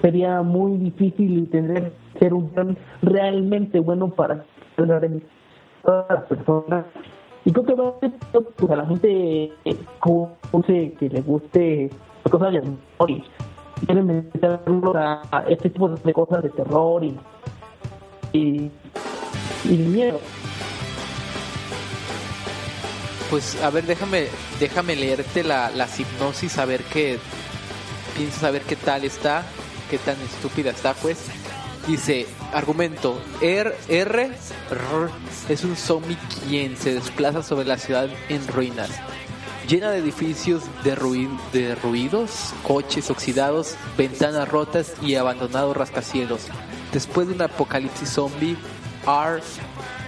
Sería 0.00 0.42
muy 0.42 0.76
difícil 0.78 1.38
y 1.38 1.46
tendría 1.46 1.84
que 1.84 2.18
ser 2.18 2.34
un 2.34 2.48
plan 2.50 2.76
realmente 3.02 3.80
bueno 3.80 4.08
para 4.10 4.44
todas 5.82 6.06
las 6.08 6.24
personas. 6.24 6.86
Y 7.44 7.52
creo 7.52 7.64
que 7.64 7.74
va 7.74 7.88
a 7.88 8.00
ser 8.00 8.72
a 8.72 8.76
la 8.76 8.86
gente 8.86 9.52
que 10.98 11.08
le 11.08 11.20
guste 11.20 11.90
cosas 12.30 12.52
de 12.52 12.62
y 13.08 13.24
quieren 13.86 14.06
meterlo 14.06 14.94
a, 14.96 15.44
este 15.48 15.70
tipo 15.70 15.88
de 15.88 16.12
cosas 16.12 16.42
de 16.42 16.50
terror 16.50 17.04
y, 17.04 17.18
y, 18.32 18.70
miedo. 19.64 20.20
Pues 23.30 23.62
a 23.62 23.70
ver, 23.70 23.84
déjame, 23.84 24.28
déjame 24.60 24.96
leerte 24.96 25.42
la, 25.42 25.70
la 25.70 25.86
hipnosis, 25.86 26.58
a 26.58 26.64
ver 26.64 26.82
qué 26.84 27.18
piensas, 28.16 28.44
a 28.44 28.50
ver 28.50 28.62
qué 28.62 28.76
tal 28.76 29.04
está, 29.04 29.42
qué 29.90 29.98
tan 29.98 30.20
estúpida 30.20 30.70
está, 30.70 30.94
pues. 30.94 31.28
Dice, 31.86 32.26
argumento, 32.52 33.20
R, 33.40 33.72
R, 33.88 34.30
es 35.48 35.64
un 35.64 35.76
zombie 35.76 36.18
quien 36.48 36.76
se 36.76 36.94
desplaza 36.94 37.44
sobre 37.44 37.64
la 37.64 37.78
ciudad 37.78 38.08
en 38.28 38.46
ruinas, 38.48 38.90
llena 39.68 39.90
de 39.90 39.98
edificios 39.98 40.62
de 40.84 40.94
ruidos, 40.94 42.54
coches 42.62 43.10
oxidados, 43.10 43.74
ventanas 43.96 44.48
rotas 44.48 44.94
y 45.02 45.16
abandonados 45.16 45.76
rascacielos. 45.76 46.42
Después 46.92 47.28
de 47.28 47.34
un 47.34 47.42
apocalipsis 47.42 48.08
zombie, 48.08 48.56
R 49.06 49.42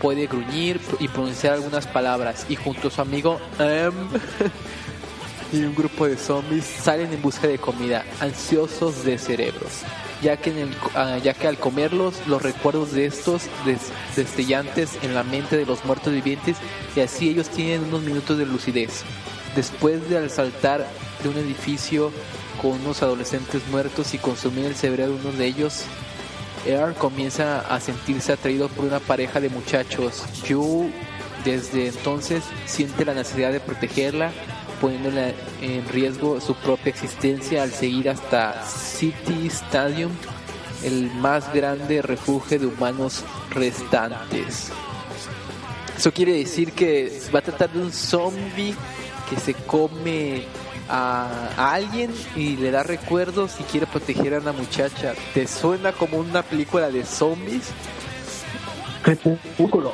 puede 0.00 0.26
gruñir 0.26 0.80
y 1.00 1.08
pronunciar 1.08 1.54
algunas 1.54 1.86
palabras 1.86 2.46
y 2.48 2.56
junto 2.56 2.88
a 2.88 2.90
su 2.90 3.00
amigo 3.00 3.40
M 3.58 3.92
y 5.52 5.62
un 5.62 5.74
grupo 5.74 6.06
de 6.06 6.16
zombies 6.16 6.64
salen 6.64 7.12
en 7.12 7.22
busca 7.22 7.46
de 7.46 7.58
comida, 7.58 8.04
ansiosos 8.20 9.04
de 9.04 9.18
cerebros, 9.18 9.82
ya 10.22 10.36
que, 10.36 10.50
en 10.50 10.58
el, 10.58 10.76
ah, 10.94 11.18
ya 11.18 11.34
que 11.34 11.48
al 11.48 11.58
comerlos 11.58 12.14
los 12.26 12.42
recuerdos 12.42 12.92
de 12.92 13.06
estos 13.06 13.42
destellantes 14.14 14.98
en 15.02 15.14
la 15.14 15.24
mente 15.24 15.56
de 15.56 15.66
los 15.66 15.84
muertos 15.84 16.12
vivientes 16.12 16.56
y 16.94 17.00
así 17.00 17.30
ellos 17.30 17.48
tienen 17.48 17.84
unos 17.84 18.02
minutos 18.02 18.38
de 18.38 18.46
lucidez. 18.46 19.04
Después 19.54 20.08
de 20.08 20.18
al 20.18 20.30
saltar 20.30 20.86
de 21.22 21.28
un 21.28 21.36
edificio 21.36 22.12
con 22.60 22.72
unos 22.72 23.02
adolescentes 23.02 23.62
muertos 23.70 24.14
y 24.14 24.18
consumir 24.18 24.66
el 24.66 24.76
cerebro 24.76 25.06
de 25.06 25.12
uno 25.12 25.32
de 25.32 25.46
ellos, 25.46 25.84
Air 26.66 26.94
comienza 26.94 27.60
a 27.60 27.80
sentirse 27.80 28.32
atraído 28.32 28.68
por 28.68 28.84
una 28.84 29.00
pareja 29.00 29.40
de 29.40 29.48
muchachos. 29.48 30.24
Yu 30.44 30.90
desde 31.44 31.88
entonces 31.88 32.44
siente 32.66 33.04
la 33.04 33.14
necesidad 33.14 33.52
de 33.52 33.60
protegerla, 33.60 34.32
poniéndola 34.80 35.32
en 35.60 35.88
riesgo 35.88 36.40
su 36.40 36.54
propia 36.54 36.90
existencia 36.90 37.62
al 37.62 37.70
seguir 37.70 38.10
hasta 38.10 38.64
City 38.66 39.46
Stadium, 39.46 40.10
el 40.82 41.10
más 41.14 41.52
grande 41.52 42.02
refugio 42.02 42.58
de 42.58 42.66
humanos 42.66 43.24
restantes. 43.50 44.70
Eso 45.96 46.12
quiere 46.12 46.32
decir 46.32 46.72
que 46.72 47.20
va 47.34 47.40
a 47.40 47.42
tratar 47.42 47.72
de 47.72 47.80
un 47.80 47.92
zombie 47.92 48.74
que 49.28 49.36
se 49.36 49.54
come 49.54 50.44
a, 50.88 51.74
alguien 51.74 52.12
y 52.36 52.56
le 52.56 52.70
da 52.70 52.82
recuerdos 52.82 53.60
y 53.60 53.62
quiere 53.64 53.86
proteger 53.86 54.34
a 54.34 54.38
una 54.38 54.52
muchacha. 54.52 55.14
¿Te 55.34 55.46
suena 55.46 55.92
como 55.92 56.18
una 56.18 56.42
película 56.42 56.90
de 56.90 57.04
zombies? 57.04 57.70
Crepúsculo. 59.02 59.92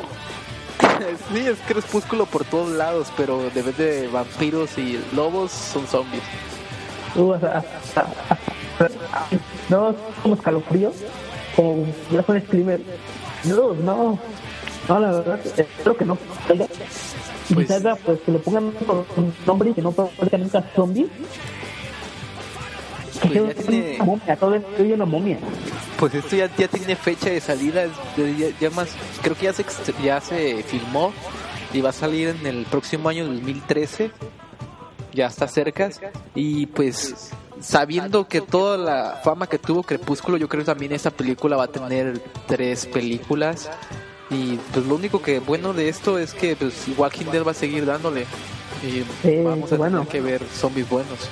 sí, 1.32 1.39
es 1.47 1.59
crepúsculo 1.66 2.26
por 2.26 2.45
todos 2.45 2.70
lados, 2.70 3.09
pero 3.16 3.51
de 3.51 3.62
vez 3.62 3.76
de 3.76 4.09
vampiros 4.09 4.78
y 4.78 5.01
lobos 5.14 5.51
son 5.51 5.87
zombies. 5.87 6.22
Uh, 7.16 7.35
no, 9.68 9.95
como 10.22 10.35
escalofrío, 10.35 10.93
ya 12.11 12.22
son 12.24 12.41
screamer. 12.41 12.80
No, 13.45 13.72
no, 13.74 14.18
no, 14.89 14.99
la 14.99 15.11
verdad, 15.12 15.41
espero 15.57 15.97
que 15.97 16.05
no 16.05 16.18
y 17.49 17.55
pues, 17.55 17.70
pues 18.05 18.20
que 18.20 18.32
le 18.32 18.38
pongan 18.38 18.64
un 19.16 19.34
nombre 19.47 19.70
y 19.70 19.74
que 19.74 19.82
no 19.82 19.92
parezca 19.92 20.38
nunca 20.38 20.62
zombie. 20.74 21.09
Pues 23.20 23.34
ya 23.34 23.55
tiene... 23.55 23.95
una 23.97 24.05
momia, 24.05 24.36
todo 24.36 24.55
esto 24.55 24.82
una 24.82 25.05
momia. 25.05 25.38
Pues 25.99 26.14
esto 26.14 26.36
ya, 26.36 26.55
ya 26.57 26.68
tiene 26.68 26.97
fecha 26.97 27.30
de 27.30 27.40
salida, 27.40 27.84
ya, 28.16 28.49
ya, 28.61 28.70
más, 28.70 28.88
creo 29.22 29.36
que 29.36 29.45
ya 29.45 29.53
se, 29.53 29.64
ya 30.03 30.20
se 30.20 30.62
filmó 30.64 31.12
y 31.72 31.80
va 31.80 31.90
a 31.90 31.92
salir 31.92 32.28
en 32.28 32.47
el 32.47 32.64
próximo 32.66 33.09
año 33.09 33.26
2013, 33.26 34.11
ya 35.12 35.26
está 35.26 35.47
cerca 35.47 35.90
y 36.34 36.66
pues 36.66 37.32
sabiendo 37.61 38.26
que 38.26 38.40
toda 38.40 38.76
la 38.76 39.20
fama 39.22 39.47
que 39.47 39.59
tuvo 39.59 39.82
Crepúsculo, 39.82 40.36
yo 40.36 40.49
creo 40.49 40.62
que 40.62 40.66
también 40.66 40.92
esta 40.92 41.11
película 41.11 41.57
va 41.57 41.64
a 41.64 41.68
tener 41.68 42.20
tres 42.47 42.86
películas 42.86 43.70
y 44.31 44.57
pues 44.72 44.87
lo 44.87 44.95
único 44.95 45.20
que 45.20 45.39
bueno 45.39 45.72
de 45.72 45.89
esto 45.89 46.18
es 46.18 46.35
que 46.35 46.57
pues 46.57 46.87
Walking 46.97 47.27
Dead 47.27 47.45
va 47.45 47.51
a 47.53 47.55
seguir 47.55 47.87
dándole. 47.87 48.27
Y 48.83 49.43
vamos 49.43 49.72
a 49.72 49.79
tener 49.79 50.07
que 50.07 50.20
ver 50.20 50.43
zombies 50.45 50.89
buenos. 50.89 51.29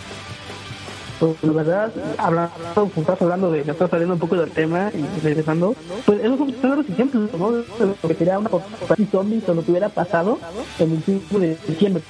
Pues 1.22 1.36
la 1.42 1.52
verdad, 1.52 1.92
hablando, 2.18 2.90
estás 2.96 3.22
hablando 3.22 3.52
de, 3.52 3.62
ya 3.62 3.72
estás 3.72 3.90
saliendo 3.90 4.14
un 4.14 4.18
poco 4.18 4.34
del 4.34 4.50
tema 4.50 4.90
y 4.92 5.20
regresando, 5.20 5.76
pues 6.04 6.18
esos 6.18 6.36
son 6.60 6.76
los 6.76 6.88
ejemplos, 6.88 7.30
¿no? 7.38 7.50
Lo 7.52 8.08
que 8.08 8.14
sería 8.14 8.40
una 8.40 8.50
de 8.50 9.06
zombies 9.06 9.48
o 9.48 9.54
lo 9.54 9.64
que 9.64 9.70
hubiera 9.70 9.88
pasado 9.88 10.40
en 10.80 10.90
el 10.90 11.02
5 11.04 11.38
de 11.38 11.56
diciembre. 11.68 12.02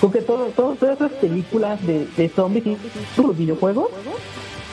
Porque 0.00 0.22
todo, 0.22 0.46
todo, 0.54 0.76
todas 0.76 0.96
esas 0.96 1.10
películas 1.12 1.84
de, 1.84 2.06
de 2.16 2.28
zombies 2.28 2.64
y 2.64 2.76
los 3.20 3.36
videojuegos 3.36 3.88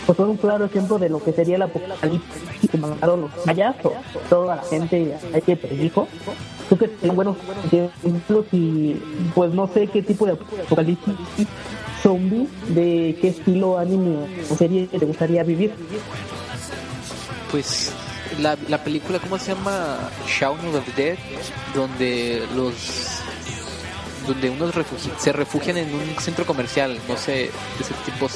pues 0.07 0.15
son 0.15 0.29
un 0.29 0.37
claro 0.37 0.63
ejemplo 0.63 0.97
de 0.97 1.09
lo 1.09 1.21
que 1.21 1.33
sería 1.33 1.57
el 1.57 1.61
apocalipsis 1.63 2.69
que 2.71 2.77
mandaron 2.77 3.21
los 3.21 3.45
mayas 3.45 3.75
o 3.83 3.91
toda 4.29 4.55
la 4.55 4.63
gente 4.63 5.17
hay 5.33 5.41
que 5.41 5.57
predijo. 5.57 6.07
Creo 6.69 6.79
que 6.79 7.07
buenos 7.09 7.35
ejemplos 7.65 8.45
y 8.53 8.95
pues 9.35 9.53
no 9.53 9.67
sé 9.67 9.87
qué 9.87 10.01
tipo 10.01 10.25
de 10.25 10.31
apocalipsis 10.31 11.13
zombie, 12.01 12.47
de 12.69 13.17
qué 13.19 13.29
estilo 13.29 13.77
anime 13.77 14.27
o 14.49 14.55
serie 14.55 14.87
te 14.87 15.05
gustaría 15.05 15.43
vivir. 15.43 15.73
Pues 17.51 17.91
la, 18.39 18.57
la 18.69 18.81
película, 18.81 19.19
¿cómo 19.19 19.37
se 19.37 19.53
llama? 19.53 20.09
Shaun 20.25 20.73
of 20.73 20.85
the 20.95 21.03
Dead, 21.03 21.17
donde 21.75 22.43
los 22.55 23.23
donde 24.25 24.49
unos 24.49 24.73
se 25.17 25.31
refugian 25.31 25.77
en 25.77 25.93
un 25.93 26.15
centro 26.19 26.45
comercial, 26.45 26.97
no 27.07 27.17
sé, 27.17 27.31
de 27.31 27.49
ese 27.79 27.93
tipo 28.05 28.27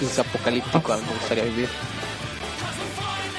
es 0.00 0.18
apocalíptico, 0.18 0.92
a 0.92 0.96
mí 0.96 1.02
me 1.06 1.14
gustaría 1.14 1.44
vivir. 1.44 1.68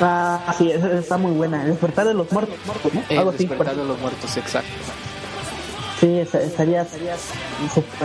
Ah, 0.01 0.53
sí, 0.57 0.71
está 0.71 1.17
muy 1.17 1.31
buena. 1.31 1.63
El 1.63 1.69
despertar 1.69 2.07
de 2.07 2.13
los 2.13 2.31
muertos, 2.31 2.55
¿no? 2.65 3.01
El 3.09 3.37
despertar 3.37 3.75
de 3.75 3.85
los 3.85 3.99
muertos, 3.99 4.37
exacto. 4.37 4.69
Sí, 5.99 6.19
estaría, 6.19 6.81
estaría 6.81 7.15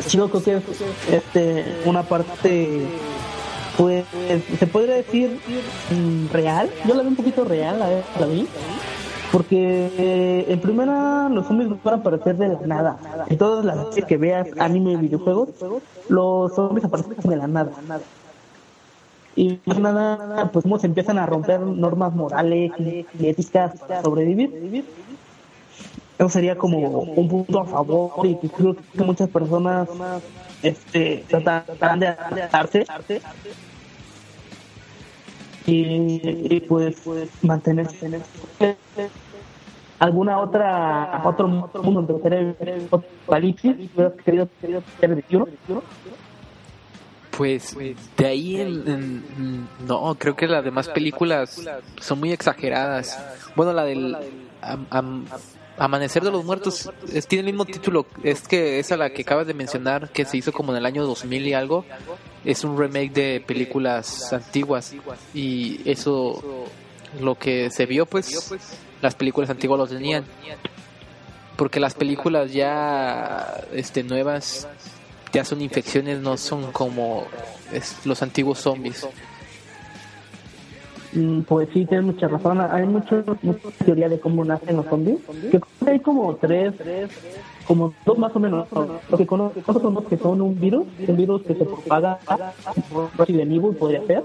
chido, 0.07 0.28
creo 0.30 0.42
que 0.42 0.57
es 0.57 0.62
este, 1.11 1.82
una 1.84 2.05
parte, 2.05 2.86
pues, 3.76 4.05
se 4.59 4.66
podría 4.68 4.94
decir 4.94 5.40
mm, 5.90 6.32
real. 6.32 6.70
Yo 6.86 6.94
la 6.94 7.03
vi 7.03 7.09
un 7.09 7.16
poquito 7.16 7.44
real, 7.44 7.78
la, 7.80 7.88
la 8.20 8.26
vi. 8.26 8.46
Porque 9.32 9.92
eh, 9.96 10.46
en 10.48 10.61
primera 10.61 11.28
los 11.28 11.46
zombies 11.46 11.70
van 11.82 11.94
a 11.94 11.96
aparecer 11.98 12.36
de 12.36 12.48
la 12.48 12.61
nada. 12.66 13.26
En 13.28 13.38
todas 13.38 13.64
las 13.64 13.86
veces 13.86 14.05
que 14.05 14.16
veas 14.16 14.48
anime 14.59 14.92
y 14.92 14.96
videojuegos, 14.96 15.51
los 16.09 16.55
zombies 16.55 16.84
aparecen 16.84 17.16
de 17.22 17.36
la 17.36 17.46
nada. 17.46 17.70
Y 19.37 19.61
nada, 19.66 20.51
pues 20.53 20.64
cómo 20.64 20.78
se 20.78 20.87
empiezan 20.87 21.18
a 21.18 21.26
romper 21.26 21.61
normas 21.61 22.14
morales 22.14 22.72
y 22.78 23.26
éticas 23.26 23.78
para 23.81 24.03
sobrevivir. 24.03 24.85
Eso 26.18 26.28
sería 26.28 26.57
como 26.57 26.78
un 26.78 27.28
punto 27.28 27.61
a 27.61 27.64
favor 27.64 28.26
y 28.26 28.37
creo 28.49 28.76
que 28.93 29.03
muchas 29.03 29.28
personas 29.31 29.89
este, 30.62 31.24
tratan 31.28 32.01
de 32.01 32.09
adaptarse. 32.09 32.87
Y, 35.66 36.61
pues, 36.61 37.01
pues 37.05 37.31
mantenerse 37.43 38.20
alguna 39.99 40.39
otra 40.39 41.22
otro, 41.24 41.47
mundo 41.47 42.03
donde 42.03 42.87
apocalipsis 42.91 43.76
querido, 44.24 44.49
querido 44.99 45.49
pues 47.37 47.76
de 48.16 48.26
ahí 48.26 48.61
en, 48.61 49.68
no 49.87 50.14
creo 50.18 50.37
que 50.37 50.47
las 50.47 50.64
demás 50.64 50.89
películas 50.89 51.61
son 52.01 52.20
muy 52.20 52.33
exageradas. 52.33 53.18
Bueno 53.57 53.72
la 53.72 53.85
del 53.85 54.16
Amanecer 55.78 56.22
de 56.22 56.31
los 56.31 56.45
Muertos 56.45 56.91
tiene 57.26 57.41
el 57.41 57.55
mismo 57.55 57.64
título, 57.64 58.05
es 58.22 58.47
que 58.47 58.78
esa 58.78 58.99
la 58.99 59.11
que 59.11 59.22
acabas 59.22 59.47
de 59.47 59.55
mencionar, 59.55 60.11
que 60.11 60.26
se 60.26 60.37
hizo 60.37 60.53
como 60.53 60.72
en 60.72 60.78
el 60.78 60.85
año 60.85 61.07
2000 61.07 61.47
y 61.47 61.55
algo, 61.55 61.87
es 62.45 62.64
un 62.64 62.78
remake 62.78 63.12
de 63.12 63.45
películas 63.47 64.31
antiguas. 64.33 64.95
Y 65.33 65.81
eso 65.91 66.66
lo 67.18 67.35
que 67.37 67.70
se 67.70 67.87
vio 67.87 68.07
pues 68.07 68.55
las 69.01 69.14
películas 69.14 69.49
antiguas 69.49 69.78
lo 69.78 69.87
tenían. 69.87 70.24
Porque 71.57 71.81
las 71.81 71.95
películas 71.95 72.53
ya 72.53 73.62
este 73.72 74.03
nuevas 74.03 74.68
ya 75.33 75.45
son 75.45 75.61
infecciones 75.61 76.20
no 76.20 76.37
son 76.37 76.72
como 76.72 77.24
los 78.05 78.22
antiguos 78.22 78.59
zombies 78.59 79.07
Mm, 81.12 81.41
pues 81.41 81.68
sí, 81.72 81.85
tienes 81.87 82.07
mucha 82.07 82.28
razón. 82.28 82.61
Hay 82.61 82.87
mucho, 82.87 83.24
mucha 83.43 83.68
teoría 83.85 84.09
de 84.09 84.20
cómo 84.20 84.45
nacen 84.45 84.76
los 84.76 84.87
zombies. 84.87 85.18
Que 85.51 85.61
hay 85.91 85.99
como 86.01 86.37
tres, 86.37 86.74
como 87.66 87.93
dos 88.05 88.18
más 88.18 88.35
o 88.35 88.41
menos. 88.41 88.68
Lo 89.11 89.18
que 89.18 89.26
conozco 89.26 89.81
son 89.81 89.95
los 89.95 90.05
que 90.05 90.16
son 90.16 90.41
un 90.41 90.59
virus, 90.59 90.87
un 91.07 91.16
virus 91.16 91.43
que 91.43 91.55
se 91.55 91.64
propaga 91.64 92.18
por 92.93 93.11
Resident 93.18 93.53
Evil, 93.53 93.74
podría 93.74 94.03
ser. 94.07 94.22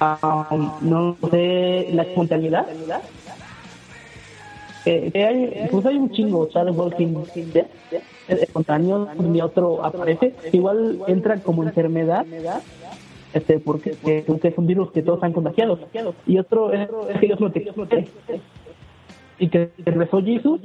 Um, 0.00 0.70
no 0.80 1.16
sé 1.30 1.88
la 1.92 2.02
espontaneidad. 2.02 2.66
Eh, 4.86 5.10
hay, 5.14 5.68
pues 5.70 5.86
hay 5.86 5.96
un 5.96 6.10
chingo, 6.10 6.50
¿sabes? 6.52 6.74
Walking 6.74 7.24
Dead, 7.52 7.66
espontáneo, 8.28 9.08
y 9.32 9.40
otro 9.40 9.84
aparece. 9.84 10.34
Igual 10.52 11.00
entra 11.06 11.38
como 11.38 11.62
enfermedad 11.62 12.26
este 13.32 13.58
porque, 13.58 13.96
es 14.06 14.58
un 14.58 14.66
virus 14.66 14.92
que 14.92 15.02
todos 15.02 15.18
están 15.18 15.32
contagiados 15.32 15.80
y 16.24 16.38
otro 16.38 16.72
es, 16.72 16.88
que 17.18 17.26
Dios 17.26 17.40
no 17.40 17.50
te 17.50 17.64
y 19.38 19.48
que 19.48 19.70
rezó 19.84 20.22
Jesús 20.22 20.60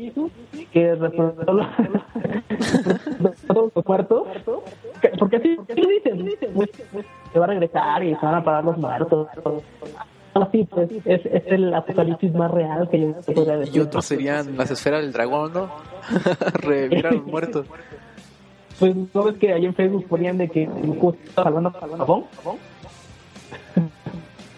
que 0.72 0.94
rezó 0.94 1.34
todos 3.48 3.72
los 3.76 3.86
muertos. 3.86 4.28
Porque 5.18 5.38
así 5.38 5.58
dicen. 5.68 6.30
Pues, 6.54 6.70
se 7.34 7.40
va 7.40 7.46
a 7.46 7.48
regresar 7.48 8.04
y 8.04 8.16
se 8.16 8.26
van 8.26 8.36
a 8.36 8.44
parar 8.44 8.64
los 8.64 8.78
muertos 8.78 9.28
así 10.34 10.64
pues 10.70 10.90
es, 11.06 11.26
es 11.26 11.44
el 11.48 11.74
apocalipsis 11.74 12.34
más 12.34 12.52
real 12.52 12.90
que 12.90 13.00
yo 13.00 13.34
podría 13.34 13.58
decir. 13.58 13.76
y 13.76 13.80
otros 13.80 14.06
serían 14.06 14.58
las 14.58 14.72
esferas 14.72 15.02
del 15.02 15.12
dragón 15.12 15.54
no 15.54 15.70
revivir 16.54 17.08
a 17.08 17.12
los 17.12 17.26
muertos. 17.26 17.66
Pues 18.80 18.96
no 19.14 19.24
ves 19.24 19.36
que 19.38 19.54
ahí 19.54 19.66
en 19.66 19.76
Facebook 19.76 20.06
ponían 20.08 20.38
de 20.38 20.48
que 20.48 20.66
Goku 20.66 21.16
estaba 21.26 21.50
hablando 21.50 21.72
jabón. 21.72 22.26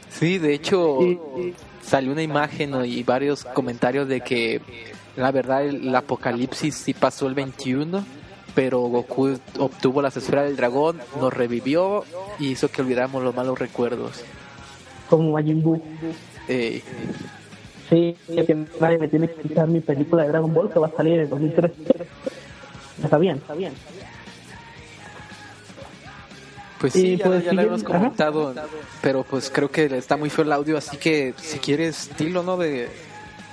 Sí, 0.10 0.38
de 0.38 0.54
hecho 0.54 1.00
salió 1.82 2.12
una 2.12 2.22
imagen 2.22 2.86
y 2.86 3.02
varios 3.02 3.44
comentarios 3.44 4.08
de 4.08 4.22
que 4.22 4.62
la 5.16 5.32
verdad 5.32 5.66
el, 5.66 5.94
apocalipsis 5.96 6.76
sí 6.76 6.94
pasó 6.94 7.28
el 7.28 7.34
21, 7.34 8.06
pero 8.54 8.80
Goku 8.82 9.40
obtuvo 9.58 10.02
la 10.04 10.10
esfera 10.10 10.44
del 10.44 10.56
dragón, 10.56 11.00
nos 11.20 11.34
revivió 11.34 12.04
y 12.38 12.52
hizo 12.52 12.70
que 12.70 12.84
olvidáramos 12.84 13.24
los 13.24 13.36
malos 13.36 13.58
recuerdos. 13.58 14.24
Como 15.12 15.34
Majin 15.34 15.62
Buu. 15.62 15.82
Eh. 16.48 16.82
Sí, 17.90 18.16
que 18.28 18.66
nadie 18.80 18.98
me 18.98 19.10
tiene 19.10 19.28
que 19.28 19.42
quitar 19.42 19.68
mi 19.68 19.82
película 19.82 20.24
de 20.24 20.30
Dragon 20.30 20.54
Ball 20.54 20.72
que 20.72 20.80
va 20.80 20.88
a 20.88 20.92
salir 20.92 21.20
en 21.20 21.30
2003. 21.30 21.72
Está 23.04 23.18
bien, 23.18 23.36
está 23.36 23.54
bien. 23.54 23.74
Pues 26.80 26.94
sí, 26.94 27.18
ya, 27.18 27.26
pues, 27.26 27.54
lo 27.54 27.62
hemos 27.62 27.84
comentado, 27.84 28.56
pero 29.02 29.24
pues 29.24 29.52
creo 29.52 29.70
que 29.70 29.86
está 29.98 30.16
muy 30.16 30.30
feo 30.30 30.46
el 30.46 30.54
audio, 30.54 30.78
así 30.78 30.96
que 30.96 31.34
si 31.38 31.60
quieres, 31.60 32.10
dilo, 32.18 32.42
¿no? 32.42 32.56
De 32.56 32.88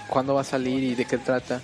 cuándo 0.09 0.35
va 0.35 0.43
a 0.43 0.45
salir 0.45 0.85
y 0.85 0.95
de 0.95 1.05
qué 1.07 1.19
trata. 1.19 1.61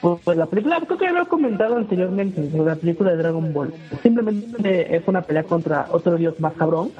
Pues 0.00 0.36
la 0.36 0.46
película, 0.46 0.80
creo 0.86 0.96
que 0.96 1.04
ya 1.04 1.12
lo 1.12 1.22
he 1.24 1.26
comentado 1.26 1.76
anteriormente, 1.76 2.48
la 2.56 2.76
película 2.76 3.10
de 3.10 3.16
Dragon 3.16 3.52
Ball. 3.52 3.74
Simplemente 4.04 4.96
es 4.96 5.02
una 5.08 5.20
pelea 5.22 5.42
contra 5.42 5.88
otro 5.90 6.16
dios 6.16 6.38
más 6.38 6.54
cabrón. 6.54 6.92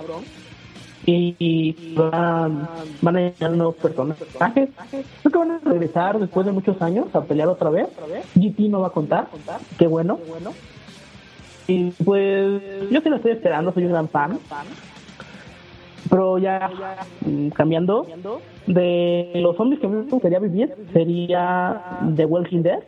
Y, 1.07 1.94
van, 1.96 2.68
van 3.01 3.16
a 3.16 3.20
llegar 3.20 3.53
nuevos 3.53 3.76
personajes. 3.76 4.68
Creo 4.90 5.32
que 5.32 5.38
van 5.38 5.51
a 5.51 5.59
regresar 5.59 6.18
después 6.18 6.46
de 6.46 6.53
muchos 6.53 6.80
años 6.82 7.07
a 7.14 7.22
pelear 7.22 7.48
otra 7.48 7.70
vez. 7.70 7.88
GT 8.34 8.68
no 8.68 8.80
va 8.80 8.88
a 8.88 8.90
contar. 8.90 9.28
Qué 9.78 9.86
bueno. 9.86 10.18
Y 11.66 11.90
pues 12.05 12.62
yo 12.90 13.01
sí 13.01 13.09
lo 13.09 13.16
estoy 13.16 13.32
esperando, 13.32 13.72
soy 13.72 13.84
un 13.84 13.92
gran 13.92 14.09
fan. 14.09 14.38
Pero 16.09 16.38
ya 16.38 16.70
mm, 17.24 17.48
cambiando, 17.51 18.07
de 18.66 19.30
los 19.36 19.57
zombies 19.57 19.80
que 19.80 19.88
me 19.88 20.03
gustaría 20.03 20.38
vivir 20.38 20.74
sería 20.92 22.01
The 22.16 22.24
Walking 22.24 22.62
Dead. 22.62 22.80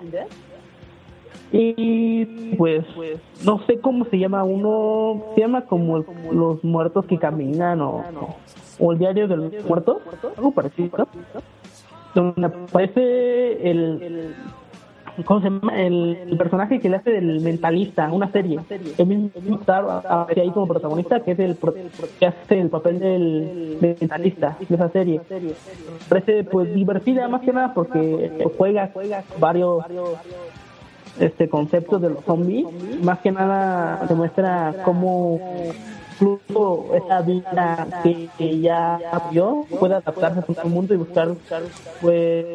Y 1.53 2.55
pues 2.57 2.85
no 3.45 3.61
sé 3.67 3.79
cómo 3.79 4.07
se 4.07 4.19
llama 4.19 4.43
uno, 4.43 5.23
se 5.35 5.43
llama 5.43 5.67
como 5.67 6.05
los 6.33 6.65
muertos 6.65 7.05
que 7.05 7.19
caminan 7.19 7.81
o, 7.83 8.03
el 8.91 8.99
diario 8.99 9.29
de 9.29 9.37
los 9.37 9.65
muertos, 9.67 9.99
algo 10.37 10.51
parecido. 10.53 11.07
Donde 12.15 12.47
aparece 12.47 13.71
el, 13.71 14.35
¿Cómo 15.27 15.41
se 15.41 15.51
llama? 15.51 15.79
El, 15.79 16.37
personaje 16.39 16.81
que 16.81 16.89
le 16.89 16.97
hace 16.97 17.11
del 17.11 17.41
mentalista, 17.41 18.11
una 18.11 18.31
serie. 18.33 18.61
El 18.97 19.07
mismo 19.07 19.31
está 19.61 20.27
ahí 20.35 20.51
como 20.51 20.67
protagonista, 20.67 21.21
que 21.21 21.33
es 21.33 21.39
el 21.39 21.57
que 22.19 22.27
hace 22.27 22.61
el 22.61 22.71
papel 22.71 22.99
del 22.99 23.79
mentalista 23.81 24.57
de 24.67 24.75
esa 24.75 24.89
serie. 24.89 25.21
Parece 26.09 26.45
pues 26.45 26.73
divertida 26.75 27.29
más 27.29 27.43
que 27.43 27.53
nada 27.53 27.75
porque 27.75 28.49
juega 28.57 28.91
varios 29.39 29.85
este 31.19 31.49
conceptos 31.49 32.01
de 32.01 32.11
los 32.11 32.25
zombies. 32.25 32.67
Más 33.03 33.19
que 33.21 33.33
nada 33.33 34.05
demuestra 34.09 34.75
cómo 34.85 35.41
incluso 36.23 36.95
esa 36.95 37.21
vida 37.23 37.87
que, 38.03 38.61
ya 38.61 38.99
vio 39.31 39.67
puede 39.79 39.95
adaptarse 39.95 40.41
a 40.41 40.63
su 40.63 40.69
mundo 40.69 40.95
y 40.95 40.97
buscar 40.97 41.35
pues 42.01 42.47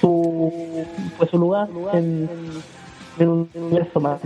su 0.00 0.84
pues 1.16 1.30
su 1.30 1.38
lugar 1.38 1.68
en, 1.92 2.28
un 3.20 3.50
universo 3.54 4.00
más 4.00 4.20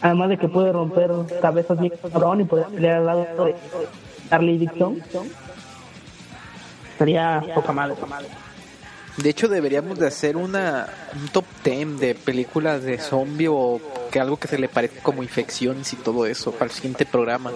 además 0.00 0.28
de 0.30 0.38
que 0.38 0.48
puede 0.48 0.72
romper 0.72 1.10
cabezas 1.40 1.78
bien 1.78 1.92
cabrón 2.12 2.40
y 2.40 2.44
poder 2.44 2.66
pelear 2.66 2.98
al 2.98 3.06
lado 3.06 3.44
de 3.44 3.54
Charlie 4.28 4.58
Dixon 4.58 4.98
sería 6.98 7.42
poca 7.54 7.72
madre 7.72 7.94
de 9.16 9.28
hecho, 9.28 9.48
deberíamos 9.48 9.98
de 9.98 10.06
hacer 10.06 10.36
una 10.36 10.86
un 11.14 11.28
top 11.28 11.44
10 11.64 12.00
de 12.00 12.14
películas 12.14 12.82
de 12.82 12.98
zombie 12.98 13.48
o 13.48 13.78
que 14.10 14.18
algo 14.18 14.38
que 14.38 14.48
se 14.48 14.58
le 14.58 14.68
parezca 14.68 15.02
como 15.02 15.22
infecciones 15.22 15.92
y 15.92 15.96
todo 15.96 16.24
eso 16.24 16.50
para 16.52 16.66
el 16.66 16.70
siguiente 16.70 17.04
programa. 17.04 17.50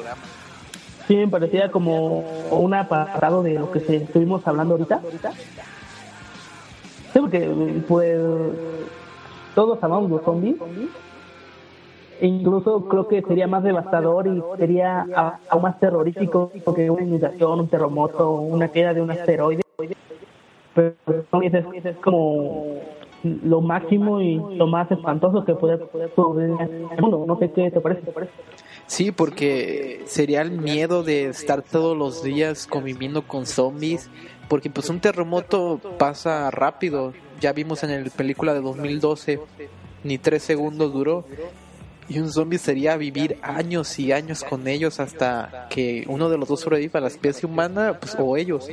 Sí, 1.08 1.16
me 1.16 1.28
parecía 1.28 1.70
como 1.70 2.20
un 2.50 2.74
apartado 2.74 3.42
de 3.42 3.54
lo 3.54 3.70
que 3.70 3.78
estuvimos 3.78 4.46
hablando 4.46 4.74
ahorita. 4.74 5.00
Sí, 7.12 7.20
porque 7.20 7.48
pues 7.88 8.20
todos 9.54 9.82
amamos 9.82 10.10
los 10.10 10.22
zombies. 10.22 10.56
E 12.20 12.26
incluso 12.26 12.86
creo 12.88 13.08
que 13.08 13.22
sería 13.22 13.46
más 13.46 13.62
devastador 13.62 14.26
y 14.26 14.42
sería 14.58 15.06
aún 15.48 15.62
más 15.62 15.78
terrorífico 15.80 16.50
que 16.74 16.90
una 16.90 17.02
inundación, 17.02 17.60
un 17.60 17.68
terremoto, 17.68 18.32
una 18.32 18.68
queda 18.68 18.92
de 18.92 19.00
un 19.02 19.10
asteroide 19.10 19.62
pero 20.76 20.94
es 21.10 21.96
como 22.02 22.80
lo 23.22 23.60
máximo 23.62 24.20
y 24.20 24.36
lo 24.36 24.66
más 24.66 24.90
espantoso 24.90 25.44
que 25.44 25.54
puede 25.54 25.76
ocurrir 25.76 26.50
en 26.60 26.90
el 26.92 27.00
mundo. 27.00 27.24
No 27.26 27.38
sé 27.38 27.50
qué 27.50 27.70
te 27.70 27.80
parece. 27.80 28.02
Sí, 28.86 29.10
porque 29.10 30.02
sería 30.04 30.42
el 30.42 30.52
miedo 30.52 31.02
de 31.02 31.26
estar 31.26 31.62
todos 31.62 31.96
los 31.96 32.22
días 32.22 32.66
conviviendo 32.66 33.22
con 33.26 33.46
zombies, 33.46 34.10
porque 34.48 34.70
pues 34.70 34.90
un 34.90 35.00
terremoto 35.00 35.80
pasa 35.98 36.50
rápido. 36.50 37.14
Ya 37.40 37.52
vimos 37.52 37.82
en 37.82 38.04
la 38.04 38.10
película 38.10 38.54
de 38.54 38.60
2012, 38.60 39.40
ni 40.04 40.18
tres 40.18 40.42
segundos 40.42 40.92
duró. 40.92 41.24
Y 42.08 42.20
un 42.20 42.30
zombie 42.30 42.58
sería 42.58 42.96
vivir 42.96 43.38
años 43.42 43.98
y 43.98 44.12
años 44.12 44.44
con 44.44 44.68
ellos 44.68 45.00
hasta 45.00 45.66
que 45.70 46.04
uno 46.06 46.28
de 46.28 46.38
los 46.38 46.48
dos 46.48 46.60
sobreviva, 46.60 47.00
la 47.00 47.08
especie 47.08 47.48
humana 47.48 47.98
pues, 47.98 48.16
o 48.18 48.36
ellos. 48.36 48.68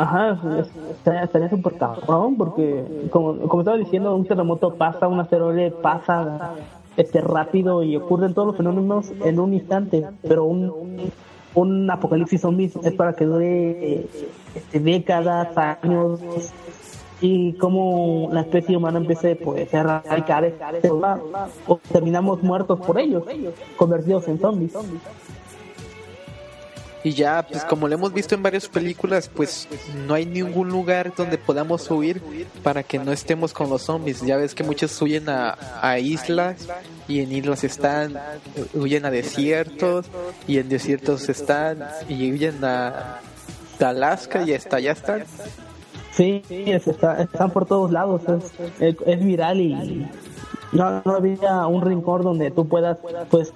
Ajá, 0.00 0.38
estaría, 0.92 1.24
estaría 1.24 1.50
súper 1.50 1.74
cabrón 1.74 2.36
porque, 2.38 3.08
como, 3.10 3.36
como 3.36 3.60
estaba 3.60 3.76
diciendo, 3.76 4.16
un 4.16 4.24
terremoto 4.24 4.74
pasa, 4.74 5.06
un 5.08 5.20
asteroide 5.20 5.72
pasa 5.72 6.54
este 6.96 7.20
rápido 7.20 7.82
y 7.82 7.96
ocurren 7.96 8.32
todos 8.32 8.48
los 8.48 8.56
fenómenos 8.56 9.12
en 9.22 9.38
un 9.38 9.52
instante, 9.52 10.06
pero 10.26 10.46
un, 10.46 11.12
un 11.54 11.90
apocalipsis 11.90 12.40
zombies 12.40 12.76
es 12.76 12.94
para 12.94 13.12
que 13.12 13.26
dure 13.26 14.06
este, 14.54 14.80
décadas, 14.80 15.54
años, 15.58 16.20
y 17.20 17.52
como 17.58 18.30
la 18.32 18.40
especie 18.40 18.78
humana 18.78 19.00
empiece 19.00 19.36
pues, 19.36 19.72
a 19.74 19.80
erradicar 19.80 20.50
o 21.66 21.76
terminamos 21.92 22.42
muertos 22.42 22.80
por 22.80 22.98
ellos, 22.98 23.24
convertidos 23.76 24.26
en 24.28 24.38
zombies. 24.38 24.72
Y 27.02 27.12
ya, 27.12 27.46
pues 27.48 27.64
como 27.64 27.88
lo 27.88 27.94
hemos 27.94 28.12
visto 28.12 28.34
en 28.34 28.42
varias 28.42 28.68
películas, 28.68 29.30
pues 29.34 29.68
no 30.06 30.14
hay 30.14 30.26
ningún 30.26 30.68
lugar 30.68 31.12
donde 31.16 31.38
podamos 31.38 31.90
huir 31.90 32.20
para 32.62 32.82
que 32.82 32.98
no 32.98 33.10
estemos 33.10 33.52
con 33.52 33.70
los 33.70 33.82
zombies. 33.82 34.20
Ya 34.20 34.36
ves 34.36 34.54
que 34.54 34.64
muchos 34.64 35.00
huyen 35.00 35.28
a, 35.28 35.56
a 35.80 35.98
islas 35.98 36.68
y 37.08 37.20
en 37.20 37.32
islas 37.32 37.64
están, 37.64 38.18
huyen 38.74 39.06
a 39.06 39.10
desiertos 39.10 40.06
y 40.46 40.58
en 40.58 40.68
desiertos 40.68 41.28
están 41.28 41.86
y 42.08 42.30
huyen 42.32 42.62
a, 42.64 43.20
Alaska 43.80 44.42
y 44.42 44.52
hasta 44.52 44.76
allá 44.76 44.92
están. 44.92 45.24
Sí, 46.12 46.42
están 46.50 47.50
por 47.50 47.64
todos 47.64 47.90
lados, 47.90 48.20
es, 48.78 48.96
es 49.06 49.24
viral 49.24 49.58
y 49.58 50.06
no, 50.72 51.02
no 51.04 51.14
había 51.16 51.66
un 51.66 51.82
rincón 51.82 52.22
donde 52.22 52.50
tú 52.50 52.68
puedas 52.68 52.98
pues 53.30 53.52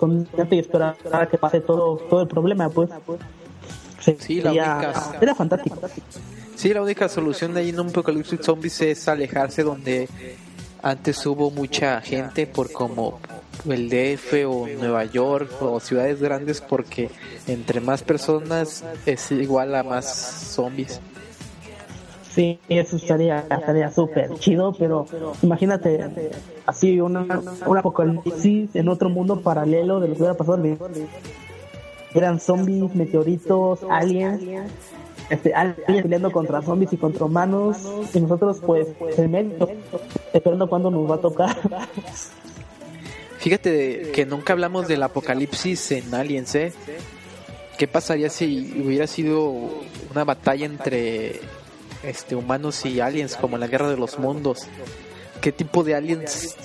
y 0.51 0.59
esperar 0.59 0.97
a 1.13 1.27
que 1.27 1.39
pase 1.39 1.61
todo 1.61 1.97
todo 1.97 2.23
el 2.23 2.29
problema 2.29 2.69
pues. 2.69 2.91
Sí, 4.19 4.41
la 4.43 4.51
única 4.51 4.93
era 5.21 5.35
fantástico. 5.35 5.79
Sí 6.57 6.73
la 6.73 6.83
única 6.83 7.09
solución 7.09 7.55
de 7.55 7.61
ahí 7.61 7.71
en 7.71 7.81
un 7.81 7.89
apocalipsis 7.89 8.41
zombies 8.43 8.81
es 8.83 9.09
alejarse 9.09 9.63
donde 9.63 10.09
antes 10.83 11.25
hubo 11.27 11.51
mucha 11.51 12.01
gente 12.01 12.47
por 12.47 12.71
como 12.71 13.19
el 13.69 13.89
DF 13.89 14.47
o 14.47 14.67
Nueva 14.67 15.05
York 15.05 15.51
o 15.61 15.81
ciudades 15.81 16.21
grandes 16.21 16.61
porque 16.61 17.11
entre 17.47 17.81
más 17.81 18.03
personas 18.03 18.85
es 19.07 19.33
igual 19.33 19.75
a 19.75 19.83
más 19.83 20.05
zombies. 20.55 21.01
Sí, 22.35 22.59
eso 22.69 22.97
estaría 22.97 23.47
estaría 23.51 23.91
súper 23.91 24.35
chido, 24.39 24.75
pero 24.77 25.07
imagínate 25.43 26.03
así 26.67 27.01
una, 27.01 27.41
un 27.67 27.79
apocalipsis 27.79 28.75
en 28.75 28.89
otro 28.89 29.09
mundo 29.09 29.41
paralelo 29.41 30.01
de 30.01 30.09
lo 30.09 30.15
que 30.15 30.23
hubiera 30.23 30.37
pasado. 30.37 30.63
Eran 32.15 32.41
zombies, 32.41 32.95
meteoritos, 32.95 33.81
aliens, 33.91 34.41
este, 35.31 35.53
aliens 35.53 36.03
peleando 36.03 36.31
contra 36.31 36.63
zombies 36.63 36.93
y 36.93 36.97
contra 36.97 37.25
humanos, 37.25 37.79
y 38.13 38.21
nosotros 38.21 38.61
pues 38.65 38.89
en 39.17 39.55
esperando 40.33 40.69
cuándo 40.69 40.91
nos 40.91 41.11
va 41.11 41.17
a 41.17 41.21
tocar. 41.21 41.57
Fíjate 43.39 44.13
que 44.13 44.25
nunca 44.25 44.53
hablamos 44.53 44.89
del 44.89 45.03
apocalipsis 45.03 45.93
en 45.93 46.15
Aliens, 46.15 46.55
¿eh? 46.55 46.73
¿Qué 47.77 47.87
pasaría 47.87 48.31
si 48.31 48.83
hubiera 48.83 49.07
sido 49.07 49.53
una 50.11 50.25
batalla 50.25 50.65
entre 50.65 51.41
este, 52.05 52.37
humanos 52.37 52.85
y 52.85 53.01
aliens, 53.01 53.37
como 53.37 53.59
la 53.59 53.67
guerra 53.67 53.89
de 53.89 53.97
los 53.97 54.19
mundos. 54.19 54.67
¿Qué 55.45 55.53
tipo 55.53 55.85
de 55.85 55.95
aliens 55.95 56.57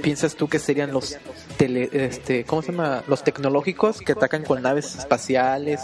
piensas 0.00 0.36
tú 0.36 0.46
que 0.46 0.60
serían 0.60 0.92
los 0.92 1.18
tele, 1.56 1.90
este, 1.92 2.44
¿cómo 2.44 2.62
se 2.62 2.70
llama? 2.70 3.02
Los 3.08 3.24
tecnológicos 3.24 3.98
que 3.98 4.12
atacan 4.12 4.44
con 4.44 4.62
naves 4.62 4.94
espaciales 4.94 5.80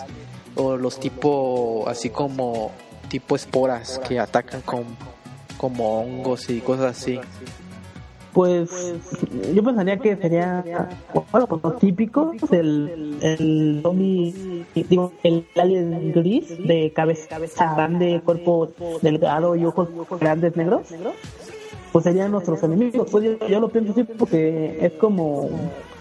o 0.54 0.76
los 0.76 1.00
tipo 1.00 1.88
así 1.88 2.08
como 2.08 2.70
tipo 3.08 3.34
esporas 3.34 4.00
que 4.06 4.20
atacan 4.20 4.60
con 4.60 4.84
como 5.56 6.02
hongos 6.02 6.48
y 6.50 6.60
cosas 6.60 6.96
así. 6.96 7.18
Pues 8.32 8.70
yo 9.52 9.64
pensaría 9.64 9.98
que 9.98 10.14
sería 10.14 10.62
bueno, 11.32 11.48
pues 11.48 11.62
lo 11.64 11.72
típico 11.72 12.32
el, 12.52 13.18
el 13.22 13.80
zombie, 13.82 14.64
digo, 14.72 15.12
el 15.24 15.48
alien 15.56 16.12
gris 16.12 16.56
de 16.64 16.92
cabeza, 16.92 17.38
grande, 17.74 18.22
cuerpo 18.24 18.70
delgado 19.02 19.56
y 19.56 19.64
ojos 19.64 19.88
grandes 20.20 20.54
negros. 20.54 20.82
Pues 21.92 22.04
serían 22.04 22.30
nuestros 22.30 22.62
enemigos. 22.62 23.08
Pues 23.10 23.38
yo, 23.48 23.60
lo 23.60 23.68
pienso 23.68 23.92
así 23.92 24.04
porque 24.04 24.78
es 24.80 24.92
como, 24.92 25.50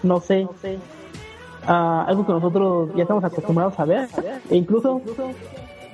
no 0.02 0.20
sé, 0.20 0.44
uh, 0.44 1.70
algo 2.06 2.26
que 2.26 2.32
nosotros 2.32 2.90
ya 2.94 3.02
estamos 3.02 3.24
acostumbrados 3.24 3.78
a 3.78 3.84
ver. 3.84 4.08
E 4.50 4.56
incluso 4.56 5.00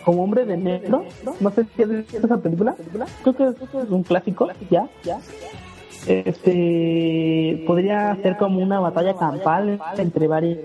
como 0.04 0.22
hombre 0.22 0.44
de 0.44 0.56
negro, 0.56 1.04
no 1.40 1.50
sé 1.50 1.66
si 1.74 1.82
has 1.82 1.88
visto 1.88 2.26
esa 2.26 2.36
película. 2.38 2.76
Creo 3.22 3.36
que 3.36 3.44
es 3.48 3.90
un 3.90 4.02
clásico, 4.02 4.48
ya, 4.70 4.88
ya 5.02 5.18
este 6.06 7.64
podría 7.66 8.16
ser 8.22 8.36
como 8.36 8.60
una 8.60 8.78
batalla 8.80 9.14
campal 9.14 9.80
entre 9.98 10.28
varias 10.28 10.58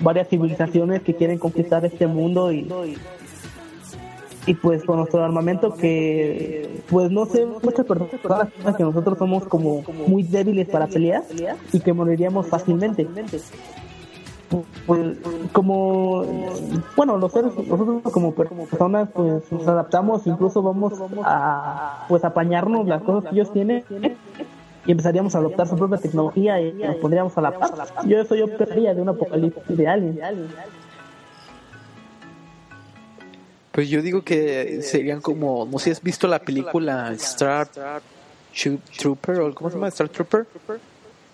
varias 0.00 0.28
civilizaciones 0.28 1.02
que 1.02 1.14
quieren 1.14 1.38
conquistar 1.38 1.84
este 1.84 2.06
mundo 2.06 2.52
y 2.52 2.68
y 4.46 4.54
pues 4.54 4.82
con 4.84 4.98
nuestro 4.98 5.22
armamento 5.22 5.74
que 5.74 6.82
pues 6.90 7.10
no 7.10 7.26
sé 7.26 7.46
muchas 7.46 7.86
personas 7.86 8.48
que 8.76 8.82
nosotros 8.82 9.18
somos 9.18 9.44
como 9.44 9.82
muy 10.06 10.24
débiles 10.24 10.68
para 10.68 10.86
pelear 10.86 11.22
y 11.72 11.80
que 11.80 11.92
moriríamos 11.92 12.48
fácilmente 12.48 13.06
pues 14.86 15.16
como 15.52 16.24
bueno 16.96 17.16
los 17.16 17.32
seres 17.32 17.52
nosotros 17.56 18.02
como 18.12 18.34
personas 18.34 19.08
pues 19.14 19.50
nos 19.50 19.66
adaptamos 19.66 20.26
incluso 20.26 20.62
vamos 20.62 20.92
a 21.24 22.04
pues 22.08 22.24
apañarnos 22.24 22.86
las 22.86 23.02
cosas 23.02 23.30
que 23.30 23.36
ellos 23.36 23.52
tienen 23.52 23.84
y 24.84 24.90
empezaríamos 24.90 25.34
a 25.34 25.38
adoptar 25.38 25.68
su 25.68 25.76
propia 25.76 25.98
tecnología 25.98 26.60
y 26.60 26.72
nos 26.72 26.96
pondríamos 26.96 27.36
a 27.38 27.40
la 27.40 27.52
par. 27.52 27.70
Yo 28.06 28.20
eso 28.20 28.34
yo 28.34 28.48
pensaría 28.56 28.94
de 28.94 29.02
un 29.02 29.10
apocalipsis 29.10 29.76
de 29.76 29.86
alguien. 29.86 30.18
Pues 33.72 33.88
yo 33.88 34.02
digo 34.02 34.22
que 34.22 34.80
serían 34.82 35.20
como, 35.20 35.66
no 35.66 35.78
sé 35.78 35.84
si 35.86 35.90
has 35.92 36.02
visto 36.02 36.28
la 36.28 36.38
película 36.38 37.10
Star 37.14 37.68
Trooper 38.98 39.40
o 39.40 39.54
cómo 39.54 39.70
se 39.70 39.76
llama 39.76 39.88
Star 39.88 40.10
Trooper, 40.10 40.46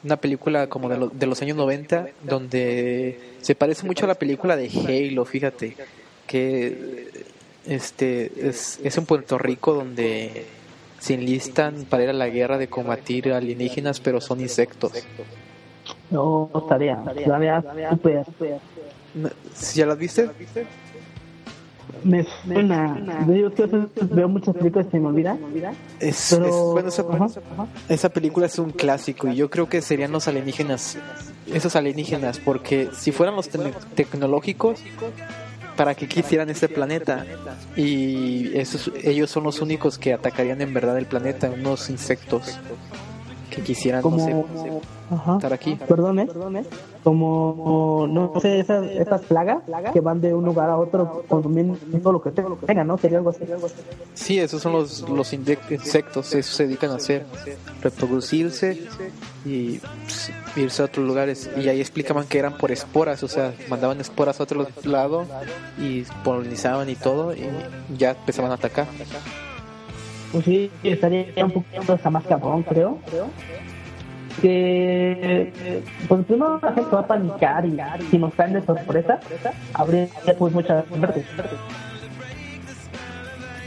una 0.04 0.16
película 0.16 0.68
como 0.68 0.88
de, 0.88 1.10
de 1.12 1.26
los 1.26 1.42
años 1.42 1.56
90 1.56 2.08
donde 2.22 3.34
se 3.40 3.56
parece 3.56 3.84
mucho 3.84 4.04
a 4.04 4.08
la 4.08 4.14
película 4.14 4.56
de 4.56 4.68
Halo, 4.68 5.24
fíjate, 5.24 5.76
que 6.28 7.26
este 7.66 8.48
es, 8.48 8.78
es 8.84 8.96
en 8.96 9.04
Puerto 9.04 9.36
Rico 9.36 9.74
donde 9.74 10.46
se 11.00 11.14
enlistan 11.14 11.86
para 11.88 12.04
ir 12.04 12.10
a 12.10 12.12
la 12.12 12.28
guerra 12.28 12.58
de 12.58 12.68
combatir 12.68 13.32
alienígenas, 13.32 14.00
pero 14.00 14.20
son 14.20 14.40
insectos. 14.40 14.92
No, 16.10 16.50
estaría, 16.54 17.02
estaría 17.16 18.24
super. 18.24 18.60
¿Ya 19.74 19.86
las 19.86 19.98
viste? 19.98 20.30
Me 22.04 22.24
suena. 22.44 23.26
Yo 23.26 23.50
veo 24.10 24.28
muchas 24.28 24.54
películas 24.56 24.86
que 24.86 25.00
me 25.00 25.08
olvidan. 25.08 25.38
Es, 26.00 26.38
bueno, 26.72 26.88
esa, 26.88 27.04
esa, 27.88 28.08
película 28.08 28.46
es 28.46 28.58
un 28.58 28.70
clásico 28.70 29.28
y 29.28 29.36
yo 29.36 29.50
creo 29.50 29.68
que 29.68 29.82
serían 29.82 30.12
los 30.12 30.28
alienígenas, 30.28 30.98
esos 31.52 31.76
alienígenas, 31.76 32.38
porque 32.38 32.88
si 32.92 33.12
fueran 33.12 33.36
los 33.36 33.48
tecnológicos, 33.94 34.82
para 35.76 35.94
que 35.94 36.08
quisieran 36.08 36.50
este 36.50 36.68
planeta 36.68 37.24
y 37.76 38.56
esos, 38.58 38.90
ellos 39.04 39.30
son 39.30 39.44
los 39.44 39.60
únicos 39.60 39.96
que 39.96 40.12
atacarían 40.12 40.60
en 40.60 40.74
verdad 40.74 40.98
el 40.98 41.06
planeta, 41.06 41.50
unos 41.50 41.88
insectos 41.88 42.58
que 43.58 43.64
quisieran 43.64 44.02
como, 44.02 44.46
estar 45.36 45.52
aquí. 45.52 45.78
Perdón, 45.88 46.20
¿eh? 46.20 46.28
Como, 47.02 48.06
no 48.08 48.32
sé, 48.40 48.60
esas, 48.60 48.84
esas 48.86 49.22
plagas 49.22 49.62
que 49.92 50.00
van 50.00 50.20
de 50.20 50.34
un 50.34 50.44
lugar 50.44 50.70
a 50.70 50.76
otro 50.76 51.24
consumiendo 51.28 52.12
lo 52.12 52.22
que 52.22 52.30
tengan, 52.30 52.86
¿no? 52.86 52.98
Sería 52.98 53.18
algo 53.18 53.30
así. 53.30 53.44
Sí, 54.14 54.38
esos 54.38 54.62
son 54.62 54.72
los, 54.72 55.08
los 55.08 55.32
insectos, 55.32 56.34
eso 56.34 56.52
se 56.52 56.66
dedican 56.66 56.90
a 56.90 56.96
hacer, 56.96 57.26
reproducirse 57.82 58.82
y 59.44 59.78
pues, 59.78 60.32
irse 60.56 60.82
a 60.82 60.84
otros 60.86 61.06
lugares. 61.06 61.50
Y 61.56 61.68
ahí 61.68 61.80
explicaban 61.80 62.26
que 62.26 62.38
eran 62.38 62.56
por 62.56 62.70
esporas, 62.70 63.22
o 63.22 63.28
sea, 63.28 63.54
mandaban 63.68 64.00
esporas 64.00 64.40
a 64.40 64.42
otro 64.44 64.66
lado 64.84 65.24
y 65.78 66.02
polinizaban 66.24 66.88
y 66.88 66.96
todo 66.96 67.34
y 67.34 67.48
ya 67.96 68.10
empezaban 68.10 68.50
a 68.50 68.54
atacar. 68.54 68.86
Pues 70.32 70.44
sí, 70.44 70.70
estaría 70.82 71.44
un 71.44 71.50
poquito 71.50 71.92
hasta 71.94 72.10
más 72.10 72.24
cabrón, 72.24 72.62
creo. 72.62 72.98
Que, 74.42 75.82
pues 76.06 76.24
primero 76.26 76.60
la 76.62 76.72
gente 76.72 76.94
va 76.94 77.00
a 77.00 77.06
panicar 77.06 77.66
y 77.66 77.76
si 78.10 78.18
nos 78.18 78.32
caen 78.34 78.52
de 78.52 78.64
sorpresa, 78.64 79.18
habría 79.74 80.08
pues 80.38 80.52
muchas 80.52 80.88
muertes. 80.90 81.24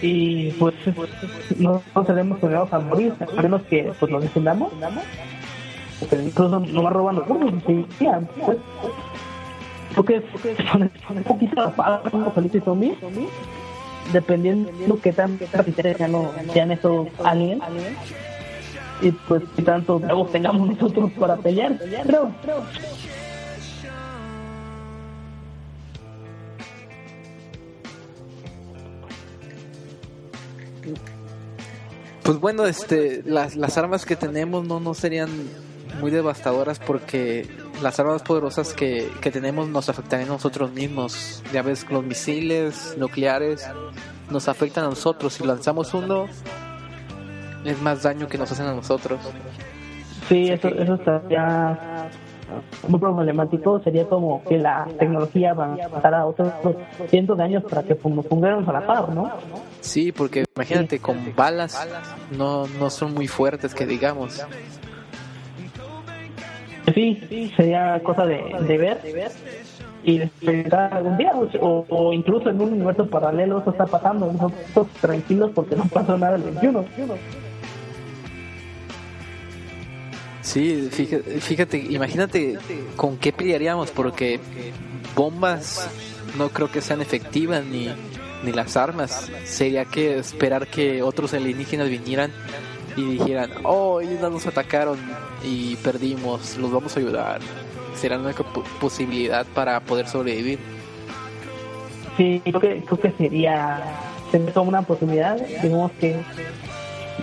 Y 0.02 0.52
pues 0.52 0.74
no, 1.58 1.82
no 1.94 2.06
seremos 2.06 2.40
condenados 2.40 2.74
a 2.74 2.80
morir, 2.80 3.14
a 3.20 3.42
menos 3.42 3.62
que 3.64 3.92
pues 4.00 4.12
nos 4.12 4.22
defendamos. 4.22 4.72
Porque 6.00 6.16
incluso 6.24 6.56
a 6.56 6.90
robar 6.90 7.16
los 7.16 7.28
burros, 7.28 7.54
sí, 7.68 7.86
pues, 8.00 8.58
porque, 9.96 10.22
porque 10.22 10.56
un 11.14 11.24
poquito 11.24 11.62
la 11.62 11.70
paga 11.70 12.02
como 12.10 12.32
feliz 12.32 12.52
zombie 12.64 12.96
dependiendo 14.12 14.72
de 14.72 15.00
qué 15.02 15.14
tan 15.14 15.40
no 16.10 16.32
sean 16.54 16.72
esos 16.72 17.08
aliens 17.24 17.62
y 19.02 19.12
pues 19.12 19.44
qué 19.56 19.64
tanto 19.64 20.00
luego 20.00 20.26
tengamos 20.28 20.70
nosotros 20.70 21.12
para 21.20 21.36
pelear, 21.38 21.78
creo. 22.06 22.32
Pues 32.24 32.40
bueno, 32.40 32.66
este, 32.66 33.24
las, 33.26 33.56
las 33.56 33.78
armas 33.78 34.06
que 34.06 34.16
tenemos 34.16 34.66
no, 34.66 34.80
no 34.80 34.94
serían 34.94 35.30
muy 36.00 36.12
devastadoras 36.12 36.80
porque 36.80 37.48
las 37.82 38.00
armas 38.00 38.22
poderosas 38.22 38.74
que, 38.74 39.10
que 39.22 39.32
tenemos 39.32 39.68
nos 39.68 39.90
afectan 39.90 40.22
a 40.22 40.26
nosotros 40.26 40.72
mismos. 40.72 41.44
Ya 41.54 41.62
ves, 41.62 41.90
los 41.90 42.04
misiles 42.04 42.96
nucleares 42.98 43.68
nos 44.30 44.48
afectan 44.48 44.86
a 44.86 44.90
nosotros. 44.90 45.34
Si 45.34 45.46
lanzamos 45.46 45.94
uno, 45.94 46.26
es 47.66 47.82
más 47.82 48.04
daño 48.04 48.28
que 48.28 48.38
nos 48.38 48.52
hacen 48.52 48.66
a 48.68 48.74
nosotros. 48.74 49.20
Sí, 50.28 50.50
eso, 50.50 50.70
eso 50.70 50.96
estaría 50.96 52.10
muy 52.88 53.00
problemático. 53.00 53.82
Sería 53.84 54.08
como 54.08 54.44
que 54.44 54.58
la 54.58 54.88
tecnología 55.00 55.54
va 55.54 55.74
a 55.74 55.90
pasar 55.90 56.14
a 56.14 56.26
otros 56.26 56.52
cientos 57.10 57.38
de 57.38 57.44
años 57.44 57.64
para 57.64 57.84
que 57.84 57.98
nos 58.04 58.26
pongamos 58.26 58.68
a 58.68 58.74
la 58.74 58.86
par, 58.86 59.10
¿no? 59.10 59.30
Sí, 59.80 60.12
porque 60.12 60.46
imagínate, 60.56 61.00
con 61.00 61.34
balas 61.36 61.88
no, 62.32 62.68
no 62.68 62.90
son 62.90 63.14
muy 63.14 63.28
fuertes, 63.28 63.74
que 63.74 63.86
digamos. 63.86 64.42
Sí, 66.94 67.52
sería 67.56 68.02
cosa 68.04 68.26
de, 68.26 68.42
de 68.68 68.78
ver 68.78 69.00
y 70.04 70.22
esperar 70.22 70.94
algún 70.94 71.18
día 71.18 71.32
o, 71.36 72.14
incluso 72.14 72.50
en 72.50 72.60
un 72.60 72.74
universo 72.74 73.08
paralelo 73.08 73.60
eso 73.60 73.70
está 73.70 73.86
pasando 73.86 74.32
nosotros 74.32 74.88
tranquilos 75.00 75.52
porque 75.54 75.76
no 75.76 75.86
pasó 75.86 76.18
nada 76.18 76.38
el 76.38 76.44
21 76.44 76.86
Sí, 80.42 80.90
fíjate, 80.92 81.40
fíjate, 81.40 81.78
imagínate 81.78 82.58
con 82.96 83.18
qué 83.18 83.32
pelearíamos 83.32 83.92
porque 83.92 84.40
bombas 85.16 85.88
no 86.38 86.50
creo 86.50 86.70
que 86.72 86.82
sean 86.82 87.00
efectivas 87.00 87.64
ni, 87.64 87.90
ni 88.44 88.52
las 88.52 88.76
armas. 88.76 89.30
Sería 89.46 89.86
que 89.86 90.18
esperar 90.18 90.68
que 90.68 91.04
otros 91.04 91.34
alienígenas 91.36 91.90
vinieran 91.90 92.32
y 92.96 93.18
dijeran, 93.18 93.52
oh, 93.64 94.02
ellos 94.02 94.20
nos 94.20 94.46
atacaron 94.48 94.98
y 95.44 95.76
perdimos, 95.78 96.58
los 96.58 96.72
vamos 96.72 96.96
a 96.96 97.00
ayudar. 97.00 97.42
Será 97.96 98.18
única 98.18 98.44
posibilidad 98.80 99.46
para 99.54 99.80
poder 99.80 100.08
sobrevivir. 100.08 100.60
Sí, 102.18 102.42
creo 102.44 102.60
que, 102.60 102.84
creo 102.84 103.00
que 103.00 103.12
sería, 103.12 103.82
sería 104.32 104.54
como 104.54 104.70
una 104.70 104.82
posibilidad, 104.82 105.38
digamos 105.62 105.92
que 105.94 106.16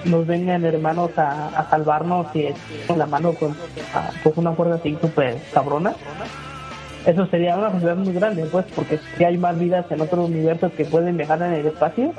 nos 0.04 0.26
vengan 0.26 0.64
hermanos 0.64 1.10
a, 1.16 1.66
salvarnos 1.70 2.26
y 2.34 2.48
con 2.86 2.98
la 2.98 3.06
mano 3.06 3.32
con, 3.34 3.56
una 4.36 4.52
fuerza 4.52 4.76
así 4.76 4.96
súper 5.00 5.38
cabrona. 5.52 5.94
Eso 7.06 7.26
sería 7.26 7.56
una 7.56 7.70
posibilidad 7.70 7.96
muy 7.96 8.12
grande, 8.12 8.44
pues, 8.46 8.66
porque 8.74 8.98
si 9.16 9.24
hay 9.24 9.38
más 9.38 9.58
vidas 9.58 9.86
en 9.90 10.00
otros 10.00 10.28
universos 10.28 10.72
que 10.72 10.84
pueden 10.84 11.16
viajar 11.16 11.40
en 11.42 11.52
el 11.54 11.66
espacio, 11.66 12.12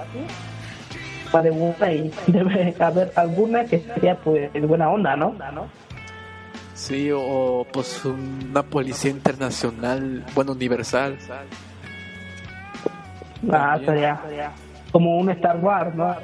y 1.92 2.12
debe 2.32 2.76
haber 2.80 3.12
alguna 3.16 3.66
que 3.66 3.80
sería 3.80 4.16
pues 4.16 4.52
buena 4.68 4.90
onda, 4.90 5.16
¿no? 5.16 5.36
Sí, 6.74 7.10
o 7.14 7.66
pues 7.72 8.06
una 8.06 8.64
policía 8.64 9.12
internacional, 9.12 10.26
bueno, 10.34 10.54
universal. 10.54 11.18
Ah, 13.52 13.78
sería 13.86 14.22
como 14.92 15.18
un 15.18 15.30
Star 15.30 15.58
Wars, 15.58 15.94
¿no? 15.96 16.16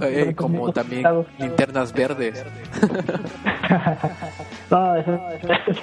Eh, 0.00 0.34
como 0.34 0.72
también 0.72 1.04
linternas 1.38 1.92
verdes. 1.92 2.44
no, 4.70 4.96
eso, 4.96 5.20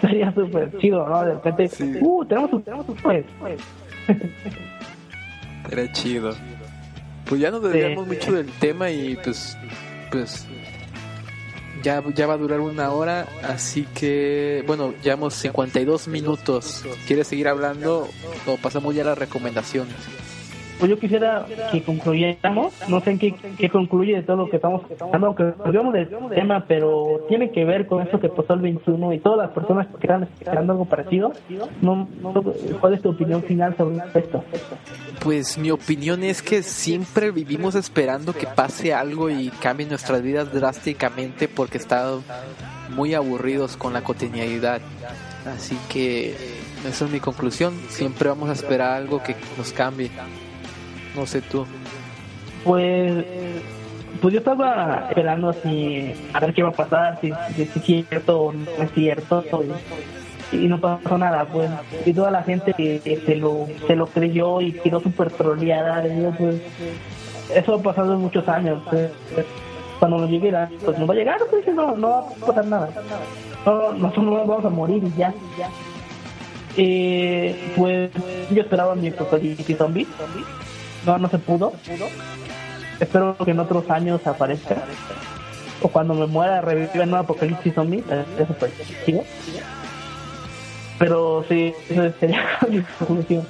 sería 0.01 0.33
súper 0.33 0.77
chido, 0.79 1.07
¿no? 1.07 1.23
De 1.23 1.33
repente, 1.35 1.69
uh, 2.01 2.25
tenemos 2.25 2.53
un, 2.53 2.63
tenemos 2.63 2.89
un 2.89 2.95
pues. 2.95 3.25
Era 5.71 5.91
chido. 5.93 6.33
Pues 7.29 7.39
ya 7.39 7.51
nos 7.51 7.61
desviamos 7.61 8.07
mucho 8.07 8.31
del 8.31 8.47
tema 8.59 8.89
y 8.89 9.15
pues, 9.15 9.55
pues 10.11 10.47
ya, 11.83 12.03
ya 12.15 12.25
va 12.25 12.33
a 12.33 12.37
durar 12.37 12.59
una 12.59 12.89
hora, 12.89 13.27
así 13.43 13.85
que 13.93 14.63
bueno, 14.65 14.95
llevamos 15.03 15.35
52 15.35 16.07
minutos. 16.07 16.83
¿Quieres 17.05 17.27
seguir 17.27 17.47
hablando 17.47 18.09
o 18.47 18.57
pasamos 18.57 18.95
ya 18.95 19.03
a 19.03 19.05
las 19.05 19.17
recomendaciones? 19.19 19.95
Pues 20.79 20.89
yo 20.89 20.97
quisiera 20.97 21.45
que 21.71 21.83
concluyéramos, 21.83 22.73
no 22.87 23.01
sé 23.01 23.11
en 23.11 23.19
qué, 23.19 23.69
concluye 23.69 24.15
de 24.15 24.23
todo 24.23 24.37
lo 24.37 24.49
que 24.49 24.55
estamos 24.55 24.81
hablando, 24.99 25.27
aunque 25.27 25.53
hablamos 25.65 25.93
del 25.93 26.09
tema, 26.33 26.65
pero 26.67 27.25
tiene 27.27 27.51
que 27.51 27.65
ver 27.65 27.85
con 27.85 28.07
eso 28.07 28.19
que 28.19 28.29
pasó 28.29 28.53
el 28.53 28.61
21 28.61 29.13
y 29.13 29.19
todas 29.19 29.39
las 29.39 29.49
personas 29.49 29.87
que 29.87 30.07
están 30.07 30.23
esperando 30.23 30.73
algo 30.73 30.85
parecido. 30.85 31.33
No, 31.81 32.07
¿Cuál 32.79 32.93
es 32.93 33.01
tu 33.01 33.09
opinión 33.09 33.43
final 33.43 33.75
sobre 33.75 33.97
esto? 34.13 34.43
Pues 35.21 35.57
mi 35.57 35.69
opinión 35.69 36.23
es 36.23 36.41
que 36.41 36.63
siempre 36.63 37.31
vivimos 37.31 37.75
esperando 37.75 38.33
que 38.33 38.47
pase 38.47 38.93
algo 38.93 39.29
y 39.29 39.49
cambie 39.49 39.85
nuestras 39.85 40.21
vidas 40.21 40.53
drásticamente 40.53 41.47
porque 41.47 41.77
estamos 41.77 42.23
muy 42.95 43.13
aburridos 43.13 43.75
con 43.75 43.93
la 43.93 44.01
cotidianidad. 44.01 44.81
Así 45.45 45.77
que 45.91 46.35
esa 46.87 47.05
es 47.05 47.11
mi 47.11 47.19
conclusión. 47.19 47.73
Siempre 47.89 48.29
vamos 48.29 48.49
a 48.49 48.53
esperar 48.53 48.93
algo 48.93 49.21
que 49.21 49.35
nos 49.57 49.73
cambie. 49.73 50.09
No 51.15 51.25
sé 51.25 51.41
tú. 51.41 51.65
Pues, 52.63 53.25
pues 54.21 54.33
yo 54.33 54.39
estaba 54.39 55.07
esperando 55.09 55.49
así 55.49 56.13
a 56.33 56.39
ver 56.39 56.53
qué 56.53 56.63
va 56.63 56.69
a 56.69 56.73
pasar, 56.73 57.19
si, 57.21 57.31
es 57.31 57.69
cierto 57.83 58.41
o 58.41 58.53
no 58.53 58.65
es 58.83 58.91
cierto. 58.93 59.43
Y, 60.51 60.67
no 60.67 60.79
pasó 60.79 61.17
nada, 61.17 61.45
pues. 61.45 61.69
Y 62.05 62.13
toda 62.13 62.31
la 62.31 62.43
gente 62.43 62.73
que, 62.73 62.99
se, 63.25 63.35
lo, 63.35 63.67
se 63.87 63.95
lo 63.95 64.07
creyó 64.07 64.61
y 64.61 64.73
quedó 64.73 64.99
súper 64.99 65.31
troleada, 65.31 66.03
pues. 66.37 66.61
Eso 67.53 67.75
ha 67.75 67.81
pasado 67.81 68.13
en 68.13 68.21
muchos 68.21 68.47
años. 68.47 68.81
Pues. 68.89 69.11
Cuando 69.99 70.17
nos 70.17 70.29
llegue, 70.29 70.53
pues 70.85 70.97
no 70.97 71.05
va 71.05 71.13
a 71.13 71.17
llegar, 71.17 71.39
pues 71.49 71.67
no, 71.67 71.95
no 71.95 72.09
va 72.09 72.19
a 72.19 72.45
pasar 72.45 72.65
nada. 72.65 72.89
No, 73.65 73.93
nosotros 73.93 74.25
no 74.25 74.45
vamos 74.45 74.65
a 74.65 74.69
morir 74.69 75.03
y 75.03 75.19
ya. 75.19 75.33
Eh, 76.77 77.73
pues 77.75 78.09
yo 78.51 78.61
esperaba 78.61 78.95
mi 78.95 79.09
apocalipsis 79.09 79.77
zombie 79.77 80.07
no, 81.05 81.17
no 81.17 81.29
se 81.29 81.37
pudo. 81.39 81.73
Espero 82.99 83.37
que 83.37 83.51
en 83.51 83.59
otros 83.59 83.89
años 83.89 84.25
aparezca. 84.27 84.75
O 85.81 85.87
cuando 85.87 86.13
me 86.13 86.27
muera 86.27 86.61
reviva 86.61 87.03
en 87.03 87.09
un 87.09 87.15
apocalipsis 87.15 87.73
zombie. 87.73 88.03
Eh, 88.09 88.25
eso 88.39 88.53
fue. 88.55 88.69
¿Sigo? 89.05 89.23
Pero 90.97 91.45
sí, 91.47 91.73
eso 91.89 92.11
sería 92.19 92.43
mi 92.69 92.81
conclusión. 92.81 93.45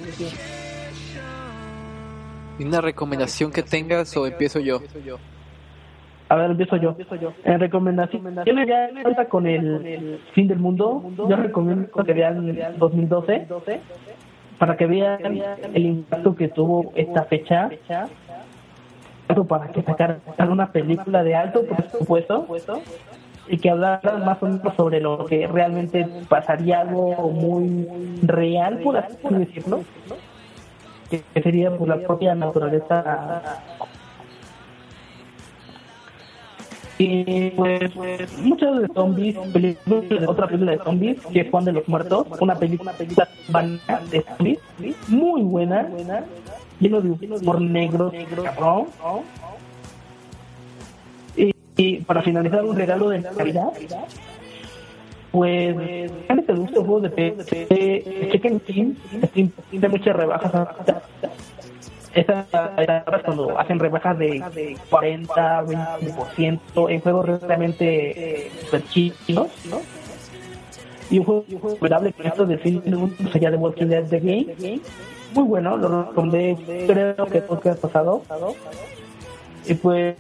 ¿Una 2.60 2.82
recomendación 2.82 3.52
que 3.52 3.64
tengas 3.64 4.16
o 4.18 4.28
empiezo 4.28 4.60
yo? 4.60 4.82
A 6.28 6.36
ver, 6.36 6.52
empiezo 6.52 6.76
yo. 6.76 6.96
En 7.44 7.60
recomendación, 7.60 8.24
yo 8.46 8.54
le 8.54 8.68
ya 8.68 9.26
con 9.28 9.48
el 9.48 10.20
fin 10.36 10.48
del 10.48 10.60
mundo. 10.60 11.04
Yo 11.18 11.36
recomiendo 11.36 12.04
que 12.04 12.14
vean 12.14 12.56
2012 12.78 13.48
para 14.60 14.78
que 14.78 14.86
vean 14.86 15.20
el 15.74 15.86
impacto 15.86 16.36
que 16.36 16.50
tuvo 16.50 16.92
esta 16.96 17.24
fecha 17.24 17.70
para 19.48 19.68
que 19.72 19.82
sacaran 19.82 20.22
una 20.50 20.72
película 20.72 21.24
de 21.24 21.36
alto 21.36 21.64
presupuesto 21.64 22.46
y 23.48 23.58
que 23.58 23.70
hablaran 23.70 24.26
más 24.26 24.42
o 24.42 24.48
menos 24.48 24.76
sobre 24.76 25.00
lo 25.00 25.26
que 25.26 25.48
realmente 25.48 26.08
pasaría 26.28 26.82
algo 26.82 27.30
muy 27.32 27.88
real, 28.22 28.80
por 28.80 28.98
así 28.98 29.18
decirlo, 29.30 29.82
que 31.10 31.24
sería 31.42 31.76
por 31.76 31.88
la 31.88 31.98
propia 31.98 32.36
naturaleza 32.36 33.42
Y 37.02 37.52
pues, 37.52 37.96
muchos 38.40 38.82
de 38.82 38.88
zombies, 38.94 39.38
otra 40.28 40.48
película 40.48 40.74
de 40.74 40.80
zombies, 40.80 41.26
que 41.28 41.40
es 41.40 41.50
Juan 41.50 41.64
de 41.64 41.72
los 41.72 41.88
Muertos, 41.88 42.28
una 42.42 42.56
película, 42.56 42.92
película 42.92 43.30
de 44.12 44.22
zombies, 44.22 44.60
muy 45.08 45.42
buena, 45.44 45.88
lleno 46.78 47.00
de 47.00 47.12
humor 47.12 47.62
negro, 47.62 48.12
cabrón. 48.44 48.88
Y 51.78 51.98
para 52.02 52.22
finalizar, 52.22 52.66
un 52.66 52.76
regalo 52.76 53.08
de 53.08 53.20
Navidad. 53.22 53.72
Pues, 55.32 56.12
¿qué 56.28 56.42
te 56.46 56.54
gusta 56.54 56.80
juego 56.82 57.00
de 57.00 57.10
PC? 57.12 58.30
Chequen 58.30 58.60
Steam, 58.60 58.96
Steam 59.28 59.52
tiene 59.70 59.88
muchas 59.88 60.16
rebajas. 60.18 60.68
Esas 62.14 62.48
cuando 63.24 63.60
hacen 63.60 63.80
rebajas 63.80 64.18
de 64.18 64.78
40, 64.90 65.64
20% 65.64 66.90
en 66.90 67.02
juegos 67.02 67.42
realmente 67.42 68.52
super 68.62 68.84
chinos, 68.88 69.48
¿no? 69.70 69.82
Y 71.12 71.20
un 71.20 71.26
juego 71.26 71.46
superable 71.70 72.14
con 72.14 72.26
esto 72.28 72.46
de 72.46 72.58
fin 72.58 72.82
mundo, 72.86 73.16
allá 73.34 73.52
de 73.52 73.58
Walking 73.58 73.88
Dead 73.88 74.06
The 74.08 74.20
Game. 74.20 74.82
Muy 75.34 75.44
bueno, 75.44 75.78
lo 75.78 76.12
creo 76.12 77.16
que 77.62 77.70
ha 77.70 77.76
pasado. 77.76 78.24
Y 79.66 79.74
pues. 79.76 80.16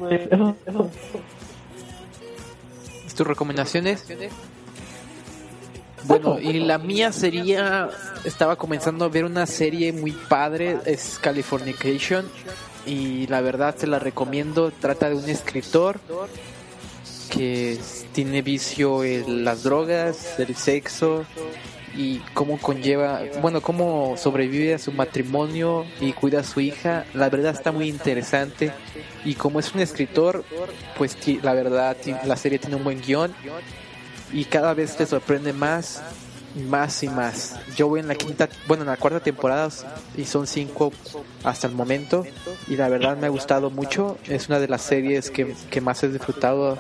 ¿Tus 3.16 3.28
recomendaciones? 3.28 4.08
Bueno, 6.06 6.40
y 6.40 6.60
la 6.60 6.78
mía 6.78 7.12
sería, 7.12 7.90
estaba 8.24 8.56
comenzando 8.56 9.06
a 9.06 9.10
ver 9.10 9.26
una 9.26 9.46
serie 9.46 9.92
muy 9.92 10.12
padre, 10.12 10.78
es 10.86 11.20
Californication, 11.22 12.26
y 12.86 13.28
la 13.28 13.42
verdad 13.42 13.76
te 13.76 13.88
la 13.88 14.00
recomiendo, 14.00 14.72
trata 14.72 15.10
de 15.10 15.16
un 15.16 15.30
escritor 15.30 16.00
que 17.30 17.78
tiene 18.12 18.42
vicio 18.42 19.04
en 19.04 19.46
las 19.46 19.64
drogas, 19.64 20.40
el 20.40 20.56
sexo 20.56 21.26
y 21.96 22.20
cómo 22.34 22.60
conlleva, 22.60 23.22
bueno, 23.42 23.62
cómo 23.62 24.16
sobrevive 24.18 24.74
a 24.74 24.80
su 24.80 24.92
matrimonio 24.92 25.86
y 26.00 26.14
cuida 26.14 26.40
a 26.40 26.44
su 26.44 26.60
hija. 26.60 27.06
La 27.14 27.30
verdad 27.30 27.54
está 27.54 27.72
muy 27.72 27.88
interesante 27.88 28.72
y 29.26 29.36
como 29.36 29.60
es 29.60 29.74
un 29.74 29.82
escritor, 29.82 30.44
pues 30.98 31.18
la 31.44 31.54
verdad 31.54 31.96
la 32.26 32.36
serie 32.36 32.58
tiene 32.58 32.78
un 32.78 32.84
buen 32.84 33.02
guion 33.02 33.34
y 34.32 34.46
cada 34.46 34.74
vez 34.74 34.96
te 34.96 35.06
sorprende 35.06 35.54
más, 35.54 36.02
más 36.68 37.04
y 37.04 37.10
más. 37.10 37.56
Yo 37.76 37.88
voy 37.88 38.00
en 38.00 38.08
la 38.08 38.16
quinta, 38.16 38.50
bueno, 38.68 38.84
en 38.84 38.90
la 38.90 38.98
cuarta 38.98 39.20
temporada 39.20 39.70
y 40.16 40.26
son 40.26 40.48
cinco 40.48 40.92
hasta 41.44 41.68
el 41.68 41.74
momento 41.74 42.26
y 42.68 42.76
la 42.76 42.90
verdad 42.90 43.18
me 43.18 43.28
ha 43.28 43.30
gustado 43.30 43.70
mucho. 43.70 44.18
Es 44.26 44.48
una 44.48 44.60
de 44.60 44.68
las 44.68 44.82
series 44.82 45.30
que, 45.30 45.56
que 45.70 45.82
más 45.82 46.04
he 46.04 46.10
disfrutado 46.10 46.78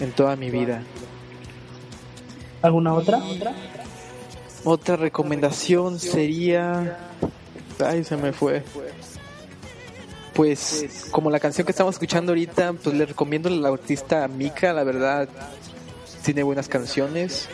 en 0.00 0.12
toda 0.12 0.36
mi 0.36 0.50
vida. 0.50 0.82
¿Alguna 2.62 2.94
otra? 2.94 3.20
Otra 4.64 4.96
recomendación 4.96 5.98
sería... 5.98 6.98
Ay, 7.84 8.04
se 8.04 8.16
me 8.16 8.32
fue. 8.32 8.62
Pues 10.34 11.08
como 11.10 11.30
la 11.30 11.40
canción 11.40 11.66
que 11.66 11.72
estamos 11.72 11.96
escuchando 11.96 12.30
ahorita, 12.30 12.72
pues 12.74 12.94
le 12.94 13.04
recomiendo 13.04 13.48
a 13.48 13.52
la 13.52 13.68
artista 13.68 14.26
Mika, 14.28 14.72
la 14.72 14.84
verdad 14.84 15.28
tiene 16.22 16.42
buenas 16.42 16.68
canciones. 16.68 17.48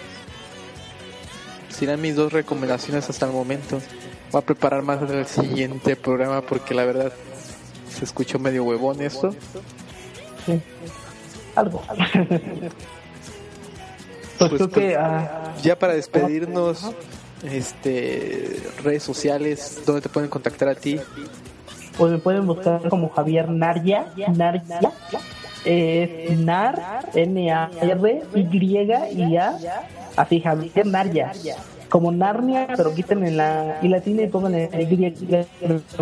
Serán 1.69 2.01
mis 2.01 2.17
dos 2.17 2.33
recomendaciones 2.33 3.09
hasta 3.09 3.27
el 3.27 3.33
momento. 3.33 3.81
Voy 4.31 4.41
a 4.41 4.45
preparar 4.45 4.83
más 4.83 5.03
el 5.11 5.27
siguiente 5.27 5.97
programa 5.97 6.43
porque 6.43 6.75
la 6.75 6.85
verdad 6.85 7.13
se 7.89 8.05
escuchó 8.05 8.39
medio 8.39 8.65
huevón 8.65 9.01
esto. 9.01 9.35
Sí. 10.45 10.61
Algo. 11.55 11.83
pues, 14.39 14.53
creo 14.53 14.71
que 14.71 14.97
ah, 14.97 15.55
ya 15.63 15.79
para 15.79 15.95
despedirnos, 15.95 16.91
este 17.43 18.61
redes 18.83 19.03
sociales, 19.03 19.83
¿dónde 19.87 20.03
te 20.03 20.09
pueden 20.09 20.29
contactar 20.31 20.69
a 20.69 20.75
ti? 20.75 21.01
Pues 21.97 22.13
me 22.13 22.19
pueden 22.19 22.47
buscar 22.47 22.89
como 22.89 23.09
Javier 23.09 23.49
Narya, 23.49 24.13
Narya 24.29 24.81
es 25.65 26.39
Nar, 26.39 27.03
N-A-R-Y-I-A, 27.15 27.59
así 30.17 30.41
Javier 30.41 30.87
Narya. 30.87 31.33
Como 31.89 32.13
Narnia, 32.13 32.69
pero 32.77 32.95
quiten 32.95 33.35
la 33.35 33.79
y 33.81 33.89
latina 33.89 34.21
y 34.23 34.27
pongan 34.27 34.55
el 34.55 34.93
Y 34.93 35.35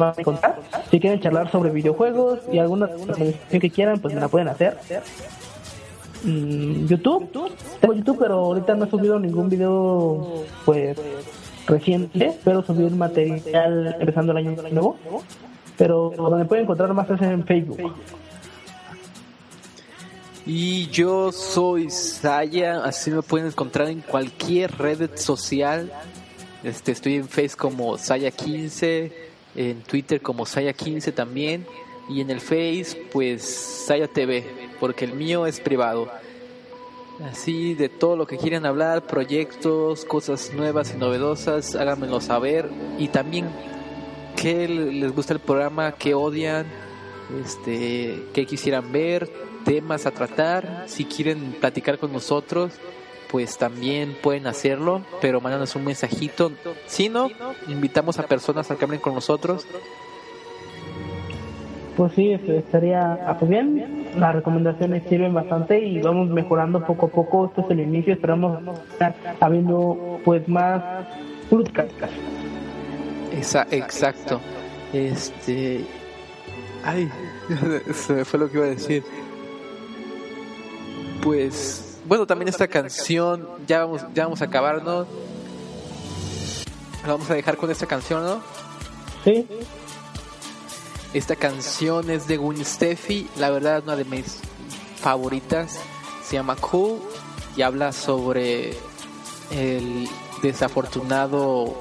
a 0.02 0.12
contar. 0.24 0.58
Si 0.90 0.98
quieren 0.98 1.20
charlar 1.20 1.48
sobre 1.52 1.70
videojuegos 1.70 2.40
y 2.50 2.58
alguna 2.58 2.86
recomendación 2.86 3.60
que 3.60 3.70
quieran, 3.70 4.00
pues 4.00 4.12
me 4.12 4.20
la 4.20 4.26
pueden 4.26 4.48
hacer. 4.48 4.76
Mm, 6.24 6.86
YouTube, 6.86 7.30
tengo 7.80 7.94
YouTube, 7.94 8.18
pero 8.18 8.34
ahorita 8.34 8.74
no 8.74 8.86
he 8.86 8.90
subido 8.90 9.20
ningún 9.20 9.48
video, 9.48 10.44
pues 10.64 10.98
reciente, 11.68 12.36
pero 12.44 12.64
subir 12.64 12.90
material 12.92 13.96
empezando 14.00 14.32
el 14.32 14.38
año 14.38 14.56
nuevo. 14.72 14.96
Pero 15.76 16.12
donde 16.16 16.46
pueden 16.46 16.64
encontrar 16.64 16.92
más 16.94 17.08
es 17.10 17.20
en 17.22 17.44
Facebook. 17.44 17.78
Y 20.48 20.86
yo 20.90 21.32
soy 21.32 21.90
Saya, 21.90 22.84
así 22.84 23.10
me 23.10 23.20
pueden 23.20 23.48
encontrar 23.48 23.88
en 23.88 24.00
cualquier 24.00 24.70
red 24.78 25.10
social. 25.16 25.92
Este, 26.62 26.92
estoy 26.92 27.16
en 27.16 27.28
Face 27.28 27.56
como 27.56 27.98
Saya15, 27.98 29.10
en 29.56 29.82
Twitter 29.82 30.22
como 30.22 30.46
Saya15 30.46 31.12
también, 31.12 31.66
y 32.08 32.20
en 32.20 32.30
el 32.30 32.40
Face 32.40 33.08
pues 33.12 33.42
Saya 33.42 34.06
TV, 34.06 34.46
porque 34.78 35.04
el 35.04 35.14
mío 35.14 35.46
es 35.46 35.58
privado. 35.58 36.08
Así 37.28 37.74
de 37.74 37.88
todo 37.88 38.14
lo 38.14 38.28
que 38.28 38.36
quieran 38.36 38.66
hablar, 38.66 39.04
proyectos, 39.04 40.04
cosas 40.04 40.52
nuevas 40.54 40.92
y 40.94 40.96
novedosas, 40.96 41.74
háganmelo 41.74 42.20
saber. 42.20 42.70
Y 42.98 43.08
también 43.08 43.48
qué 44.36 44.68
les 44.68 45.12
gusta 45.12 45.32
el 45.32 45.40
programa, 45.40 45.92
qué 45.92 46.14
odian, 46.14 46.66
este, 47.44 48.22
qué 48.32 48.46
quisieran 48.46 48.92
ver, 48.92 49.28
temas 49.66 50.06
a 50.06 50.12
tratar. 50.12 50.84
Si 50.86 51.04
quieren 51.04 51.56
platicar 51.60 51.98
con 51.98 52.12
nosotros, 52.12 52.72
pues 53.30 53.58
también 53.58 54.16
pueden 54.22 54.46
hacerlo, 54.46 55.02
pero 55.20 55.40
mándanos 55.40 55.74
un 55.76 55.84
mensajito. 55.84 56.52
Si 56.86 57.10
no, 57.10 57.28
invitamos 57.68 58.18
a 58.18 58.22
personas 58.22 58.70
a 58.70 58.76
que 58.76 58.84
hablen 58.84 59.00
con 59.00 59.14
nosotros. 59.14 59.66
Pues 61.96 62.12
sí, 62.12 62.32
estaría 62.32 63.36
pues 63.38 63.50
bien. 63.50 64.06
Las 64.16 64.34
recomendaciones 64.34 65.02
sirven 65.08 65.34
bastante 65.34 65.80
y 65.80 66.00
vamos 66.00 66.28
mejorando 66.28 66.84
poco 66.86 67.06
a 67.06 67.08
poco. 67.08 67.46
Esto 67.46 67.62
es 67.62 67.70
el 67.70 67.80
inicio. 67.80 68.12
Esperamos 68.12 68.62
estar 68.92 69.14
habiendo 69.40 70.20
pues 70.24 70.46
más 70.48 70.82
Esa, 73.32 73.66
exacto. 73.70 74.40
Este. 74.92 75.84
Ay, 76.84 77.10
se 77.92 78.12
me 78.12 78.24
fue 78.24 78.40
lo 78.40 78.50
que 78.50 78.58
iba 78.58 78.66
a 78.66 78.70
decir 78.70 79.02
pues, 81.22 81.98
bueno, 82.06 82.26
también 82.26 82.48
esta 82.48 82.68
canción, 82.68 83.48
ya 83.66 83.84
vamos, 83.84 84.02
ya 84.14 84.24
vamos 84.24 84.42
a 84.42 84.46
acabar, 84.46 84.82
¿no? 84.82 85.06
La 87.02 87.12
vamos 87.12 87.30
a 87.30 87.34
dejar 87.34 87.56
con 87.56 87.70
esta 87.70 87.86
canción, 87.86 88.24
¿no? 88.24 88.40
Sí. 89.24 89.46
Esta 91.14 91.36
canción 91.36 92.10
es 92.10 92.26
de 92.26 92.36
Gwen 92.36 92.64
Steffi, 92.64 93.28
la 93.36 93.50
verdad 93.50 93.82
una 93.84 93.96
de 93.96 94.04
mis 94.04 94.40
favoritas. 95.00 95.78
Se 96.24 96.34
llama 96.34 96.56
Cool 96.56 97.00
y 97.56 97.62
habla 97.62 97.92
sobre 97.92 98.76
el 99.50 100.08
desafortunado, 100.42 101.76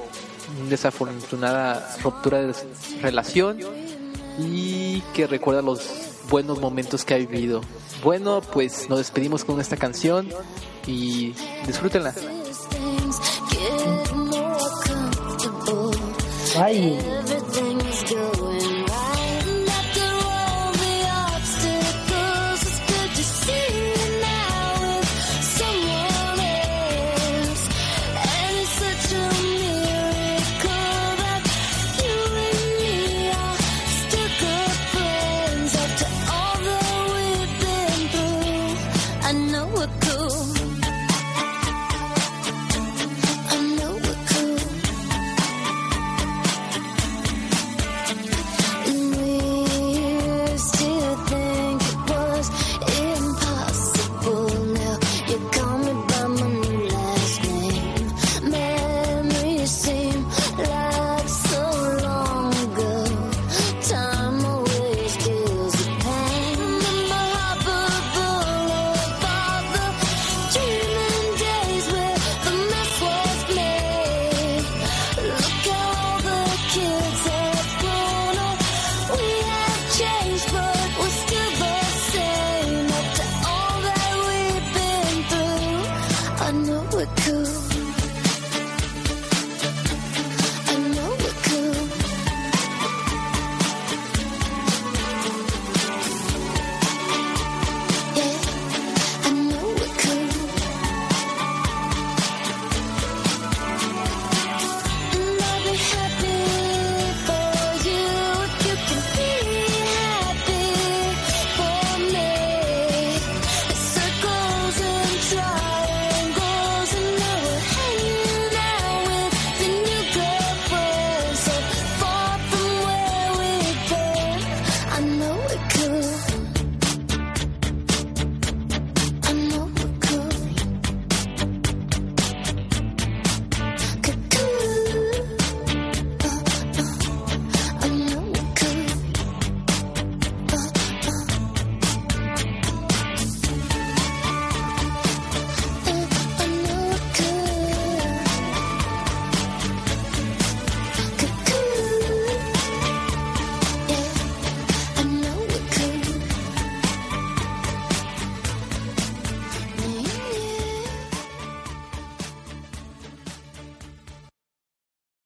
desafortunada 0.68 1.96
ruptura 2.02 2.40
de 2.40 2.54
relación 3.02 3.58
y 4.38 5.00
que 5.12 5.26
recuerda 5.26 5.62
los 5.62 6.15
buenos 6.28 6.60
momentos 6.60 7.04
que 7.04 7.14
ha 7.14 7.18
vivido. 7.18 7.60
Bueno, 8.02 8.40
pues 8.40 8.88
nos 8.88 8.98
despedimos 8.98 9.44
con 9.44 9.60
esta 9.60 9.76
canción 9.76 10.28
y 10.86 11.34
disfrútenla. 11.66 12.14
Bye. 16.56 16.98